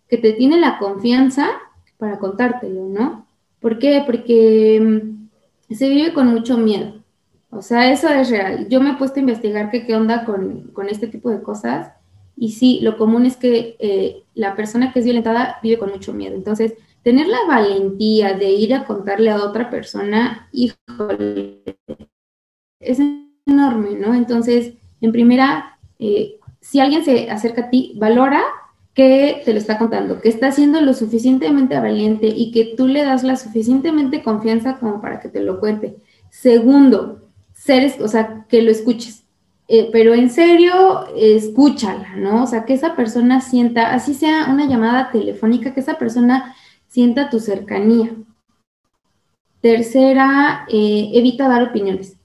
que 0.08 0.18
te 0.18 0.34
tiene 0.34 0.58
la 0.58 0.78
confianza 0.78 1.48
para 1.98 2.18
contártelo, 2.18 2.88
¿no? 2.88 3.26
¿Por 3.60 3.78
qué? 3.78 4.02
Porque 4.04 4.80
mm, 4.80 5.74
se 5.74 5.88
vive 5.88 6.12
con 6.12 6.28
mucho 6.28 6.58
miedo. 6.58 7.01
O 7.54 7.60
sea, 7.60 7.92
eso 7.92 8.08
es 8.08 8.30
real. 8.30 8.66
Yo 8.70 8.80
me 8.80 8.90
he 8.90 8.94
puesto 8.94 9.18
a 9.18 9.20
investigar 9.20 9.70
qué 9.70 9.94
onda 9.94 10.24
con, 10.24 10.70
con, 10.72 10.88
este 10.88 11.06
tipo 11.06 11.28
de 11.28 11.42
cosas 11.42 11.92
y 12.34 12.52
sí, 12.52 12.80
lo 12.80 12.96
común 12.96 13.26
es 13.26 13.36
que 13.36 13.76
eh, 13.78 14.22
la 14.34 14.56
persona 14.56 14.90
que 14.90 15.00
es 15.00 15.04
violentada 15.04 15.58
vive 15.62 15.78
con 15.78 15.90
mucho 15.90 16.14
miedo. 16.14 16.34
Entonces, 16.34 16.72
tener 17.02 17.26
la 17.26 17.44
valentía 17.46 18.32
de 18.32 18.50
ir 18.52 18.74
a 18.74 18.86
contarle 18.86 19.30
a 19.30 19.44
otra 19.44 19.68
persona, 19.68 20.48
híjole, 20.50 21.62
es 22.80 22.98
enorme, 23.46 23.96
¿no? 23.96 24.14
Entonces, 24.14 24.72
en 25.02 25.12
primera, 25.12 25.78
eh, 25.98 26.38
si 26.62 26.80
alguien 26.80 27.04
se 27.04 27.30
acerca 27.30 27.66
a 27.66 27.70
ti, 27.70 27.92
valora 27.96 28.42
que 28.94 29.42
te 29.44 29.52
lo 29.52 29.58
está 29.58 29.76
contando, 29.76 30.22
que 30.22 30.30
está 30.30 30.52
siendo 30.52 30.80
lo 30.80 30.94
suficientemente 30.94 31.78
valiente 31.78 32.28
y 32.28 32.50
que 32.50 32.74
tú 32.76 32.86
le 32.86 33.04
das 33.04 33.24
la 33.24 33.36
suficientemente 33.36 34.22
confianza 34.22 34.78
como 34.78 35.02
para 35.02 35.20
que 35.20 35.28
te 35.28 35.42
lo 35.42 35.60
cuente. 35.60 35.96
Segundo, 36.30 37.21
seres, 37.62 38.00
o 38.00 38.08
sea, 38.08 38.46
que 38.48 38.62
lo 38.62 38.70
escuches. 38.70 39.24
Eh, 39.68 39.88
pero 39.92 40.14
en 40.14 40.30
serio, 40.30 41.06
escúchala, 41.16 42.16
¿no? 42.16 42.42
O 42.42 42.46
sea, 42.46 42.64
que 42.64 42.74
esa 42.74 42.96
persona 42.96 43.40
sienta, 43.40 43.94
así 43.94 44.14
sea 44.14 44.48
una 44.50 44.66
llamada 44.66 45.10
telefónica, 45.10 45.72
que 45.72 45.80
esa 45.80 45.98
persona 45.98 46.54
sienta 46.88 47.30
tu 47.30 47.40
cercanía. 47.40 48.10
Tercera, 49.60 50.66
eh, 50.68 51.10
evita 51.14 51.48
dar 51.48 51.62
opiniones. 51.62 52.16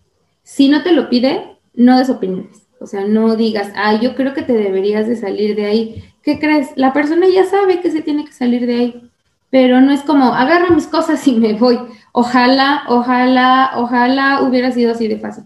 Si 0.44 0.70
no 0.70 0.84
te 0.84 0.92
lo 0.92 1.10
pide, 1.10 1.58
no 1.74 1.98
des 2.00 2.10
opiniones. 2.10 2.68
O 2.80 2.88
sea, 2.88 3.06
no 3.06 3.36
digas, 3.36 3.72
ah, 3.76 4.00
yo 4.00 4.16
creo 4.16 4.34
que 4.34 4.42
te 4.42 4.54
deberías 4.54 5.08
de 5.08 5.16
salir 5.16 5.56
de 5.56 5.66
ahí. 5.66 6.04
¿qué 6.28 6.40
crees? 6.40 6.72
La 6.76 6.92
persona 6.92 7.26
ya 7.30 7.46
sabe 7.46 7.80
que 7.80 7.90
se 7.90 8.02
tiene 8.02 8.26
que 8.26 8.34
salir 8.34 8.68
de 8.68 8.76
ahí, 8.76 9.10
pero 9.50 9.82
no 9.82 9.92
es 9.92 10.02
como, 10.02 10.34
agarra 10.34 10.70
mis 10.70 10.88
cosas 10.88 11.26
y 11.28 11.36
me 11.36 11.54
voy. 11.54 11.80
Ojalá, 12.12 12.84
ojalá, 12.88 13.72
ojalá 13.76 14.42
hubiera 14.42 14.72
sido 14.72 14.92
así 14.92 15.08
de 15.08 15.20
fácil. 15.20 15.46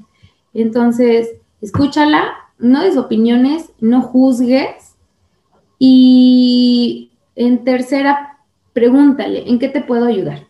Entonces, 0.53 1.29
escúchala, 1.61 2.23
no 2.57 2.81
des 2.81 2.97
opiniones, 2.97 3.71
no 3.79 4.01
juzgues. 4.01 4.95
Y 5.77 7.11
en 7.35 7.63
tercera, 7.63 8.39
pregúntale, 8.73 9.49
¿en 9.49 9.59
qué 9.59 9.69
te 9.69 9.81
puedo 9.81 10.05
ayudar? 10.05 10.47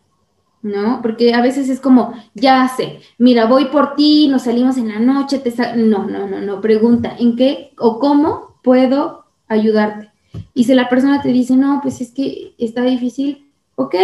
¿no? 0.61 1.01
Porque 1.01 1.33
a 1.33 1.41
veces 1.41 1.69
es 1.69 1.79
como, 1.79 2.13
ya 2.33 2.67
sé, 2.67 2.99
mira, 3.17 3.45
voy 3.45 3.65
por 3.65 3.95
ti, 3.95 4.27
nos 4.27 4.43
salimos 4.43 4.77
en 4.77 4.89
la 4.89 4.99
noche, 4.99 5.39
te 5.39 5.51
no, 5.75 6.05
no, 6.05 6.27
no, 6.27 6.39
no, 6.39 6.61
pregunta, 6.61 7.15
¿en 7.17 7.35
qué 7.35 7.73
o 7.77 7.99
cómo 7.99 8.59
puedo 8.63 9.25
ayudarte? 9.47 10.10
Y 10.53 10.65
si 10.65 10.73
la 10.73 10.89
persona 10.89 11.21
te 11.21 11.29
dice, 11.29 11.55
no, 11.55 11.79
pues 11.81 12.01
es 12.01 12.11
que 12.11 12.53
está 12.57 12.83
difícil, 12.83 13.49
ok, 13.75 13.95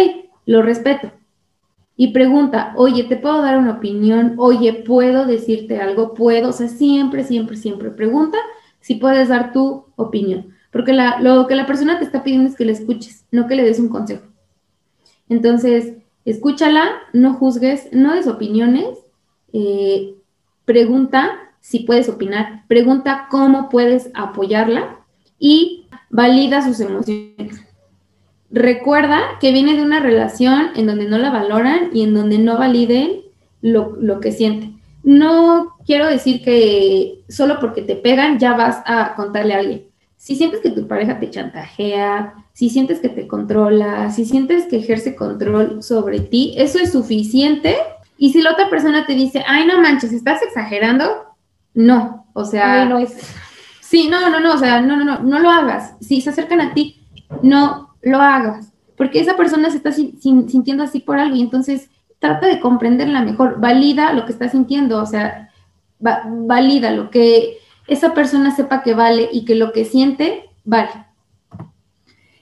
lo 0.46 0.62
respeto. 0.62 1.10
Y 1.96 2.12
pregunta, 2.12 2.72
oye, 2.76 3.04
¿te 3.04 3.16
puedo 3.16 3.42
dar 3.42 3.58
una 3.58 3.72
opinión? 3.72 4.34
Oye, 4.38 4.72
¿puedo 4.72 5.26
decirte 5.26 5.80
algo? 5.80 6.14
¿Puedo? 6.14 6.50
O 6.50 6.52
sea, 6.52 6.68
siempre, 6.68 7.24
siempre, 7.24 7.56
siempre 7.56 7.90
pregunta 7.90 8.38
si 8.80 8.94
puedes 8.94 9.28
dar 9.28 9.52
tu 9.52 9.86
opinión. 9.96 10.54
Porque 10.70 10.92
lo 10.92 11.46
que 11.46 11.56
la 11.56 11.66
persona 11.66 11.98
te 11.98 12.04
está 12.04 12.22
pidiendo 12.22 12.48
es 12.48 12.56
que 12.56 12.64
le 12.64 12.72
escuches, 12.72 13.24
no 13.32 13.48
que 13.48 13.56
le 13.56 13.64
des 13.64 13.80
un 13.80 13.88
consejo. 13.88 14.24
Entonces, 15.28 15.94
escúchala, 16.24 16.88
no 17.12 17.34
juzgues, 17.34 17.88
no 17.92 18.14
des 18.14 18.26
opiniones, 18.26 18.98
eh, 19.52 20.14
pregunta 20.64 21.30
si 21.60 21.80
puedes 21.80 22.08
opinar, 22.08 22.64
pregunta 22.68 23.26
cómo 23.30 23.68
puedes 23.68 24.10
apoyarla 24.14 25.00
y 25.38 25.77
valida 26.10 26.62
sus 26.62 26.80
emociones. 26.80 27.64
Recuerda 28.50 29.20
que 29.40 29.52
viene 29.52 29.76
de 29.76 29.82
una 29.82 30.00
relación 30.00 30.70
en 30.74 30.86
donde 30.86 31.06
no 31.06 31.18
la 31.18 31.30
valoran 31.30 31.90
y 31.92 32.02
en 32.02 32.14
donde 32.14 32.38
no 32.38 32.56
validen 32.56 33.20
lo, 33.60 34.20
que 34.20 34.32
siente. 34.32 34.72
No 35.02 35.76
quiero 35.84 36.06
decir 36.06 36.42
que 36.42 37.20
solo 37.28 37.60
porque 37.60 37.82
te 37.82 37.96
pegan 37.96 38.38
ya 38.38 38.54
vas 38.54 38.82
a 38.86 39.14
contarle 39.14 39.54
a 39.54 39.58
alguien. 39.58 39.84
Si 40.16 40.34
sientes 40.34 40.60
que 40.60 40.70
tu 40.70 40.88
pareja 40.88 41.20
te 41.20 41.30
chantajea, 41.30 42.34
si 42.52 42.70
sientes 42.70 43.00
que 43.00 43.08
te 43.08 43.28
controla, 43.28 44.10
si 44.10 44.24
sientes 44.24 44.66
que 44.66 44.78
ejerce 44.78 45.14
control 45.14 45.82
sobre 45.82 46.20
ti, 46.20 46.54
eso 46.56 46.78
es 46.78 46.90
suficiente. 46.90 47.76
Y 48.16 48.32
si 48.32 48.42
la 48.42 48.52
otra 48.52 48.68
persona 48.68 49.06
te 49.06 49.14
dice, 49.14 49.44
ay, 49.46 49.66
no 49.66 49.80
manches, 49.80 50.12
¿estás 50.12 50.42
exagerando? 50.42 51.04
No, 51.74 52.26
o 52.32 52.44
sea, 52.44 52.84
no 52.86 52.98
es 52.98 53.14
Sí, 53.88 54.06
no, 54.10 54.28
no, 54.28 54.38
no, 54.38 54.52
o 54.52 54.58
sea, 54.58 54.82
no, 54.82 54.98
no, 54.98 55.04
no, 55.06 55.20
no 55.20 55.38
lo 55.38 55.48
hagas. 55.48 55.94
Si 56.00 56.20
se 56.20 56.28
acercan 56.28 56.60
a 56.60 56.74
ti, 56.74 57.00
no 57.42 57.94
lo 58.02 58.20
hagas, 58.20 58.70
porque 58.98 59.18
esa 59.18 59.34
persona 59.34 59.70
se 59.70 59.78
está 59.78 59.92
sintiendo 59.92 60.82
así 60.82 61.00
por 61.00 61.18
algo 61.18 61.34
y 61.36 61.40
entonces 61.40 61.88
trata 62.18 62.48
de 62.48 62.60
comprenderla 62.60 63.22
mejor, 63.22 63.58
valida 63.60 64.12
lo 64.12 64.26
que 64.26 64.32
está 64.32 64.50
sintiendo, 64.50 65.00
o 65.00 65.06
sea, 65.06 65.50
valida 65.98 66.90
lo 66.90 67.08
que 67.08 67.60
esa 67.86 68.12
persona 68.12 68.54
sepa 68.54 68.82
que 68.82 68.92
vale 68.92 69.30
y 69.32 69.46
que 69.46 69.54
lo 69.54 69.72
que 69.72 69.86
siente 69.86 70.50
vale. 70.64 70.90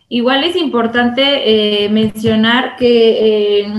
Igual 0.09 0.43
es 0.43 0.57
importante 0.57 1.85
eh, 1.85 1.89
mencionar 1.91 2.75
que 2.75 3.61
eh, 3.61 3.73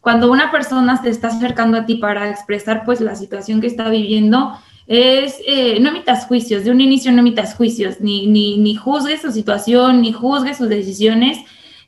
cuando 0.00 0.32
una 0.32 0.50
persona 0.50 1.00
se 1.00 1.10
está 1.10 1.28
acercando 1.28 1.78
a 1.78 1.86
ti 1.86 1.94
para 1.94 2.28
expresar 2.28 2.84
pues 2.84 3.00
la 3.00 3.14
situación 3.14 3.60
que 3.60 3.68
está 3.68 3.88
viviendo, 3.88 4.58
es, 4.86 5.40
eh, 5.46 5.78
no 5.80 5.88
emitas 5.90 6.26
juicios, 6.26 6.64
de 6.64 6.70
un 6.70 6.80
inicio 6.80 7.10
no 7.12 7.20
emitas 7.20 7.54
juicios, 7.54 8.00
ni, 8.00 8.26
ni, 8.26 8.58
ni 8.58 8.74
juzgues 8.74 9.22
su 9.22 9.32
situación, 9.32 10.02
ni 10.02 10.12
juzgues 10.12 10.58
sus 10.58 10.68
decisiones, 10.68 11.38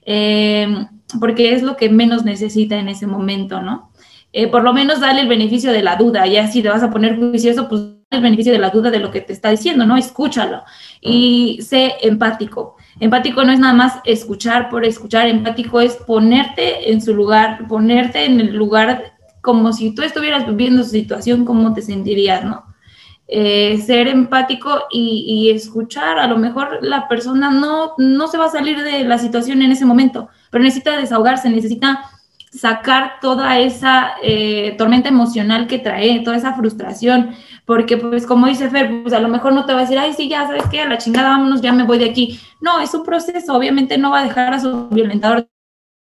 eh, 0.04 0.86
porque 1.20 1.52
es 1.52 1.62
lo 1.62 1.76
que 1.76 1.90
menos 1.90 2.24
necesita 2.24 2.76
en 2.76 2.88
ese 2.88 3.06
momento, 3.06 3.60
¿no? 3.60 3.90
Eh, 4.32 4.48
por 4.48 4.62
lo 4.62 4.72
menos 4.72 5.00
dale 5.00 5.22
el 5.22 5.28
beneficio 5.28 5.72
de 5.72 5.82
la 5.82 5.96
duda, 5.96 6.26
ya 6.26 6.46
si 6.46 6.62
te 6.62 6.68
vas 6.68 6.82
a 6.82 6.90
poner 6.90 7.16
juicioso, 7.16 7.68
pues 7.68 7.80
dale 7.80 7.96
el 8.10 8.22
beneficio 8.22 8.52
de 8.52 8.58
la 8.58 8.70
duda 8.70 8.90
de 8.90 8.98
lo 8.98 9.10
que 9.10 9.20
te 9.20 9.32
está 9.32 9.50
diciendo, 9.50 9.86
¿no? 9.86 9.96
Escúchalo 9.96 10.62
y 11.00 11.60
sé 11.62 11.94
empático. 12.02 12.76
Empático 13.00 13.44
no 13.44 13.52
es 13.52 13.60
nada 13.60 13.74
más 13.74 13.94
escuchar 14.04 14.68
por 14.68 14.84
escuchar, 14.84 15.28
empático 15.28 15.80
es 15.80 15.96
ponerte 15.96 16.90
en 16.90 17.00
su 17.00 17.14
lugar, 17.14 17.66
ponerte 17.68 18.24
en 18.24 18.40
el 18.40 18.54
lugar 18.54 19.16
como 19.42 19.72
si 19.72 19.94
tú 19.94 20.02
estuvieras 20.02 20.46
viviendo 20.46 20.82
su 20.82 20.90
situación, 20.90 21.44
cómo 21.44 21.72
te 21.72 21.82
sentirías, 21.82 22.44
¿no? 22.44 22.75
Eh, 23.28 23.82
ser 23.84 24.06
empático 24.06 24.84
y, 24.90 25.50
escuchar. 25.50 26.18
A 26.18 26.28
lo 26.28 26.38
mejor 26.38 26.78
la 26.82 27.08
persona 27.08 27.50
no, 27.50 27.94
no 27.98 28.28
se 28.28 28.38
va 28.38 28.46
a 28.46 28.50
salir 28.50 28.82
de 28.82 29.04
la 29.04 29.18
situación 29.18 29.62
en 29.62 29.72
ese 29.72 29.84
momento, 29.84 30.28
pero 30.50 30.62
necesita 30.62 30.96
desahogarse, 30.96 31.50
necesita 31.50 32.08
sacar 32.52 33.18
toda 33.20 33.58
esa 33.58 34.12
eh, 34.22 34.74
tormenta 34.78 35.08
emocional 35.08 35.66
que 35.66 35.78
trae, 35.78 36.20
toda 36.20 36.36
esa 36.36 36.54
frustración, 36.54 37.34
porque 37.64 37.96
pues 37.96 38.26
como 38.26 38.46
dice 38.46 38.70
Fer, 38.70 39.02
pues 39.02 39.12
a 39.12 39.20
lo 39.20 39.28
mejor 39.28 39.52
no 39.52 39.66
te 39.66 39.72
va 39.72 39.80
a 39.80 39.82
decir, 39.82 39.98
ay, 39.98 40.12
sí, 40.14 40.28
ya 40.28 40.46
sabes 40.46 40.64
qué, 40.70 40.80
a 40.80 40.88
la 40.88 40.98
chingada, 40.98 41.30
vámonos, 41.30 41.60
ya 41.60 41.72
me 41.72 41.82
voy 41.82 41.98
de 41.98 42.08
aquí. 42.08 42.38
No, 42.60 42.80
es 42.80 42.94
un 42.94 43.04
proceso, 43.04 43.54
obviamente 43.54 43.98
no 43.98 44.12
va 44.12 44.20
a 44.20 44.24
dejar 44.24 44.54
a 44.54 44.60
su 44.60 44.88
violentador 44.88 45.48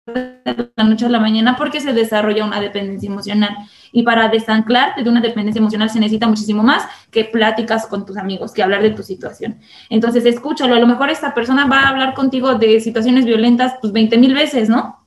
de 0.06 0.72
la 0.76 0.84
noche 0.84 1.06
a 1.06 1.10
la 1.10 1.20
mañana 1.20 1.56
porque 1.56 1.80
se 1.80 1.94
desarrolla 1.94 2.44
una 2.44 2.60
dependencia 2.60 3.08
emocional. 3.08 3.56
Y 3.94 4.04
para 4.04 4.28
desanclarte 4.28 5.04
de 5.04 5.10
una 5.10 5.22
dependencia 5.22 5.60
emocional 5.60 5.90
se 5.90 6.00
necesita 6.00 6.28
muchísimo 6.28 6.64
más 6.64 6.84
que 7.12 7.24
pláticas 7.24 7.88
con 7.88 8.06
tus 8.06 8.18
amigos, 8.18 8.52
que 8.52 8.64
hablar 8.64 8.82
de 8.82 8.90
tu 8.90 9.04
situación. 9.04 9.60
Entonces, 9.90 10.26
escúchalo. 10.26 10.76
A 10.76 10.80
lo 10.80 10.88
mejor 10.88 11.10
esta 11.10 11.34
persona 11.34 11.68
va 11.68 11.84
a 11.84 11.90
hablar 11.90 12.14
contigo 12.14 12.56
de 12.56 12.82
situaciones 12.82 13.24
violentas 13.24 13.76
pues 13.80 13.94
20 13.94 14.18
mil 14.18 14.34
veces, 14.34 14.68
¿no? 14.68 15.04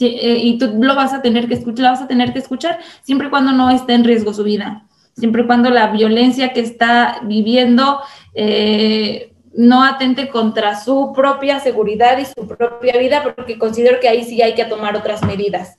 Eh, 0.00 0.38
y 0.42 0.58
tú 0.58 0.72
lo 0.80 0.96
vas 0.96 1.12
a 1.14 1.22
tener 1.22 1.46
que 1.46 1.54
escuchar, 1.54 1.92
vas 1.92 2.02
a 2.02 2.08
tener 2.08 2.32
que 2.32 2.40
escuchar 2.40 2.80
siempre 3.02 3.28
y 3.28 3.30
cuando 3.30 3.52
no 3.52 3.70
esté 3.70 3.94
en 3.94 4.02
riesgo 4.02 4.34
su 4.34 4.42
vida, 4.42 4.86
siempre 5.16 5.42
y 5.42 5.46
cuando 5.46 5.70
la 5.70 5.88
violencia 5.88 6.52
que 6.52 6.60
está 6.60 7.20
viviendo 7.22 8.00
eh, 8.34 9.32
no 9.56 9.84
atente 9.84 10.28
contra 10.28 10.80
su 10.80 11.12
propia 11.14 11.60
seguridad 11.60 12.18
y 12.18 12.24
su 12.24 12.46
propia 12.46 12.98
vida, 12.98 13.22
porque 13.22 13.56
considero 13.56 14.00
que 14.00 14.08
ahí 14.08 14.24
sí 14.24 14.42
hay 14.42 14.54
que 14.54 14.64
tomar 14.64 14.96
otras 14.96 15.22
medidas. 15.22 15.78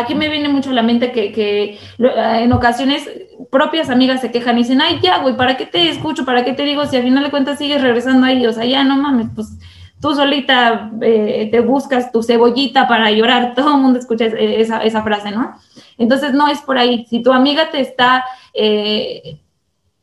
Aquí 0.00 0.14
me 0.14 0.28
viene 0.28 0.48
mucho 0.48 0.70
a 0.70 0.74
la 0.74 0.82
mente 0.82 1.12
que, 1.12 1.78
en 1.98 2.52
ocasiones 2.52 3.08
propias 3.50 3.90
amigas 3.90 4.20
se 4.20 4.30
quejan 4.30 4.56
y 4.56 4.62
dicen, 4.62 4.80
ay, 4.80 5.00
ya, 5.02 5.18
güey, 5.18 5.36
¿para 5.36 5.56
qué 5.56 5.66
te 5.66 5.88
escucho? 5.88 6.24
¿Para 6.24 6.44
qué 6.44 6.52
te 6.52 6.64
digo? 6.64 6.84
Si 6.86 6.96
al 6.96 7.02
final 7.02 7.24
de 7.24 7.30
cuentas 7.30 7.58
sigues 7.58 7.82
regresando 7.82 8.26
ahí, 8.26 8.46
o 8.46 8.52
sea, 8.52 8.64
ya 8.64 8.84
no 8.84 8.96
mames, 8.96 9.28
pues 9.34 9.58
tú 10.00 10.14
solita 10.14 10.90
eh, 11.02 11.48
te 11.50 11.60
buscas 11.60 12.10
tu 12.10 12.22
cebollita 12.22 12.88
para 12.88 13.10
llorar, 13.10 13.54
todo 13.56 13.74
el 13.76 13.82
mundo 13.82 13.98
escucha 13.98 14.26
esa, 14.26 15.02
frase, 15.02 15.30
¿no? 15.30 15.54
Entonces 15.98 16.32
no 16.32 16.48
es 16.48 16.60
por 16.60 16.78
ahí. 16.78 17.06
Si 17.08 17.22
tu 17.22 17.32
amiga 17.32 17.70
te 17.70 17.80
está 17.80 18.24
eh, 18.54 19.40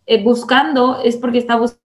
eh, 0.06 0.24
buscando, 0.24 1.02
es 1.04 1.18
porque 1.18 1.40
está 1.40 1.56
buscando 1.56 1.82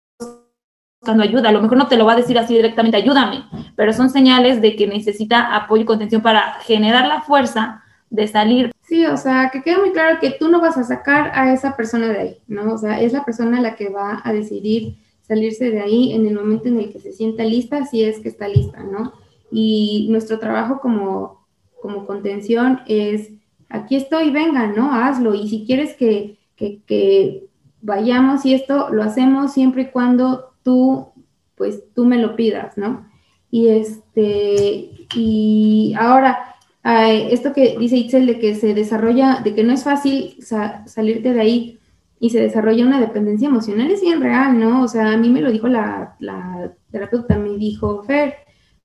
ayuda. 1.21 1.49
A 1.49 1.51
lo 1.51 1.61
mejor 1.61 1.77
no 1.77 1.87
te 1.87 1.97
lo 1.97 2.05
va 2.05 2.13
a 2.13 2.17
decir 2.17 2.37
así 2.37 2.53
directamente, 2.53 2.97
ayúdame, 2.97 3.43
pero 3.75 3.93
son 3.93 4.09
señales 4.09 4.61
de 4.61 4.75
que 4.75 4.87
necesita 4.87 5.55
apoyo 5.55 5.83
y 5.83 5.85
contención 5.85 6.21
para 6.21 6.55
generar 6.61 7.07
la 7.07 7.21
fuerza 7.21 7.83
de 8.09 8.27
salir. 8.27 8.71
Sí, 8.81 9.05
o 9.05 9.17
sea, 9.17 9.49
que 9.51 9.61
quede 9.61 9.77
muy 9.77 9.91
claro 9.91 10.19
que 10.19 10.31
tú 10.31 10.49
no 10.49 10.61
vas 10.61 10.77
a 10.77 10.83
sacar 10.83 11.31
a 11.33 11.53
esa 11.53 11.75
persona 11.75 12.07
de 12.07 12.19
ahí, 12.19 12.37
¿no? 12.47 12.73
O 12.73 12.77
sea, 12.77 13.01
es 13.01 13.13
la 13.13 13.23
persona 13.23 13.61
la 13.61 13.75
que 13.75 13.89
va 13.89 14.21
a 14.23 14.33
decidir 14.33 14.95
salirse 15.21 15.69
de 15.69 15.81
ahí 15.81 16.13
en 16.13 16.25
el 16.25 16.33
momento 16.33 16.67
en 16.67 16.79
el 16.79 16.91
que 16.91 16.99
se 16.99 17.13
sienta 17.13 17.43
lista, 17.43 17.85
si 17.85 18.03
es 18.03 18.19
que 18.19 18.29
está 18.29 18.47
lista, 18.47 18.83
¿no? 18.83 19.13
Y 19.51 20.07
nuestro 20.09 20.39
trabajo 20.39 20.79
como, 20.79 21.45
como 21.81 22.07
contención 22.07 22.81
es, 22.87 23.29
aquí 23.69 23.95
estoy, 23.95 24.31
venga, 24.31 24.67
¿no? 24.67 24.91
Hazlo. 24.91 25.35
Y 25.35 25.47
si 25.49 25.65
quieres 25.65 25.93
que, 25.95 26.39
que, 26.55 26.81
que 26.87 27.45
vayamos 27.81 28.43
y 28.45 28.55
esto 28.55 28.89
lo 28.89 29.03
hacemos 29.03 29.53
siempre 29.53 29.83
y 29.83 29.91
cuando 29.91 30.53
tú, 30.63 31.09
pues 31.55 31.83
tú 31.93 32.05
me 32.05 32.17
lo 32.17 32.35
pidas, 32.35 32.75
¿no? 32.75 33.07
Y 33.51 33.67
este, 33.69 34.89
y 35.15 35.93
ahora, 35.97 36.55
esto 36.83 37.53
que 37.53 37.77
dice 37.77 37.97
Itzel 37.97 38.25
de 38.25 38.39
que 38.39 38.55
se 38.55 38.73
desarrolla, 38.73 39.41
de 39.43 39.53
que 39.53 39.63
no 39.63 39.73
es 39.73 39.83
fácil 39.83 40.37
salirte 40.85 41.33
de 41.33 41.41
ahí, 41.41 41.79
y 42.19 42.29
se 42.31 42.41
desarrolla 42.41 42.85
una 42.85 42.99
dependencia 42.99 43.47
emocional 43.47 43.89
es 43.89 44.01
bien 44.01 44.21
real, 44.21 44.59
¿no? 44.59 44.83
O 44.83 44.87
sea, 44.87 45.13
a 45.13 45.17
mí 45.17 45.29
me 45.29 45.41
lo 45.41 45.51
dijo 45.51 45.67
la, 45.67 46.15
la 46.19 46.73
terapeuta, 46.91 47.37
me 47.37 47.57
dijo, 47.57 48.03
Fer, 48.03 48.35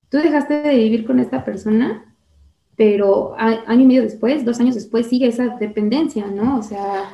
tú 0.09 0.17
dejaste 0.17 0.61
de 0.61 0.75
vivir 0.75 1.05
con 1.05 1.19
esta 1.19 1.43
persona, 1.43 2.15
pero 2.77 3.35
año 3.37 3.81
y 3.81 3.85
medio 3.85 4.03
después, 4.03 4.45
dos 4.45 4.59
años 4.59 4.75
después, 4.75 5.07
sigue 5.07 5.27
esa 5.27 5.57
dependencia, 5.57 6.27
¿no? 6.27 6.57
O 6.57 6.63
sea, 6.63 7.09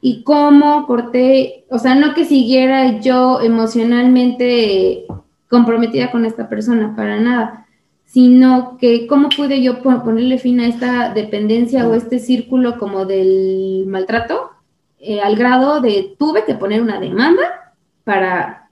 y 0.00 0.24
cómo 0.24 0.86
corté, 0.86 1.64
o 1.70 1.78
sea, 1.78 1.94
no 1.94 2.14
que 2.14 2.24
siguiera 2.24 3.00
yo 3.00 3.40
emocionalmente 3.40 5.06
comprometida 5.48 6.10
con 6.10 6.24
esta 6.24 6.48
persona, 6.48 6.96
para 6.96 7.20
nada, 7.20 7.66
sino 8.12 8.76
que 8.76 9.06
cómo 9.06 9.30
pude 9.30 9.62
yo 9.62 9.80
ponerle 9.80 10.36
fin 10.36 10.60
a 10.60 10.66
esta 10.66 11.14
dependencia 11.14 11.88
o 11.88 11.94
este 11.94 12.18
círculo 12.18 12.76
como 12.78 13.06
del 13.06 13.84
maltrato 13.86 14.50
eh, 14.98 15.22
al 15.22 15.34
grado 15.34 15.80
de 15.80 16.14
tuve 16.18 16.44
que 16.44 16.54
poner 16.54 16.82
una 16.82 17.00
demanda 17.00 17.72
para 18.04 18.68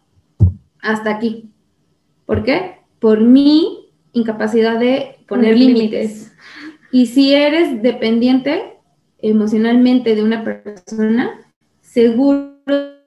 hasta 0.83 1.11
aquí. 1.11 1.49
¿Por 2.27 2.43
qué? 2.43 2.81
Por 2.99 3.23
mi 3.23 3.89
incapacidad 4.13 4.79
de 4.79 5.17
poner 5.27 5.57
límites. 5.57 6.35
Y 6.93 7.07
si 7.07 7.33
eres 7.33 7.81
dependiente 7.83 8.75
emocionalmente 9.23 10.15
de 10.15 10.23
una 10.23 10.45
persona, 10.45 11.31
seguro 11.81 12.51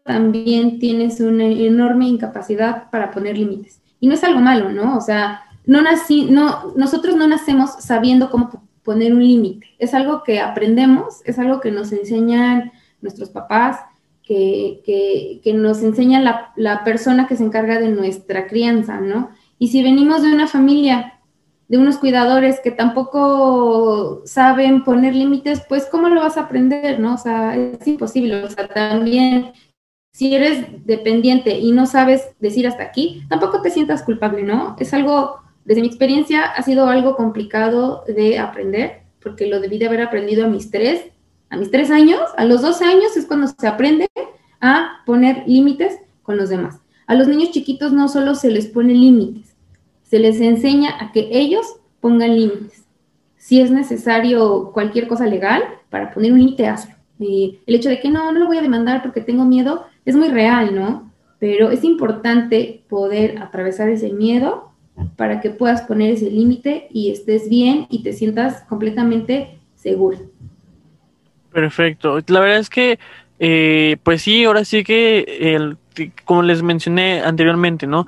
también 0.04 0.80
tienes 0.80 1.20
una 1.20 1.46
enorme 1.46 2.08
incapacidad 2.08 2.90
para 2.90 3.12
poner 3.12 3.38
límites. 3.38 3.84
Y 4.00 4.08
no 4.08 4.16
es 4.16 4.24
algo 4.24 4.40
malo, 4.40 4.70
¿no? 4.72 4.98
O 4.98 5.02
sea, 5.02 5.44
no 5.66 5.82
nací, 5.82 6.26
no, 6.26 6.74
nosotros 6.76 7.16
no 7.16 7.28
nacemos 7.28 7.72
sabiendo 7.80 8.30
cómo 8.30 8.68
poner 8.84 9.14
un 9.14 9.24
límite. 9.24 9.68
Es 9.80 9.94
algo 9.94 10.24
que 10.24 10.40
aprendemos, 10.40 11.22
es 11.26 11.40
algo 11.40 11.62
que 11.62 11.72
nos 11.72 11.92
enseñan 11.92 12.72
nuestros 13.02 13.30
papás, 13.30 13.80
que, 14.24 15.42
nos 15.56 15.84
enseña 15.84 16.22
la, 16.22 16.54
la, 16.56 16.84
persona 16.84 17.28
que 17.28 17.36
se 17.36 17.44
encarga 17.44 17.80
de 17.80 17.90
nuestra 17.90 18.48
crianza, 18.48 19.00
¿no? 19.02 19.30
Y 19.60 19.68
si 19.68 19.84
venimos 19.84 20.22
de 20.22 20.34
una 20.34 20.48
familia, 20.48 21.20
de 21.68 21.78
unos 21.78 21.98
cuidadores 21.98 22.60
que 22.60 22.72
tampoco 22.72 24.22
saben 24.26 24.84
poner 24.84 25.16
límites, 25.16 25.64
pues 25.68 25.88
¿cómo 25.90 26.10
lo 26.10 26.22
vas 26.22 26.38
a 26.38 26.42
aprender, 26.42 27.00
no? 27.00 27.16
O 27.16 27.18
sea, 27.18 27.56
es 27.56 27.88
imposible. 27.88 28.44
O 28.44 28.50
sea, 28.50 28.68
también 28.68 29.54
si 30.14 30.36
eres 30.36 30.86
dependiente 30.86 31.58
y 31.58 31.72
no 31.72 31.86
sabes 31.86 32.30
decir 32.40 32.68
hasta 32.68 32.84
aquí, 32.84 33.24
tampoco 33.30 33.62
te 33.62 33.72
sientas 33.72 34.04
culpable, 34.04 34.44
¿no? 34.44 34.76
Es 34.80 34.94
algo, 34.94 35.42
desde 35.66 35.82
mi 35.82 35.88
experiencia, 35.88 36.44
ha 36.44 36.62
sido 36.62 36.88
algo 36.88 37.16
complicado 37.16 38.04
de 38.08 38.40
aprender, 38.40 39.04
porque 39.22 39.48
lo 39.48 39.60
debí 39.60 39.78
de 39.78 39.88
haber 39.88 40.02
aprendido 40.02 40.46
a 40.46 40.50
mis 40.50 40.70
tres, 40.70 41.06
a 41.50 41.58
mis 41.58 41.72
tres 41.72 41.90
años, 41.92 42.22
a 42.36 42.46
los 42.46 42.62
12 42.62 42.84
años 42.84 43.16
es 43.16 43.26
cuando 43.26 43.48
se 43.48 43.68
aprende 43.68 44.08
a 44.60 45.04
poner 45.06 45.44
límites 45.48 46.00
con 46.22 46.38
los 46.38 46.50
demás. 46.50 46.80
A 47.06 47.16
los 47.16 47.28
niños 47.28 47.52
chiquitos 47.52 47.94
no 47.94 48.08
solo 48.08 48.36
se 48.36 48.50
les 48.50 48.68
pone 48.68 48.94
límites, 48.94 49.56
se 50.04 50.20
les 50.20 50.42
enseña 50.42 50.98
a 51.00 51.12
que 51.12 51.30
ellos 51.32 51.78
pongan 52.02 52.36
límites. 52.36 52.84
Si 53.38 53.62
es 53.62 53.72
necesario 53.72 54.72
cualquier 54.74 55.08
cosa 55.08 55.26
legal 55.26 55.64
para 55.90 56.14
poner 56.14 56.34
un 56.34 56.40
límite, 56.40 56.68
hazlo. 56.68 56.96
Y 57.20 57.60
el 57.68 57.76
hecho 57.76 57.90
de 57.90 58.00
que 58.00 58.10
no, 58.10 58.32
no 58.32 58.40
lo 58.40 58.48
voy 58.48 58.58
a 58.58 58.62
demandar 58.62 59.02
porque 59.02 59.22
tengo 59.22 59.46
miedo 59.46 59.86
es 60.06 60.16
muy 60.16 60.30
real, 60.30 60.76
¿no? 60.76 61.12
Pero 61.40 61.72
es 61.72 61.84
importante 61.84 62.84
poder 62.90 63.42
atravesar 63.42 63.90
ese 63.90 64.12
miedo 64.12 64.73
para 65.16 65.42
que 65.42 65.50
puedas 65.50 65.82
poner 65.82 66.12
ese 66.12 66.30
límite 66.30 66.88
y 66.92 67.12
estés 67.12 67.50
bien 67.50 67.88
y 67.90 68.04
te 68.04 68.14
sientas 68.14 68.62
completamente 68.64 69.60
seguro. 69.76 70.20
Perfecto. 71.52 72.20
La 72.28 72.40
verdad 72.40 72.60
es 72.60 72.70
que, 72.70 73.00
eh, 73.40 73.98
pues 74.04 74.22
sí, 74.22 74.44
ahora 74.44 74.66
sí 74.66 74.84
que, 74.84 75.56
el, 75.56 75.78
como 76.26 76.42
les 76.42 76.64
mencioné 76.64 77.22
anteriormente, 77.22 77.86
¿no? 77.86 78.08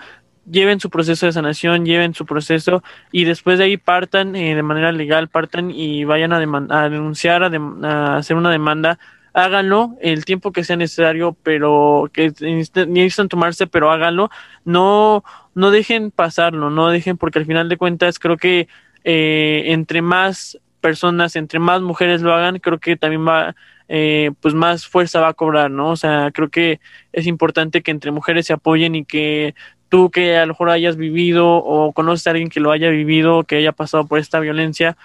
Lleven 0.50 0.80
su 0.80 0.90
proceso 0.90 1.26
de 1.26 1.32
sanación, 1.32 1.86
lleven 1.86 2.14
su 2.14 2.26
proceso 2.26 2.84
y 3.12 3.24
después 3.24 3.58
de 3.58 3.66
ahí 3.66 3.78
partan 3.78 4.36
eh, 4.36 4.56
de 4.56 4.64
manera 4.64 4.92
legal, 4.92 5.28
partan 5.28 5.72
y 5.72 6.06
vayan 6.06 6.34
a, 6.34 6.38
a 6.38 6.90
denunciar, 6.90 7.44
a, 7.44 8.18
hacer 8.18 8.38
una 8.38 8.52
demanda 8.52 9.00
háganlo 9.36 9.98
el 10.02 10.24
tiempo 10.24 10.54
que 10.54 10.64
sea 10.64 10.78
necesario, 10.78 11.36
pero 11.44 12.10
que 12.14 12.34
necesitan 12.40 13.28
tomarse, 13.28 13.68
pero 13.68 13.92
háganlo. 13.92 14.30
No, 14.64 15.26
no 15.54 15.72
dejen 15.72 16.10
pasarlo, 16.10 16.70
no 16.70 16.88
dejen, 16.90 17.18
porque 17.18 17.40
al 17.40 17.46
final 17.46 17.68
de 17.68 17.78
cuentas 17.78 18.18
creo 18.18 18.38
que 18.38 18.70
eh, 19.04 19.64
entre 19.68 20.02
más 20.02 20.58
personas, 20.80 21.36
entre 21.36 21.60
más 21.60 21.82
mujeres 21.82 22.22
lo 22.22 22.34
hagan, 22.34 22.60
creo 22.60 22.80
que 22.80 22.96
también 22.96 23.28
va, 23.28 23.56
eh, 23.90 24.32
pues 24.40 24.54
más 24.54 24.88
fuerza 24.88 25.20
va 25.20 25.30
a 25.30 25.34
cobrar, 25.34 25.70
¿no? 25.70 25.90
O 25.90 25.96
sea, 25.98 26.32
creo 26.34 26.50
que 26.50 26.80
es 27.12 27.28
importante 27.28 27.82
que 27.82 27.92
entre 27.92 28.12
mujeres 28.12 28.46
se 28.46 28.54
apoyen 28.54 28.96
y 28.96 29.04
que 29.04 29.54
tú 29.90 30.12
que 30.12 30.38
a 30.38 30.46
lo 30.46 30.54
mejor 30.54 30.70
hayas 30.70 30.96
vivido 30.96 31.48
o 31.58 31.92
conoces 31.92 32.26
a 32.28 32.32
alguien 32.32 32.50
que 32.50 32.62
lo 32.62 32.72
haya 32.72 32.90
vivido, 32.90 33.44
que 33.44 33.58
haya 33.58 33.74
pasado 33.74 34.08
por 34.08 34.20
esta 34.20 34.40
violencia, 34.40 34.96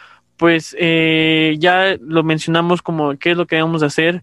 pues 0.41 0.75
eh, 0.79 1.57
ya 1.59 1.99
lo 2.01 2.23
mencionamos 2.23 2.81
como 2.81 3.19
qué 3.19 3.33
es 3.33 3.37
lo 3.37 3.47
que 3.47 3.57
debemos 3.57 3.83
hacer, 3.83 4.23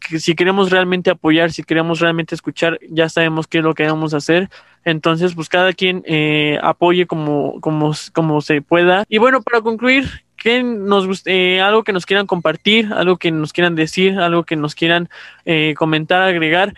que 0.00 0.18
si 0.18 0.34
queremos 0.34 0.70
realmente 0.70 1.10
apoyar, 1.10 1.52
si 1.52 1.62
queremos 1.62 2.00
realmente 2.00 2.34
escuchar, 2.34 2.78
ya 2.88 3.10
sabemos 3.10 3.46
qué 3.46 3.58
es 3.58 3.64
lo 3.64 3.74
que 3.74 3.82
debemos 3.82 4.14
hacer. 4.14 4.48
Entonces, 4.86 5.34
pues 5.34 5.50
cada 5.50 5.74
quien 5.74 6.02
eh, 6.06 6.58
apoye 6.62 7.06
como, 7.06 7.60
como, 7.60 7.92
como 8.14 8.40
se 8.40 8.62
pueda. 8.62 9.04
Y 9.10 9.18
bueno, 9.18 9.42
para 9.42 9.60
concluir, 9.60 10.08
¿qué 10.38 10.62
nos 10.62 11.22
eh, 11.26 11.60
algo 11.60 11.84
que 11.84 11.92
nos 11.92 12.06
quieran 12.06 12.26
compartir, 12.26 12.90
algo 12.94 13.18
que 13.18 13.30
nos 13.30 13.52
quieran 13.52 13.74
decir, 13.74 14.18
algo 14.18 14.44
que 14.44 14.56
nos 14.56 14.74
quieran 14.74 15.10
eh, 15.44 15.74
comentar, 15.76 16.22
agregar. 16.22 16.72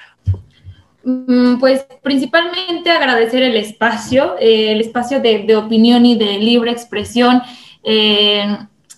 Mm, 1.04 1.60
pues 1.60 1.86
principalmente 2.02 2.90
agradecer 2.90 3.44
el 3.44 3.54
espacio, 3.54 4.34
eh, 4.40 4.72
el 4.72 4.80
espacio 4.80 5.20
de, 5.20 5.54
opinión 5.54 6.04
y 6.04 6.18
de 6.18 6.38
libre 6.38 6.72
expresión 6.72 7.40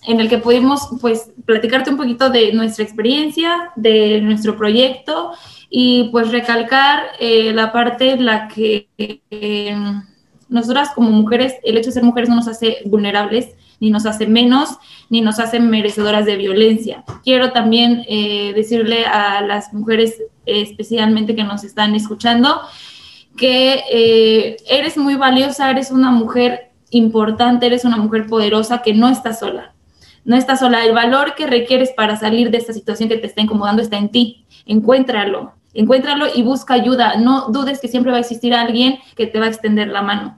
en 0.07 0.19
el 0.19 0.29
que 0.29 0.37
pudimos 0.37 0.89
pues 1.01 1.31
platicarte 1.45 1.89
un 1.89 1.97
poquito 1.97 2.29
de 2.29 2.53
nuestra 2.53 2.83
experiencia, 2.83 3.71
de 3.75 4.21
nuestro 4.21 4.57
proyecto 4.57 5.31
y 5.69 6.09
pues 6.11 6.31
recalcar 6.31 7.03
la 7.19 7.71
parte 7.71 8.11
en 8.11 8.25
la 8.25 8.47
que 8.47 8.87
nosotras 10.53 10.91
como 10.93 11.09
mujeres, 11.09 11.55
el 11.63 11.77
hecho 11.77 11.87
de 11.87 11.93
ser 11.93 12.03
mujeres 12.03 12.29
no 12.29 12.35
nos 12.35 12.47
hace 12.47 12.77
vulnerables, 12.85 13.55
ni 13.79 13.89
nos 13.89 14.05
hace 14.05 14.27
menos, 14.27 14.77
ni 15.09 15.21
nos 15.21 15.39
hace 15.39 15.59
merecedoras 15.59 16.25
de 16.25 16.37
violencia. 16.37 17.03
Quiero 17.23 17.51
también 17.51 18.05
eh, 18.07 18.53
decirle 18.55 19.05
a 19.05 19.41
las 19.41 19.73
mujeres 19.73 20.21
especialmente 20.45 21.35
que 21.35 21.43
nos 21.43 21.63
están 21.63 21.95
escuchando 21.95 22.61
que 23.35 23.83
eh, 23.91 24.57
eres 24.69 24.95
muy 24.95 25.15
valiosa, 25.15 25.71
eres 25.71 25.89
una 25.89 26.11
mujer 26.11 26.71
importante, 26.91 27.65
eres 27.65 27.83
una 27.83 27.97
mujer 27.97 28.27
poderosa 28.27 28.83
que 28.83 28.93
no 28.93 29.09
está 29.09 29.33
sola. 29.33 29.72
No 30.25 30.35
está 30.35 30.55
sola. 30.55 30.85
El 30.85 30.93
valor 30.93 31.35
que 31.35 31.47
requieres 31.47 31.91
para 31.91 32.15
salir 32.15 32.51
de 32.51 32.57
esta 32.57 32.73
situación 32.73 33.09
que 33.09 33.17
te 33.17 33.27
está 33.27 33.41
incomodando 33.41 33.81
está 33.81 33.97
en 33.97 34.09
ti. 34.09 34.45
Encuéntralo, 34.65 35.53
encuéntralo 35.73 36.27
y 36.33 36.43
busca 36.43 36.73
ayuda. 36.73 37.17
No 37.17 37.49
dudes 37.49 37.79
que 37.79 37.87
siempre 37.87 38.11
va 38.11 38.17
a 38.17 38.21
existir 38.21 38.53
alguien 38.53 38.99
que 39.15 39.27
te 39.27 39.39
va 39.39 39.45
a 39.45 39.49
extender 39.49 39.89
la 39.89 40.01
mano. 40.01 40.37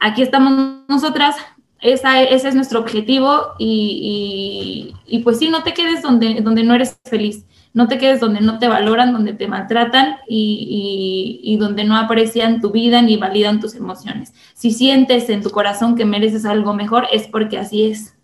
Aquí 0.00 0.22
estamos 0.22 0.82
nosotras 0.88 1.36
esa, 1.82 2.22
ese 2.22 2.48
es 2.48 2.54
nuestro 2.54 2.78
objetivo 2.78 3.54
y, 3.58 4.94
y, 5.04 5.18
pues 5.18 5.38
sí, 5.38 5.48
no 5.48 5.64
te 5.64 5.74
quedes 5.74 6.00
donde, 6.00 6.40
donde 6.40 6.62
no 6.62 6.74
eres 6.74 6.98
feliz. 7.04 7.44
no 7.74 7.88
te 7.88 7.98
quedes 7.98 8.20
donde 8.20 8.40
no 8.40 8.58
te 8.58 8.68
valoran, 8.68 9.12
donde 9.12 9.32
te 9.32 9.48
maltratan 9.48 10.16
y, 10.28 11.40
y, 11.42 11.56
donde 11.56 11.84
no 11.84 11.96
aprecian 11.96 12.60
tu 12.60 12.70
vida 12.70 13.02
ni 13.02 13.16
validan 13.16 13.60
tus 13.60 13.74
emociones. 13.74 14.32
Si 14.54 14.70
sientes 14.70 15.28
en 15.28 15.42
tu 15.42 15.50
corazón 15.50 15.96
que 15.96 16.04
mereces 16.04 16.44
algo 16.44 16.72
mejor, 16.74 17.06
es 17.12 17.26
porque 17.26 17.58
así 17.58 17.84
es. 17.86 18.14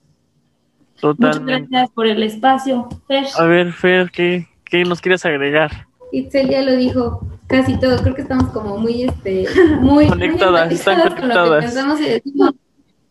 Totalmente. 1.01 1.53
Muchas 1.53 1.71
gracias 1.71 1.91
por 1.95 2.07
el 2.07 2.23
espacio, 2.23 2.89
Fer. 3.07 3.25
A 3.37 3.45
ver, 3.45 3.73
Fer, 3.73 4.11
¿qué, 4.11 4.47
qué 4.65 4.85
nos 4.85 5.01
quieres 5.01 5.25
agregar? 5.25 5.87
Itzel 6.13 6.49
ya 6.49 6.63
lo 6.63 6.77
dijo 6.77 7.21
casi 7.47 7.79
todo, 7.79 8.01
creo 8.03 8.15
que 8.15 8.23
estamos 8.23 8.51
como 8.51 8.79
muy, 8.79 9.03
este, 9.03 9.47
muy 9.81 10.07
conectadas, 10.07 10.73
están 10.73 11.01
conectadas. 11.01 11.75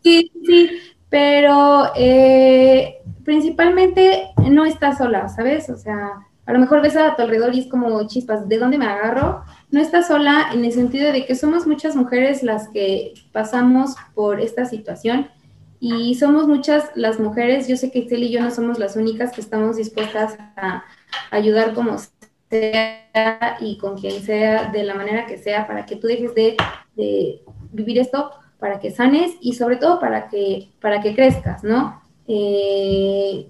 Sí, 0.03 0.31
sí, 0.45 0.69
pero 1.09 1.91
eh, 1.95 2.97
principalmente 3.23 4.29
no 4.49 4.65
estás 4.65 4.99
sola, 4.99 5.27
¿sabes? 5.27 5.69
O 5.69 5.75
sea, 5.75 6.11
a 6.45 6.53
lo 6.53 6.59
mejor 6.59 6.81
ves 6.81 6.95
a 6.95 7.15
tu 7.15 7.23
alrededor 7.23 7.53
y 7.55 7.61
es 7.61 7.67
como 7.67 8.07
chispas, 8.07 8.47
¿de 8.47 8.57
dónde 8.57 8.77
me 8.77 8.85
agarro? 8.85 9.43
No 9.69 9.81
estás 9.81 10.07
sola 10.07 10.47
en 10.53 10.63
el 10.63 10.71
sentido 10.71 11.11
de 11.11 11.25
que 11.25 11.35
somos 11.35 11.67
muchas 11.67 11.95
mujeres 11.95 12.41
las 12.41 12.69
que 12.69 13.13
pasamos 13.33 13.95
por 14.13 14.39
esta 14.39 14.65
situación 14.65 15.27
y 15.79 16.15
somos 16.15 16.47
muchas 16.47 16.89
las 16.95 17.19
mujeres, 17.19 17.67
yo 17.67 17.77
sé 17.77 17.91
que 17.91 17.99
Itzel 17.99 18.23
y 18.23 18.31
yo 18.31 18.41
no 18.41 18.51
somos 18.51 18.79
las 18.79 18.95
únicas 18.95 19.31
que 19.31 19.41
estamos 19.41 19.77
dispuestas 19.77 20.37
a 20.55 20.83
ayudar 21.29 21.73
como 21.73 21.97
sea 22.49 23.57
y 23.59 23.77
con 23.77 23.97
quien 23.97 24.21
sea, 24.21 24.71
de 24.71 24.83
la 24.83 24.95
manera 24.95 25.25
que 25.25 25.37
sea, 25.37 25.67
para 25.67 25.85
que 25.85 25.95
tú 25.95 26.07
dejes 26.07 26.33
de, 26.33 26.55
vivir 27.71 27.99
esto, 27.99 28.31
para 28.59 28.79
que 28.79 28.89
sanes 28.89 29.35
y 29.39 29.53
sobre 29.53 29.75
todo 29.75 29.99
para 29.99 30.29
que, 30.29 30.69
para 30.81 31.01
que 31.01 31.13
crezcas, 31.13 31.63
¿no? 31.63 32.01
Eh, 32.27 33.47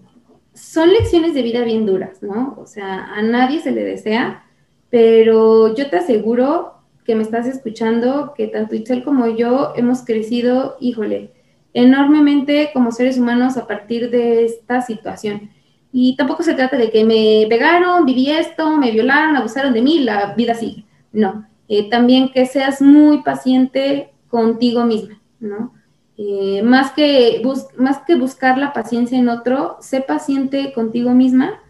son 0.54 0.90
lecciones 0.90 1.34
de 1.34 1.44
vida 1.44 1.62
bien 1.62 1.86
duras, 1.86 2.22
¿no? 2.22 2.58
O 2.60 2.66
sea, 2.66 3.06
a 3.14 3.22
nadie 3.22 3.62
se 3.62 3.72
le 3.72 3.84
desea, 3.84 4.44
pero 4.90 5.74
yo 5.76 5.90
te 5.90 5.98
aseguro 5.98 6.74
que 7.06 7.16
me 7.16 7.24
estás 7.24 7.48
escuchando, 7.48 8.34
que 8.36 8.48
tanto 8.48 8.76
Itzel 8.76 9.04
como 9.04 9.28
yo 9.28 9.72
hemos 9.78 10.04
crecido, 10.04 10.76
híjole, 10.82 11.32
enormemente 11.74 12.72
como 12.74 12.92
seres 12.92 13.18
humanos 13.18 13.58
a 13.58 13.68
partir 13.68 14.10
de 14.10 14.46
esta 14.46 14.82
situación. 14.82 15.50
Y 15.92 16.16
tampoco 16.16 16.44
se 16.44 16.54
trata 16.54 16.78
de 16.78 16.92
que 16.92 17.06
me 17.06 17.48
pegaron, 17.50 18.06
viví 18.06 18.30
esto, 18.30 18.78
me 18.78 18.92
violaron, 18.92 19.36
abusaron 19.36 19.74
de 19.74 19.82
mí, 19.82 20.00
la 20.00 20.34
vida 20.34 20.54
sigue. 20.54 20.86
No, 21.12 21.48
eh, 21.68 21.90
también 21.90 22.32
que 22.32 22.46
seas 22.46 22.82
muy 22.82 23.24
paciente 23.24 24.12
contigo 24.30 24.84
misma, 24.84 25.22
¿no? 25.40 25.74
Eh, 26.18 26.62
más, 26.64 26.92
que 26.92 27.42
más 27.78 28.00
que 28.00 28.16
buscar 28.16 28.58
la 28.58 28.74
paciencia 28.74 29.20
en 29.20 29.30
otro, 29.30 29.78
sé 29.82 30.02
paciente 30.02 30.74
contigo 30.74 31.12
misma, 31.12 31.62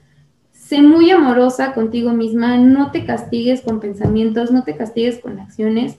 sé 0.53 0.81
muy 0.81 1.11
amorosa 1.11 1.73
contigo 1.73 2.11
misma, 2.11 2.57
no 2.57 2.91
te 2.91 3.05
castigues 3.05 3.61
con 3.61 3.79
pensamientos, 3.79 4.51
no 4.51 4.63
te 4.63 4.77
castigues 4.77 5.19
con 5.19 5.39
acciones, 5.39 5.97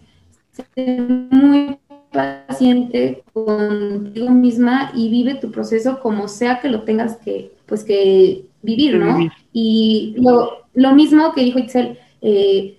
sé 0.52 1.00
muy 1.30 1.78
paciente 2.12 3.22
contigo 3.32 4.30
misma 4.30 4.92
y 4.94 5.08
vive 5.08 5.34
tu 5.34 5.50
proceso 5.50 6.00
como 6.00 6.28
sea 6.28 6.60
que 6.60 6.68
lo 6.68 6.82
tengas 6.82 7.16
que, 7.16 7.52
pues 7.66 7.84
que 7.84 8.44
vivir, 8.62 8.96
¿no? 8.96 9.30
Y 9.52 10.14
lo, 10.18 10.66
lo, 10.74 10.94
mismo 10.94 11.32
que 11.32 11.42
dijo 11.42 11.58
Itzel, 11.58 11.98
eh, 12.22 12.78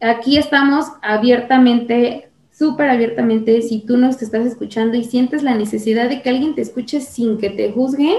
aquí 0.00 0.36
estamos 0.36 0.86
abiertamente, 1.02 2.28
súper 2.52 2.90
abiertamente, 2.90 3.62
si 3.62 3.80
tú 3.80 3.96
nos 3.96 4.20
estás 4.20 4.46
escuchando 4.46 4.96
y 4.96 5.04
sientes 5.04 5.42
la 5.42 5.54
necesidad 5.54 6.08
de 6.08 6.22
que 6.22 6.30
alguien 6.30 6.54
te 6.54 6.62
escuche 6.62 7.00
sin 7.00 7.38
que 7.38 7.50
te 7.50 7.72
juzguen, 7.72 8.16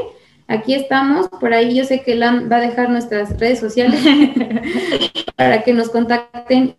aquí 0.48 0.74
estamos, 0.74 1.28
por 1.30 1.54
ahí 1.54 1.76
yo 1.76 1.84
sé 1.84 2.02
que 2.02 2.16
Lam 2.16 2.50
va 2.52 2.58
a 2.58 2.62
dejar 2.62 2.90
nuestras 2.90 3.38
redes 3.40 3.60
sociales 3.60 4.02
para 5.36 5.64
que 5.64 5.74
nos 5.74 5.90
contacten 5.90 6.76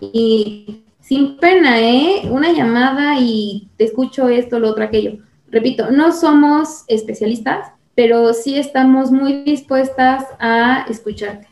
y 0.00 0.84
sin 1.10 1.38
pena, 1.38 1.80
¿eh? 1.80 2.22
Una 2.30 2.52
llamada 2.52 3.16
y 3.18 3.68
te 3.76 3.82
escucho 3.82 4.28
esto, 4.28 4.60
lo 4.60 4.68
otro, 4.68 4.84
aquello. 4.84 5.18
Repito, 5.50 5.90
no 5.90 6.12
somos 6.12 6.84
especialistas, 6.86 7.72
pero 7.96 8.32
sí 8.32 8.56
estamos 8.56 9.10
muy 9.10 9.42
dispuestas 9.42 10.24
a 10.38 10.86
escucharte. 10.88 11.48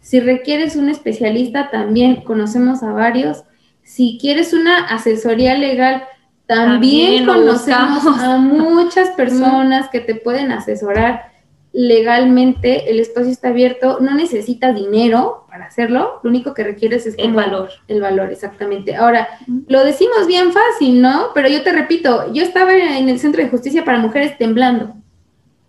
Si 0.00 0.20
requieres 0.20 0.74
un 0.74 0.88
especialista, 0.88 1.70
también 1.70 2.22
conocemos 2.22 2.82
a 2.82 2.92
varios. 2.92 3.44
Si 3.82 4.16
quieres 4.18 4.54
una 4.54 4.86
asesoría 4.86 5.54
legal, 5.58 6.04
también, 6.46 7.26
conocemos 7.26 8.06
a 8.06 8.38
muchas 8.38 9.10
personas 9.18 9.90
que 9.90 10.00
te 10.00 10.14
pueden 10.14 10.50
asesorar 10.50 11.30
legalmente, 11.76 12.88
el 12.88 13.00
espacio 13.00 13.32
está 13.32 13.48
abierto, 13.48 13.98
no 14.00 14.14
necesitas 14.14 14.76
dinero 14.76 15.44
para 15.48 15.66
hacerlo, 15.66 16.20
lo 16.22 16.30
único 16.30 16.54
que 16.54 16.62
requieres 16.62 17.04
es 17.04 17.16
el 17.18 17.32
valor. 17.32 17.68
El 17.88 18.00
valor, 18.00 18.30
exactamente. 18.30 18.94
Ahora, 18.94 19.26
lo 19.66 19.84
decimos 19.84 20.28
bien 20.28 20.52
fácil, 20.52 21.02
¿no? 21.02 21.30
Pero 21.34 21.48
yo 21.48 21.64
te 21.64 21.72
repito, 21.72 22.32
yo 22.32 22.44
estaba 22.44 22.72
en 22.72 23.08
el 23.08 23.18
Centro 23.18 23.42
de 23.42 23.48
Justicia 23.48 23.84
para 23.84 23.98
Mujeres 23.98 24.38
temblando, 24.38 24.94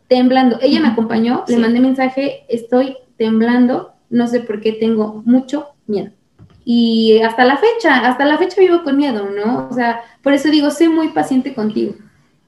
temblando. 0.08 0.60
Ella 0.62 0.80
me 0.80 0.90
acompañó, 0.90 1.44
le 1.48 1.58
mandé 1.58 1.80
mensaje, 1.80 2.46
estoy 2.50 2.98
temblando, 3.18 3.94
no 4.12 4.28
sé 4.28 4.42
por 4.42 4.62
qué 4.62 4.74
tengo 4.74 5.24
mucho 5.26 5.70
miedo. 5.88 6.12
Y 6.64 7.20
hasta 7.22 7.46
la 7.46 7.58
fecha, 7.58 8.08
hasta 8.08 8.26
la 8.26 8.38
fecha 8.38 8.62
vivo 8.62 8.84
con 8.84 8.98
miedo, 8.98 9.28
¿no? 9.32 9.68
O 9.72 9.74
sea, 9.74 10.02
por 10.22 10.34
eso 10.34 10.50
digo, 10.50 10.70
sé 10.70 10.88
muy 10.88 11.10
paciente 11.10 11.56
contigo. 11.56 11.96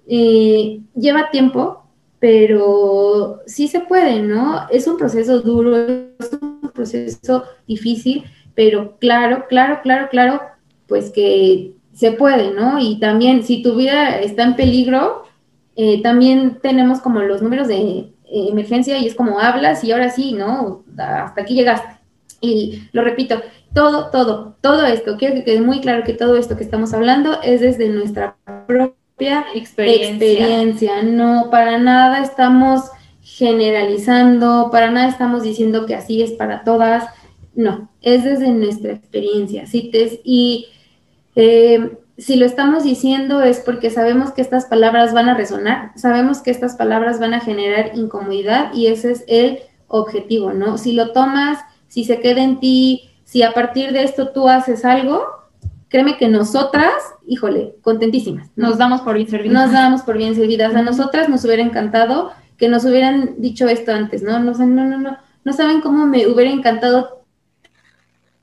Eh, 0.08 0.80
lleva 0.95 1.32
tiempo, 1.32 1.86
pero 2.20 3.41
sí 3.45 3.68
se 3.68 3.82
puede, 3.82 4.22
¿no? 4.22 4.68
Es 4.70 4.88
un 4.88 4.97
proceso 4.97 5.41
duro, 5.41 5.78
es 5.78 6.38
un 6.41 6.72
proceso 6.74 7.43
difícil, 7.68 8.24
pero 8.55 8.97
claro, 8.97 9.45
claro, 9.47 9.80
claro, 9.84 10.09
claro, 10.09 10.41
pues 10.88 11.11
que 11.11 11.74
se 11.93 12.11
puede, 12.11 12.51
¿no? 12.51 12.80
Y 12.80 12.99
también 12.99 13.43
si 13.43 13.61
tu 13.61 13.76
vida 13.76 14.20
está 14.20 14.43
en 14.43 14.55
peligro, 14.55 15.24
eh, 15.76 16.01
también 16.01 16.59
tenemos 16.61 16.99
como 17.01 17.22
los 17.22 17.41
números 17.41 17.68
de 17.68 17.78
eh, 17.78 18.11
emergencia 18.26 18.97
y 18.97 19.07
es 19.07 19.15
como 19.15 19.39
hablas 19.39 19.84
y 19.84 19.91
ahora 19.91 20.09
sí, 20.09 20.34
¿no? 20.34 20.84
Hasta 20.97 21.41
aquí 21.41 21.53
llegaste. 21.53 21.97
Y 22.41 22.84
lo 22.93 23.03
repito, 23.03 23.41
todo, 23.74 24.09
todo, 24.09 24.55
todo 24.61 24.86
esto, 24.86 25.18
quiero 25.18 25.36
que 25.36 25.43
quede 25.43 25.61
muy 25.61 25.82
claro 25.82 26.03
que 26.03 26.13
todo 26.13 26.38
esto 26.38 26.57
que 26.57 26.63
estamos 26.63 26.93
hablando 26.93 27.41
es 27.43 27.61
desde 27.61 27.89
nuestra 27.89 28.38
propia 28.68 29.07
experiencia. 29.20 31.03
No, 31.03 31.49
para 31.49 31.78
nada 31.78 32.22
estamos 32.22 32.91
generalizando, 33.22 34.70
para 34.72 34.91
nada 34.91 35.09
estamos 35.09 35.43
diciendo 35.43 35.86
que 35.86 35.95
así 35.95 36.22
es 36.22 36.32
para 36.32 36.63
todas. 36.63 37.05
No, 37.55 37.89
es 38.01 38.24
desde 38.24 38.49
nuestra 38.49 38.93
experiencia. 38.93 39.65
y 39.74 40.68
eh, 41.36 41.97
si 42.18 42.36
lo 42.36 42.45
estamos 42.45 42.84
diciendo 42.84 43.41
es 43.41 43.59
porque 43.59 43.91
sabemos 43.91 44.32
que 44.32 44.41
estas 44.41 44.65
palabras 44.65 45.13
van 45.13 45.30
a 45.30 45.36
resonar, 45.36 45.91
sabemos 45.95 46.39
que 46.39 46.49
estas 46.49 46.76
palabras 46.76 47.20
van 47.20 47.36
a 47.36 47.41
generar 47.41 47.91
incomodidad 47.95 48.74
y 48.74 48.88
ese 48.88 49.11
es 49.11 49.24
el 49.28 49.59
objetivo, 49.88 50.51
¿no? 50.51 50.78
Si 50.78 50.93
lo 50.93 51.11
tomas, 51.11 51.59
si 51.88 52.03
se 52.05 52.20
queda 52.20 52.41
en 52.41 52.59
ti, 52.59 53.09
si 53.24 53.43
a 53.43 53.53
partir 53.53 53.93
de 53.93 54.03
esto 54.03 54.30
tú 54.30 54.49
haces 54.49 54.84
algo, 54.84 55.26
créeme 55.89 56.17
que 56.17 56.27
nosotras, 56.27 56.93
híjole, 57.25 57.75
contentísimas. 57.81 58.49
Nos 58.55 58.77
damos 58.77 59.01
por 59.01 59.15
bien 59.15 59.27
servidas. 59.27 59.53
Nos 59.53 59.71
damos 59.71 60.01
por 60.01 60.17
bien 60.17 60.35
servidas. 60.35 60.75
A 60.75 60.81
nosotras 60.81 61.29
nos 61.29 61.43
hubiera 61.45 61.63
encantado 61.63 62.31
que 62.57 62.67
nos 62.67 62.85
hubieran 62.85 63.35
dicho 63.38 63.67
esto 63.67 63.93
antes, 63.93 64.23
¿no? 64.23 64.39
No, 64.39 64.53
no, 64.53 64.85
no, 64.85 64.97
no. 64.97 65.17
No 65.43 65.53
saben 65.53 65.81
cómo 65.81 66.05
me 66.05 66.27
hubiera 66.27 66.51
encantado 66.51 67.23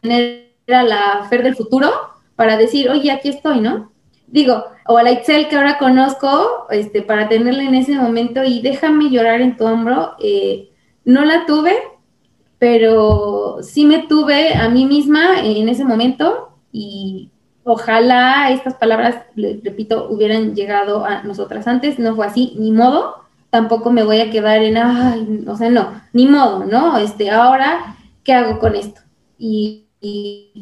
tener 0.01 0.55
a 0.69 0.83
la 0.83 1.27
Fer 1.29 1.43
del 1.43 1.57
futuro 1.57 1.91
para 2.37 2.57
decir, 2.57 2.89
oye, 2.89 3.11
aquí 3.11 3.29
estoy, 3.29 3.61
¿no? 3.61 3.93
Digo, 4.27 4.65
o 4.87 4.97
a 4.97 5.03
la 5.03 5.13
Itzel 5.13 5.49
que 5.49 5.57
ahora 5.57 5.79
conozco, 5.79 6.67
este, 6.71 7.03
para 7.03 7.29
tenerla 7.29 7.63
en 7.63 7.75
ese 7.75 7.95
momento 7.95 8.43
y 8.43 8.63
déjame 8.63 9.11
llorar 9.11 9.41
en 9.41 9.57
tu 9.57 9.67
hombro. 9.67 10.15
Eh, 10.19 10.71
no 11.05 11.25
la 11.25 11.45
tuve, 11.47 11.75
pero 12.59 13.59
sí 13.63 13.85
me 13.85 14.07
tuve 14.07 14.55
a 14.55 14.69
mí 14.69 14.87
misma 14.87 15.41
en 15.43 15.69
ese 15.69 15.85
momento 15.85 16.59
y 16.73 17.31
Ojalá 17.65 18.51
estas 18.51 18.75
palabras, 18.75 19.17
repito, 19.35 20.09
hubieran 20.11 20.55
llegado 20.55 21.05
a 21.07 21.23
nosotras 21.23 21.67
antes, 21.67 21.99
no 21.99 22.15
fue 22.15 22.27
así, 22.27 22.55
ni 22.59 22.71
modo, 22.71 23.25
tampoco 23.49 23.91
me 23.91 24.03
voy 24.03 24.21
a 24.21 24.31
quedar 24.31 24.63
en, 24.63 24.77
ay, 24.77 25.45
o 25.47 25.57
sea, 25.57 25.71
no, 25.71 26.03
ni 26.13 26.27
modo, 26.27 26.65
¿no? 26.67 26.99
Este, 26.99 27.31
ahora, 27.31 27.97
¿qué 28.23 28.35
hago 28.35 28.59
con 28.59 28.75
esto? 28.75 29.01
Y, 29.39 29.87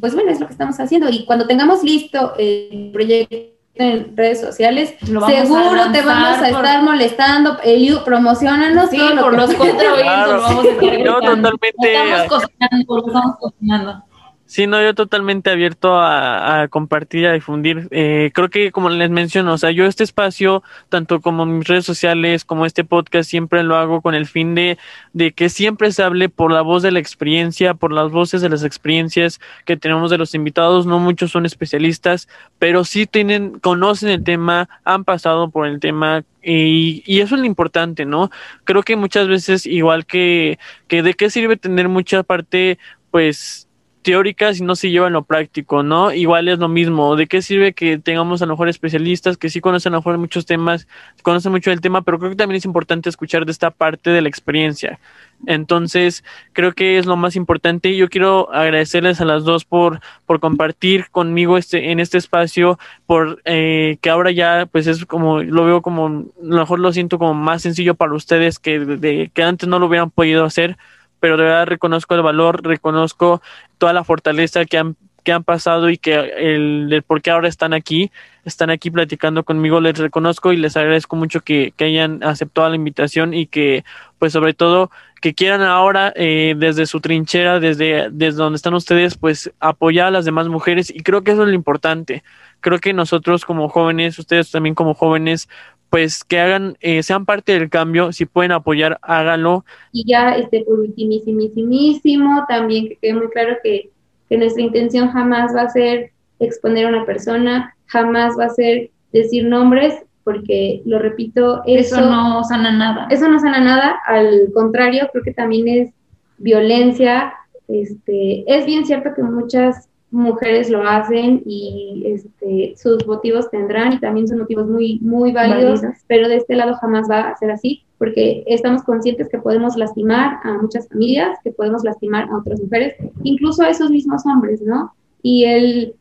pues 0.00 0.14
bueno, 0.14 0.30
es 0.30 0.38
lo 0.38 0.46
que 0.46 0.52
estamos 0.52 0.78
haciendo. 0.78 1.08
Y 1.08 1.24
cuando 1.24 1.46
tengamos 1.46 1.82
listo 1.82 2.34
el 2.38 2.90
proyecto 2.92 3.36
en 3.74 4.16
redes 4.16 4.40
sociales, 4.40 4.94
seguro 5.00 5.90
te 5.90 6.02
vamos 6.02 6.38
a 6.38 6.48
estar 6.50 6.82
molestando, 6.82 7.58
Eliu, 7.64 8.04
promocionanos 8.04 8.90
sí, 8.90 9.00
por 9.18 9.36
los 9.36 9.54
cuatro 9.54 9.94
claro. 10.00 10.40
vamos 10.42 10.66
a 10.66 10.96
Yo 10.98 11.14
totalmente... 11.20 11.94
Estamos 11.94 12.28
cocinando, 12.28 13.06
estamos 13.06 13.36
cocinando. 13.40 14.04
Sí, 14.52 14.66
no, 14.66 14.82
yo 14.82 14.94
totalmente 14.94 15.48
abierto 15.48 15.98
a, 15.98 16.68
compartir, 16.68 17.26
a 17.26 17.32
difundir. 17.32 17.88
Eh, 17.90 18.32
creo 18.34 18.50
que 18.50 18.70
como 18.70 18.90
les 18.90 19.08
menciono, 19.08 19.54
o 19.54 19.56
sea, 19.56 19.70
yo 19.70 19.86
este 19.86 20.04
espacio, 20.04 20.62
tanto 20.90 21.22
como 21.22 21.46
mis 21.46 21.66
redes 21.66 21.86
sociales, 21.86 22.44
como 22.44 22.66
este 22.66 22.84
podcast, 22.84 23.30
siempre 23.30 23.62
lo 23.62 23.76
hago 23.76 24.02
con 24.02 24.14
el 24.14 24.26
fin 24.26 24.54
de, 24.54 24.76
de 25.14 25.32
que 25.32 25.48
siempre 25.48 25.90
se 25.90 26.02
hable 26.02 26.28
por 26.28 26.52
la 26.52 26.60
voz 26.60 26.82
de 26.82 26.92
la 26.92 26.98
experiencia, 26.98 27.72
por 27.72 27.92
las 27.92 28.10
voces 28.12 28.42
de 28.42 28.50
las 28.50 28.62
experiencias 28.62 29.40
que 29.64 29.78
tenemos 29.78 30.10
de 30.10 30.18
los 30.18 30.34
invitados. 30.34 30.84
No 30.84 30.98
muchos 30.98 31.30
son 31.30 31.46
especialistas, 31.46 32.28
pero 32.58 32.84
sí 32.84 33.06
tienen, 33.06 33.58
conocen 33.58 34.10
el 34.10 34.22
tema, 34.22 34.68
han 34.84 35.04
pasado 35.04 35.48
por 35.48 35.66
el 35.66 35.80
tema, 35.80 36.24
y, 36.42 37.02
y, 37.06 37.20
eso 37.20 37.36
es 37.36 37.40
lo 37.40 37.46
importante, 37.46 38.04
¿no? 38.04 38.30
Creo 38.64 38.82
que 38.82 38.96
muchas 38.96 39.28
veces, 39.28 39.64
igual 39.64 40.04
que, 40.04 40.58
que 40.88 41.02
de 41.02 41.14
qué 41.14 41.30
sirve 41.30 41.56
tener 41.56 41.88
mucha 41.88 42.22
parte, 42.22 42.78
pues, 43.10 43.66
teóricas 44.02 44.58
y 44.58 44.64
no 44.64 44.76
se 44.76 44.90
llevan 44.90 45.12
lo 45.12 45.22
práctico, 45.22 45.82
¿no? 45.82 46.12
Igual 46.12 46.48
es 46.48 46.58
lo 46.58 46.68
mismo. 46.68 47.16
¿De 47.16 47.26
qué 47.26 47.42
sirve 47.42 47.72
que 47.72 47.98
tengamos 47.98 48.42
a 48.42 48.46
lo 48.46 48.52
mejor 48.54 48.68
especialistas 48.68 49.36
que 49.36 49.48
sí 49.48 49.60
conocen 49.60 49.92
a 49.92 49.96
lo 49.96 50.00
mejor 50.00 50.18
muchos 50.18 50.46
temas, 50.46 50.86
conocen 51.22 51.52
mucho 51.52 51.70
del 51.70 51.80
tema, 51.80 52.02
pero 52.02 52.18
creo 52.18 52.30
que 52.30 52.36
también 52.36 52.56
es 52.56 52.64
importante 52.64 53.08
escuchar 53.08 53.46
de 53.46 53.52
esta 53.52 53.70
parte 53.70 54.10
de 54.10 54.20
la 54.20 54.28
experiencia. 54.28 54.98
Entonces, 55.46 56.24
creo 56.52 56.72
que 56.72 56.98
es 56.98 57.06
lo 57.06 57.16
más 57.16 57.36
importante. 57.36 57.96
Yo 57.96 58.08
quiero 58.08 58.52
agradecerles 58.52 59.20
a 59.20 59.24
las 59.24 59.44
dos 59.44 59.64
por, 59.64 60.00
por 60.26 60.40
compartir 60.40 61.06
conmigo 61.10 61.58
este, 61.58 61.90
en 61.90 62.00
este 62.00 62.18
espacio, 62.18 62.78
por 63.06 63.40
eh, 63.44 63.98
que 64.00 64.10
ahora 64.10 64.30
ya, 64.30 64.66
pues 64.70 64.86
es 64.86 65.04
como, 65.04 65.42
lo 65.42 65.64
veo 65.64 65.82
como, 65.82 66.06
a 66.06 66.10
lo 66.40 66.56
mejor 66.58 66.78
lo 66.78 66.92
siento 66.92 67.18
como 67.18 67.34
más 67.34 67.62
sencillo 67.62 67.94
para 67.94 68.14
ustedes 68.14 68.58
que, 68.58 68.78
de, 68.78 69.30
que 69.34 69.42
antes 69.42 69.68
no 69.68 69.78
lo 69.78 69.86
hubieran 69.86 70.10
podido 70.10 70.44
hacer 70.44 70.76
pero 71.22 71.36
de 71.36 71.44
verdad 71.44 71.66
reconozco 71.66 72.16
el 72.16 72.22
valor, 72.22 72.64
reconozco 72.64 73.40
toda 73.78 73.92
la 73.92 74.02
fortaleza 74.02 74.64
que 74.64 74.76
han, 74.76 74.96
que 75.22 75.30
han 75.30 75.44
pasado 75.44 75.88
y 75.88 75.96
que 75.96 76.14
el, 76.14 76.92
el 76.92 77.02
por 77.04 77.22
qué 77.22 77.30
ahora 77.30 77.46
están 77.46 77.74
aquí, 77.74 78.10
están 78.44 78.70
aquí 78.70 78.90
platicando 78.90 79.44
conmigo, 79.44 79.80
les 79.80 79.96
reconozco 79.96 80.52
y 80.52 80.56
les 80.56 80.76
agradezco 80.76 81.14
mucho 81.14 81.42
que, 81.42 81.74
que 81.76 81.84
hayan 81.84 82.24
aceptado 82.24 82.68
la 82.70 82.74
invitación 82.74 83.34
y 83.34 83.46
que, 83.46 83.84
pues 84.18 84.32
sobre 84.32 84.52
todo, 84.52 84.90
que 85.20 85.32
quieran 85.32 85.62
ahora 85.62 86.12
eh, 86.16 86.56
desde 86.56 86.86
su 86.86 87.00
trinchera, 87.00 87.60
desde, 87.60 88.08
desde 88.10 88.38
donde 88.38 88.56
están 88.56 88.74
ustedes, 88.74 89.16
pues 89.16 89.52
apoyar 89.60 90.08
a 90.08 90.10
las 90.10 90.24
demás 90.24 90.48
mujeres 90.48 90.90
y 90.90 91.04
creo 91.04 91.22
que 91.22 91.30
eso 91.30 91.42
es 91.42 91.50
lo 91.50 91.54
importante. 91.54 92.24
Creo 92.58 92.80
que 92.80 92.92
nosotros 92.92 93.44
como 93.44 93.68
jóvenes, 93.68 94.18
ustedes 94.18 94.50
también 94.50 94.74
como 94.74 94.94
jóvenes, 94.94 95.48
pues 95.92 96.24
que 96.24 96.40
hagan, 96.40 96.78
eh, 96.80 97.02
sean 97.02 97.26
parte 97.26 97.52
del 97.52 97.68
cambio, 97.68 98.12
si 98.12 98.24
pueden 98.24 98.52
apoyar, 98.52 98.98
háganlo. 99.02 99.66
Y 99.92 100.10
ya, 100.10 100.36
este, 100.36 100.64
por 100.64 100.80
ultimísimo, 100.80 102.46
también 102.48 102.88
que 102.88 102.96
quede 102.96 103.12
muy 103.12 103.28
claro 103.28 103.58
que, 103.62 103.90
que 104.26 104.38
nuestra 104.38 104.62
intención 104.62 105.10
jamás 105.10 105.54
va 105.54 105.64
a 105.64 105.68
ser 105.68 106.12
exponer 106.38 106.86
a 106.86 106.88
una 106.88 107.04
persona, 107.04 107.76
jamás 107.88 108.38
va 108.38 108.46
a 108.46 108.54
ser 108.54 108.88
decir 109.12 109.44
nombres, 109.44 110.02
porque 110.24 110.80
lo 110.86 110.98
repito, 110.98 111.60
eso, 111.66 111.96
eso, 111.96 112.10
no 112.10 112.42
sana 112.42 112.72
nada. 112.72 113.06
Eso 113.10 113.28
no 113.28 113.38
sana 113.38 113.60
nada, 113.60 114.00
al 114.06 114.50
contrario, 114.54 115.10
creo 115.12 115.22
que 115.22 115.34
también 115.34 115.68
es 115.68 115.90
violencia. 116.38 117.34
Este, 117.68 118.44
es 118.46 118.64
bien 118.64 118.86
cierto 118.86 119.10
que 119.14 119.22
muchas 119.22 119.90
mujeres 120.12 120.70
lo 120.70 120.86
hacen 120.86 121.42
y 121.46 122.04
este, 122.06 122.74
sus 122.76 123.06
motivos 123.06 123.50
tendrán 123.50 123.94
y 123.94 123.98
también 123.98 124.28
son 124.28 124.38
motivos 124.38 124.68
muy, 124.68 124.98
muy 125.00 125.32
válidos, 125.32 125.80
pero 126.06 126.28
de 126.28 126.36
este 126.36 126.54
lado 126.54 126.74
jamás 126.74 127.10
va 127.10 127.30
a 127.30 127.36
ser 127.36 127.50
así 127.50 127.84
porque 127.98 128.42
estamos 128.46 128.82
conscientes 128.82 129.28
que 129.28 129.38
podemos 129.38 129.76
lastimar 129.76 130.38
a 130.42 130.58
muchas 130.58 130.88
familias, 130.88 131.38
que 131.44 131.52
podemos 131.52 131.84
lastimar 131.84 132.28
a 132.28 132.38
otras 132.38 132.60
mujeres, 132.60 132.94
incluso 133.22 133.62
a 133.62 133.70
esos 133.70 133.90
mismos 133.90 134.26
hombres, 134.26 134.60
¿no? 134.60 134.92
Y 135.22 135.44
el 135.44 135.94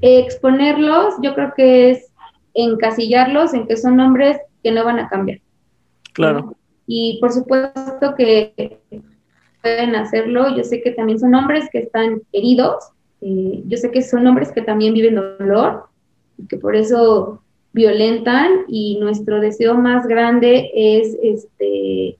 exponerlos, 0.00 1.14
yo 1.22 1.34
creo 1.34 1.52
que 1.56 1.90
es 1.92 2.12
encasillarlos 2.54 3.54
en 3.54 3.66
que 3.66 3.76
son 3.76 4.00
hombres 4.00 4.38
que 4.62 4.72
no 4.72 4.84
van 4.84 4.98
a 4.98 5.08
cambiar. 5.08 5.40
Claro. 6.14 6.56
Y 6.86 7.18
por 7.20 7.32
supuesto 7.32 8.14
que 8.16 8.80
pueden 9.62 9.94
hacerlo, 9.94 10.56
yo 10.56 10.64
sé 10.64 10.82
que 10.82 10.90
también 10.90 11.20
son 11.20 11.34
hombres 11.34 11.68
que 11.70 11.78
están 11.78 12.22
heridos, 12.32 12.90
eh, 13.20 13.62
yo 13.66 13.76
sé 13.76 13.90
que 13.90 14.02
son 14.02 14.26
hombres 14.26 14.52
que 14.52 14.62
también 14.62 14.94
viven 14.94 15.16
dolor 15.16 15.84
y 16.38 16.46
que 16.46 16.56
por 16.56 16.74
eso 16.74 17.42
violentan 17.72 18.64
y 18.68 18.98
nuestro 18.98 19.40
deseo 19.40 19.74
más 19.74 20.06
grande 20.06 20.70
es 20.74 21.16
este 21.22 22.16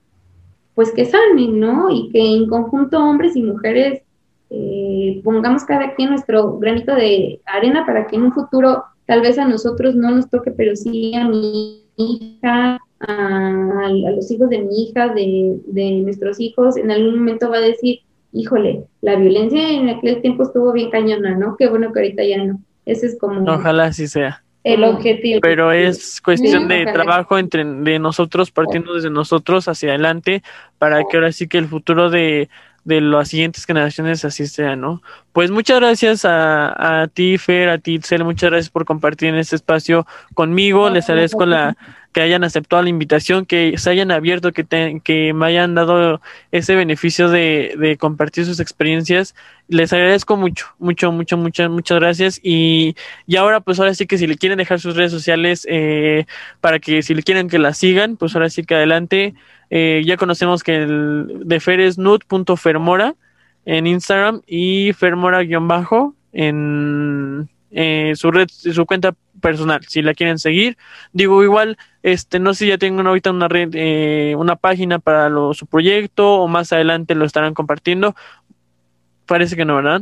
pues 0.73 0.91
que 0.93 1.05
sanen, 1.05 1.59
¿no? 1.59 1.89
Y 1.91 2.09
que 2.09 2.35
en 2.35 2.47
conjunto 2.47 2.97
hombres 2.97 3.35
y 3.35 3.43
mujeres 3.43 4.01
eh, 4.49 5.21
pongamos 5.23 5.63
cada 5.65 5.93
quien 5.95 6.09
nuestro 6.11 6.57
granito 6.57 6.95
de 6.95 7.41
arena 7.45 7.85
para 7.85 8.07
que 8.07 8.15
en 8.15 8.23
un 8.23 8.33
futuro 8.33 8.83
tal 9.05 9.21
vez 9.21 9.37
a 9.37 9.47
nosotros 9.47 9.95
no 9.95 10.11
nos 10.11 10.29
toque, 10.29 10.51
pero 10.51 10.75
sí 10.75 11.13
a 11.15 11.27
mi 11.27 11.83
hija, 11.97 12.79
a, 12.99 13.89
los 13.89 14.31
hijos 14.31 14.49
de 14.49 14.59
mi 14.59 14.83
hija, 14.83 15.09
de, 15.09 15.59
de 15.67 15.91
nuestros 16.03 16.39
hijos, 16.39 16.77
en 16.77 16.91
algún 16.91 17.15
momento 17.19 17.49
va 17.49 17.57
a 17.57 17.61
decir, 17.61 17.99
híjole, 18.33 18.83
la 19.01 19.15
violencia 19.15 19.69
en 19.69 19.89
aquel 19.89 20.21
tiempo 20.21 20.43
estuvo 20.43 20.71
bien 20.71 20.89
cañona, 20.89 21.35
¿no? 21.35 21.55
Qué 21.57 21.67
bueno 21.67 21.91
que 21.91 21.99
ahorita 21.99 22.23
ya 22.23 22.43
no. 22.43 22.59
Ese 22.85 23.07
es 23.07 23.19
como... 23.19 23.43
Ojalá 23.51 23.85
así 23.85 24.07
sea. 24.07 24.43
El 24.63 24.83
objetivo. 24.83 25.39
Pero 25.41 25.71
es 25.71 26.21
cuestión 26.21 26.67
de 26.67 26.85
trabajo 26.85 27.37
entre 27.37 27.63
de 27.65 27.99
nosotros, 27.99 28.51
partiendo 28.51 28.93
desde 28.93 29.09
nosotros 29.09 29.67
hacia 29.67 29.89
adelante, 29.89 30.43
para 30.77 31.03
que 31.03 31.17
ahora 31.17 31.31
sí 31.31 31.47
que 31.47 31.57
el 31.57 31.67
futuro 31.67 32.11
de, 32.11 32.47
de 32.83 33.01
las 33.01 33.29
siguientes 33.29 33.65
generaciones 33.65 34.23
así 34.23 34.45
sea, 34.45 34.75
¿no? 34.75 35.01
Pues 35.33 35.49
muchas 35.49 35.79
gracias 35.79 36.25
a, 36.25 37.03
a 37.03 37.07
ti, 37.07 37.37
Fer, 37.37 37.69
a 37.69 37.77
ti, 37.77 37.93
Itzel, 37.95 38.25
muchas 38.25 38.49
gracias 38.49 38.69
por 38.69 38.83
compartir 38.83 39.29
en 39.29 39.35
este 39.35 39.55
espacio 39.55 40.05
conmigo. 40.33 40.89
Les 40.89 41.09
agradezco 41.09 41.45
la, 41.45 41.77
que 42.11 42.21
hayan 42.21 42.43
aceptado 42.43 42.83
la 42.83 42.89
invitación, 42.89 43.45
que 43.45 43.77
se 43.77 43.89
hayan 43.89 44.11
abierto, 44.11 44.51
que, 44.51 44.99
que 45.03 45.33
me 45.33 45.45
hayan 45.45 45.73
dado 45.73 46.19
ese 46.51 46.75
beneficio 46.75 47.29
de, 47.29 47.75
de, 47.77 47.95
compartir 47.97 48.45
sus 48.45 48.59
experiencias. 48.59 49.33
Les 49.69 49.93
agradezco 49.93 50.35
mucho, 50.35 50.67
mucho, 50.79 51.11
mucho, 51.13 51.37
muchas, 51.37 51.69
muchas 51.69 51.99
gracias. 51.99 52.39
Y, 52.43 52.95
y 53.25 53.37
ahora, 53.37 53.61
pues 53.61 53.79
ahora 53.79 53.93
sí 53.93 54.07
que 54.07 54.17
si 54.17 54.27
le 54.27 54.35
quieren 54.35 54.57
dejar 54.57 54.81
sus 54.81 54.97
redes 54.97 55.11
sociales 55.11 55.65
eh, 55.69 56.25
para 56.59 56.79
que 56.79 57.01
si 57.03 57.13
le 57.13 57.23
quieren 57.23 57.47
que 57.47 57.59
la 57.59 57.73
sigan, 57.73 58.17
pues 58.17 58.35
ahora 58.35 58.49
sí 58.49 58.63
que 58.63 58.75
adelante. 58.75 59.33
Eh, 59.69 60.01
ya 60.05 60.17
conocemos 60.17 60.63
que 60.63 60.75
el 60.75 61.43
de 61.45 61.59
Fer 61.61 61.79
es 61.79 61.97
nude.fermora 61.97 63.15
en 63.65 63.87
Instagram 63.87 64.41
y 64.47 64.93
fermora-bajo 64.93 66.15
en 66.33 67.49
eh, 67.71 68.13
su 68.15 68.31
red, 68.31 68.47
su 68.49 68.85
cuenta 68.85 69.13
personal, 69.41 69.81
si 69.87 70.01
la 70.01 70.13
quieren 70.13 70.39
seguir. 70.39 70.77
Digo, 71.13 71.43
igual, 71.43 71.77
este, 72.03 72.39
no 72.39 72.53
sé 72.53 72.65
si 72.65 72.69
ya 72.69 72.77
tengo 72.77 73.01
ahorita 73.01 73.31
una 73.31 73.47
red, 73.47 73.69
eh, 73.73 74.35
una 74.37 74.55
página 74.55 74.99
para 74.99 75.29
su 75.53 75.65
proyecto 75.65 76.35
o 76.35 76.47
más 76.47 76.71
adelante 76.73 77.15
lo 77.15 77.25
estarán 77.25 77.53
compartiendo. 77.53 78.15
Parece 79.25 79.55
que 79.55 79.65
no, 79.65 79.75
¿verdad? 79.75 80.01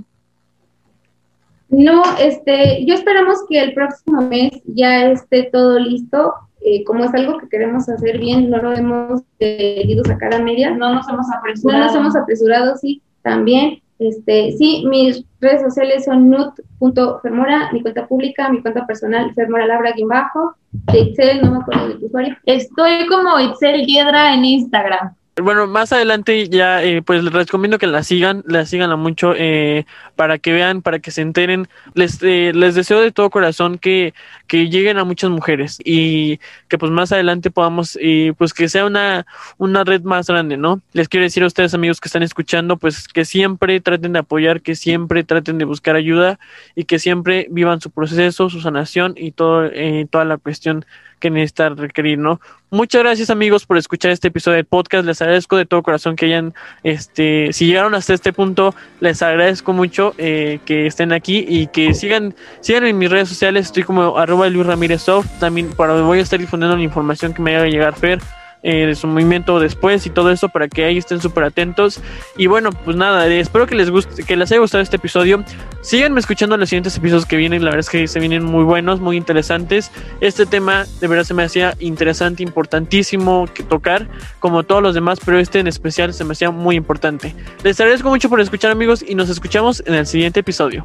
No, 1.69 2.01
este, 2.19 2.83
yo 2.85 2.95
esperamos 2.95 3.39
que 3.47 3.61
el 3.61 3.73
próximo 3.73 4.21
mes 4.23 4.51
ya 4.65 5.11
esté 5.11 5.43
todo 5.43 5.79
listo. 5.79 6.33
Eh, 6.61 6.83
como 6.83 7.05
es 7.05 7.13
algo 7.13 7.37
que 7.37 7.47
queremos 7.47 7.87
hacer 7.87 8.17
bien, 8.17 8.49
no 8.49 8.57
lo 8.57 8.73
hemos 8.73 9.21
querido 9.39 10.03
sacar 10.03 10.33
a 10.33 10.39
medias. 10.39 10.75
No 10.77 10.93
nos 10.93 11.07
hemos 11.07 11.27
apresurado. 11.31 11.79
No 11.79 11.85
nos 11.85 11.95
hemos 11.95 12.15
apresurado, 12.15 12.75
sí, 12.75 13.01
también. 13.21 13.81
Este, 13.99 14.53
sí, 14.53 14.85
mis 14.87 15.25
redes 15.41 15.61
sociales 15.61 16.05
son 16.05 16.29
nut.fermora, 16.29 17.69
mi 17.73 17.81
cuenta 17.81 18.07
pública, 18.07 18.49
mi 18.49 18.61
cuenta 18.61 18.87
personal, 18.87 19.33
fermora 19.33 19.67
labra 19.67 19.93
bajo, 20.07 20.55
de 20.71 20.99
Excel, 21.01 21.41
no 21.41 21.51
me 21.51 21.57
acuerdo 21.57 21.89
de 21.89 21.95
tu 21.95 22.05
usuario. 22.05 22.37
Estoy 22.45 23.05
como 23.07 23.37
Excel 23.39 23.85
Hiedra 23.85 24.33
en 24.33 24.45
Instagram. 24.45 25.15
Bueno, 25.41 25.67
más 25.67 25.93
adelante 25.93 26.49
ya, 26.49 26.83
eh, 26.83 27.01
pues 27.01 27.23
les 27.23 27.31
recomiendo 27.31 27.77
que 27.77 27.87
la 27.87 28.03
sigan, 28.03 28.43
la 28.47 28.65
sigan 28.65 28.97
mucho 28.99 29.33
eh, 29.35 29.85
para 30.15 30.37
que 30.37 30.51
vean, 30.53 30.81
para 30.81 30.99
que 30.99 31.11
se 31.11 31.21
enteren. 31.21 31.67
Les, 31.93 32.21
eh, 32.23 32.51
les 32.53 32.75
deseo 32.75 32.99
de 32.99 33.11
todo 33.11 33.29
corazón 33.29 33.77
que, 33.77 34.13
que 34.47 34.69
lleguen 34.69 34.97
a 34.97 35.03
muchas 35.03 35.29
mujeres 35.29 35.77
y 35.83 36.39
que 36.67 36.77
pues 36.77 36.91
más 36.91 37.11
adelante 37.11 37.51
podamos, 37.51 37.97
y 38.01 38.31
pues 38.33 38.53
que 38.53 38.69
sea 38.69 38.85
una, 38.85 39.25
una 39.57 39.83
red 39.83 40.01
más 40.01 40.27
grande, 40.27 40.57
¿no? 40.57 40.81
Les 40.93 41.07
quiero 41.07 41.23
decir 41.23 41.43
a 41.43 41.47
ustedes 41.47 41.73
amigos 41.73 42.01
que 42.01 42.07
están 42.07 42.23
escuchando, 42.23 42.77
pues 42.77 43.07
que 43.07 43.23
siempre 43.25 43.79
traten 43.81 44.13
de 44.13 44.19
apoyar, 44.19 44.61
que 44.61 44.75
siempre 44.75 45.23
traten 45.23 45.57
de 45.57 45.65
buscar 45.65 45.95
ayuda 45.95 46.39
y 46.75 46.85
que 46.85 46.99
siempre 46.99 47.47
vivan 47.51 47.81
su 47.81 47.91
proceso, 47.91 48.49
su 48.49 48.61
sanación 48.61 49.13
y 49.15 49.31
todo, 49.31 49.69
toda 50.09 50.25
la 50.25 50.37
cuestión 50.37 50.85
que 51.19 51.29
necesita 51.29 51.69
requerir, 51.69 52.17
¿no? 52.17 52.39
Muchas 52.71 53.01
gracias 53.01 53.29
amigos 53.29 53.65
por 53.65 53.77
escuchar 53.77 54.11
este 54.11 54.29
episodio 54.29 54.57
del 54.57 54.65
podcast. 54.65 55.05
Les 55.05 55.21
agradezco 55.21 55.57
de 55.57 55.65
todo 55.65 55.83
corazón 55.83 56.15
que 56.15 56.25
hayan, 56.25 56.53
este, 56.83 57.49
si 57.51 57.65
llegaron 57.65 57.95
hasta 57.95 58.13
este 58.13 58.33
punto, 58.33 58.73
les 58.99 59.21
agradezco 59.21 59.73
mucho 59.73 60.13
eh, 60.17 60.59
que 60.65 60.87
estén 60.87 61.11
aquí 61.11 61.45
y 61.47 61.67
que 61.67 61.93
sigan, 61.93 62.35
sigan 62.61 62.85
en 62.85 62.97
mis 62.97 63.09
redes 63.09 63.29
sociales. 63.29 63.67
Estoy 63.67 63.83
como 63.83 64.17
arroba 64.17 64.49
Luis 64.49 64.65
Ramírez 64.65 65.01
Soft. 65.01 65.27
También 65.39 65.69
para 65.71 65.93
voy 66.01 66.19
a 66.19 66.21
estar 66.21 66.39
difundiendo 66.39 66.77
la 66.77 66.83
información 66.83 67.33
que 67.33 67.41
me 67.41 67.55
haga 67.55 67.67
llegar 67.67 67.95
Fer 67.95 68.19
eh, 68.61 68.85
de 68.85 68.95
su 68.95 69.07
movimiento 69.07 69.59
después 69.59 70.05
y 70.05 70.09
todo 70.09 70.31
eso 70.31 70.49
para 70.49 70.67
que 70.67 70.83
ahí 70.83 70.97
estén 70.97 71.21
súper 71.21 71.45
atentos. 71.45 72.01
Y 72.37 72.47
bueno, 72.47 72.71
pues 72.71 72.97
nada, 72.97 73.27
eh, 73.27 73.39
espero 73.39 73.67
que 73.67 73.75
les 73.75 73.89
guste, 73.89 74.23
que 74.23 74.35
les 74.35 74.51
haya 74.51 74.59
gustado 74.59 74.81
este 74.81 74.97
episodio. 74.97 75.43
Síganme 75.81 76.19
escuchando 76.19 76.57
los 76.57 76.69
siguientes 76.69 76.97
episodios 76.97 77.25
que 77.25 77.37
vienen, 77.37 77.63
la 77.63 77.71
verdad 77.71 77.79
es 77.79 77.89
que 77.89 78.07
se 78.07 78.19
vienen 78.19 78.43
muy 78.43 78.63
buenos, 78.63 78.99
muy 78.99 79.17
interesantes. 79.17 79.91
Este 80.19 80.45
tema 80.45 80.85
de 80.99 81.07
verdad 81.07 81.23
se 81.23 81.33
me 81.33 81.43
hacía 81.43 81.75
interesante, 81.79 82.43
importantísimo 82.43 83.47
que 83.53 83.63
tocar, 83.63 84.07
como 84.39 84.63
todos 84.63 84.83
los 84.83 84.93
demás, 84.93 85.19
pero 85.23 85.39
este 85.39 85.59
en 85.59 85.67
especial 85.67 86.13
se 86.13 86.23
me 86.23 86.33
hacía 86.33 86.51
muy 86.51 86.75
importante. 86.75 87.35
Les 87.63 87.79
agradezco 87.79 88.09
mucho 88.09 88.29
por 88.29 88.41
escuchar 88.41 88.71
amigos 88.71 89.03
y 89.07 89.15
nos 89.15 89.29
escuchamos 89.29 89.81
en 89.85 89.93
el 89.95 90.05
siguiente 90.05 90.41
episodio. 90.41 90.83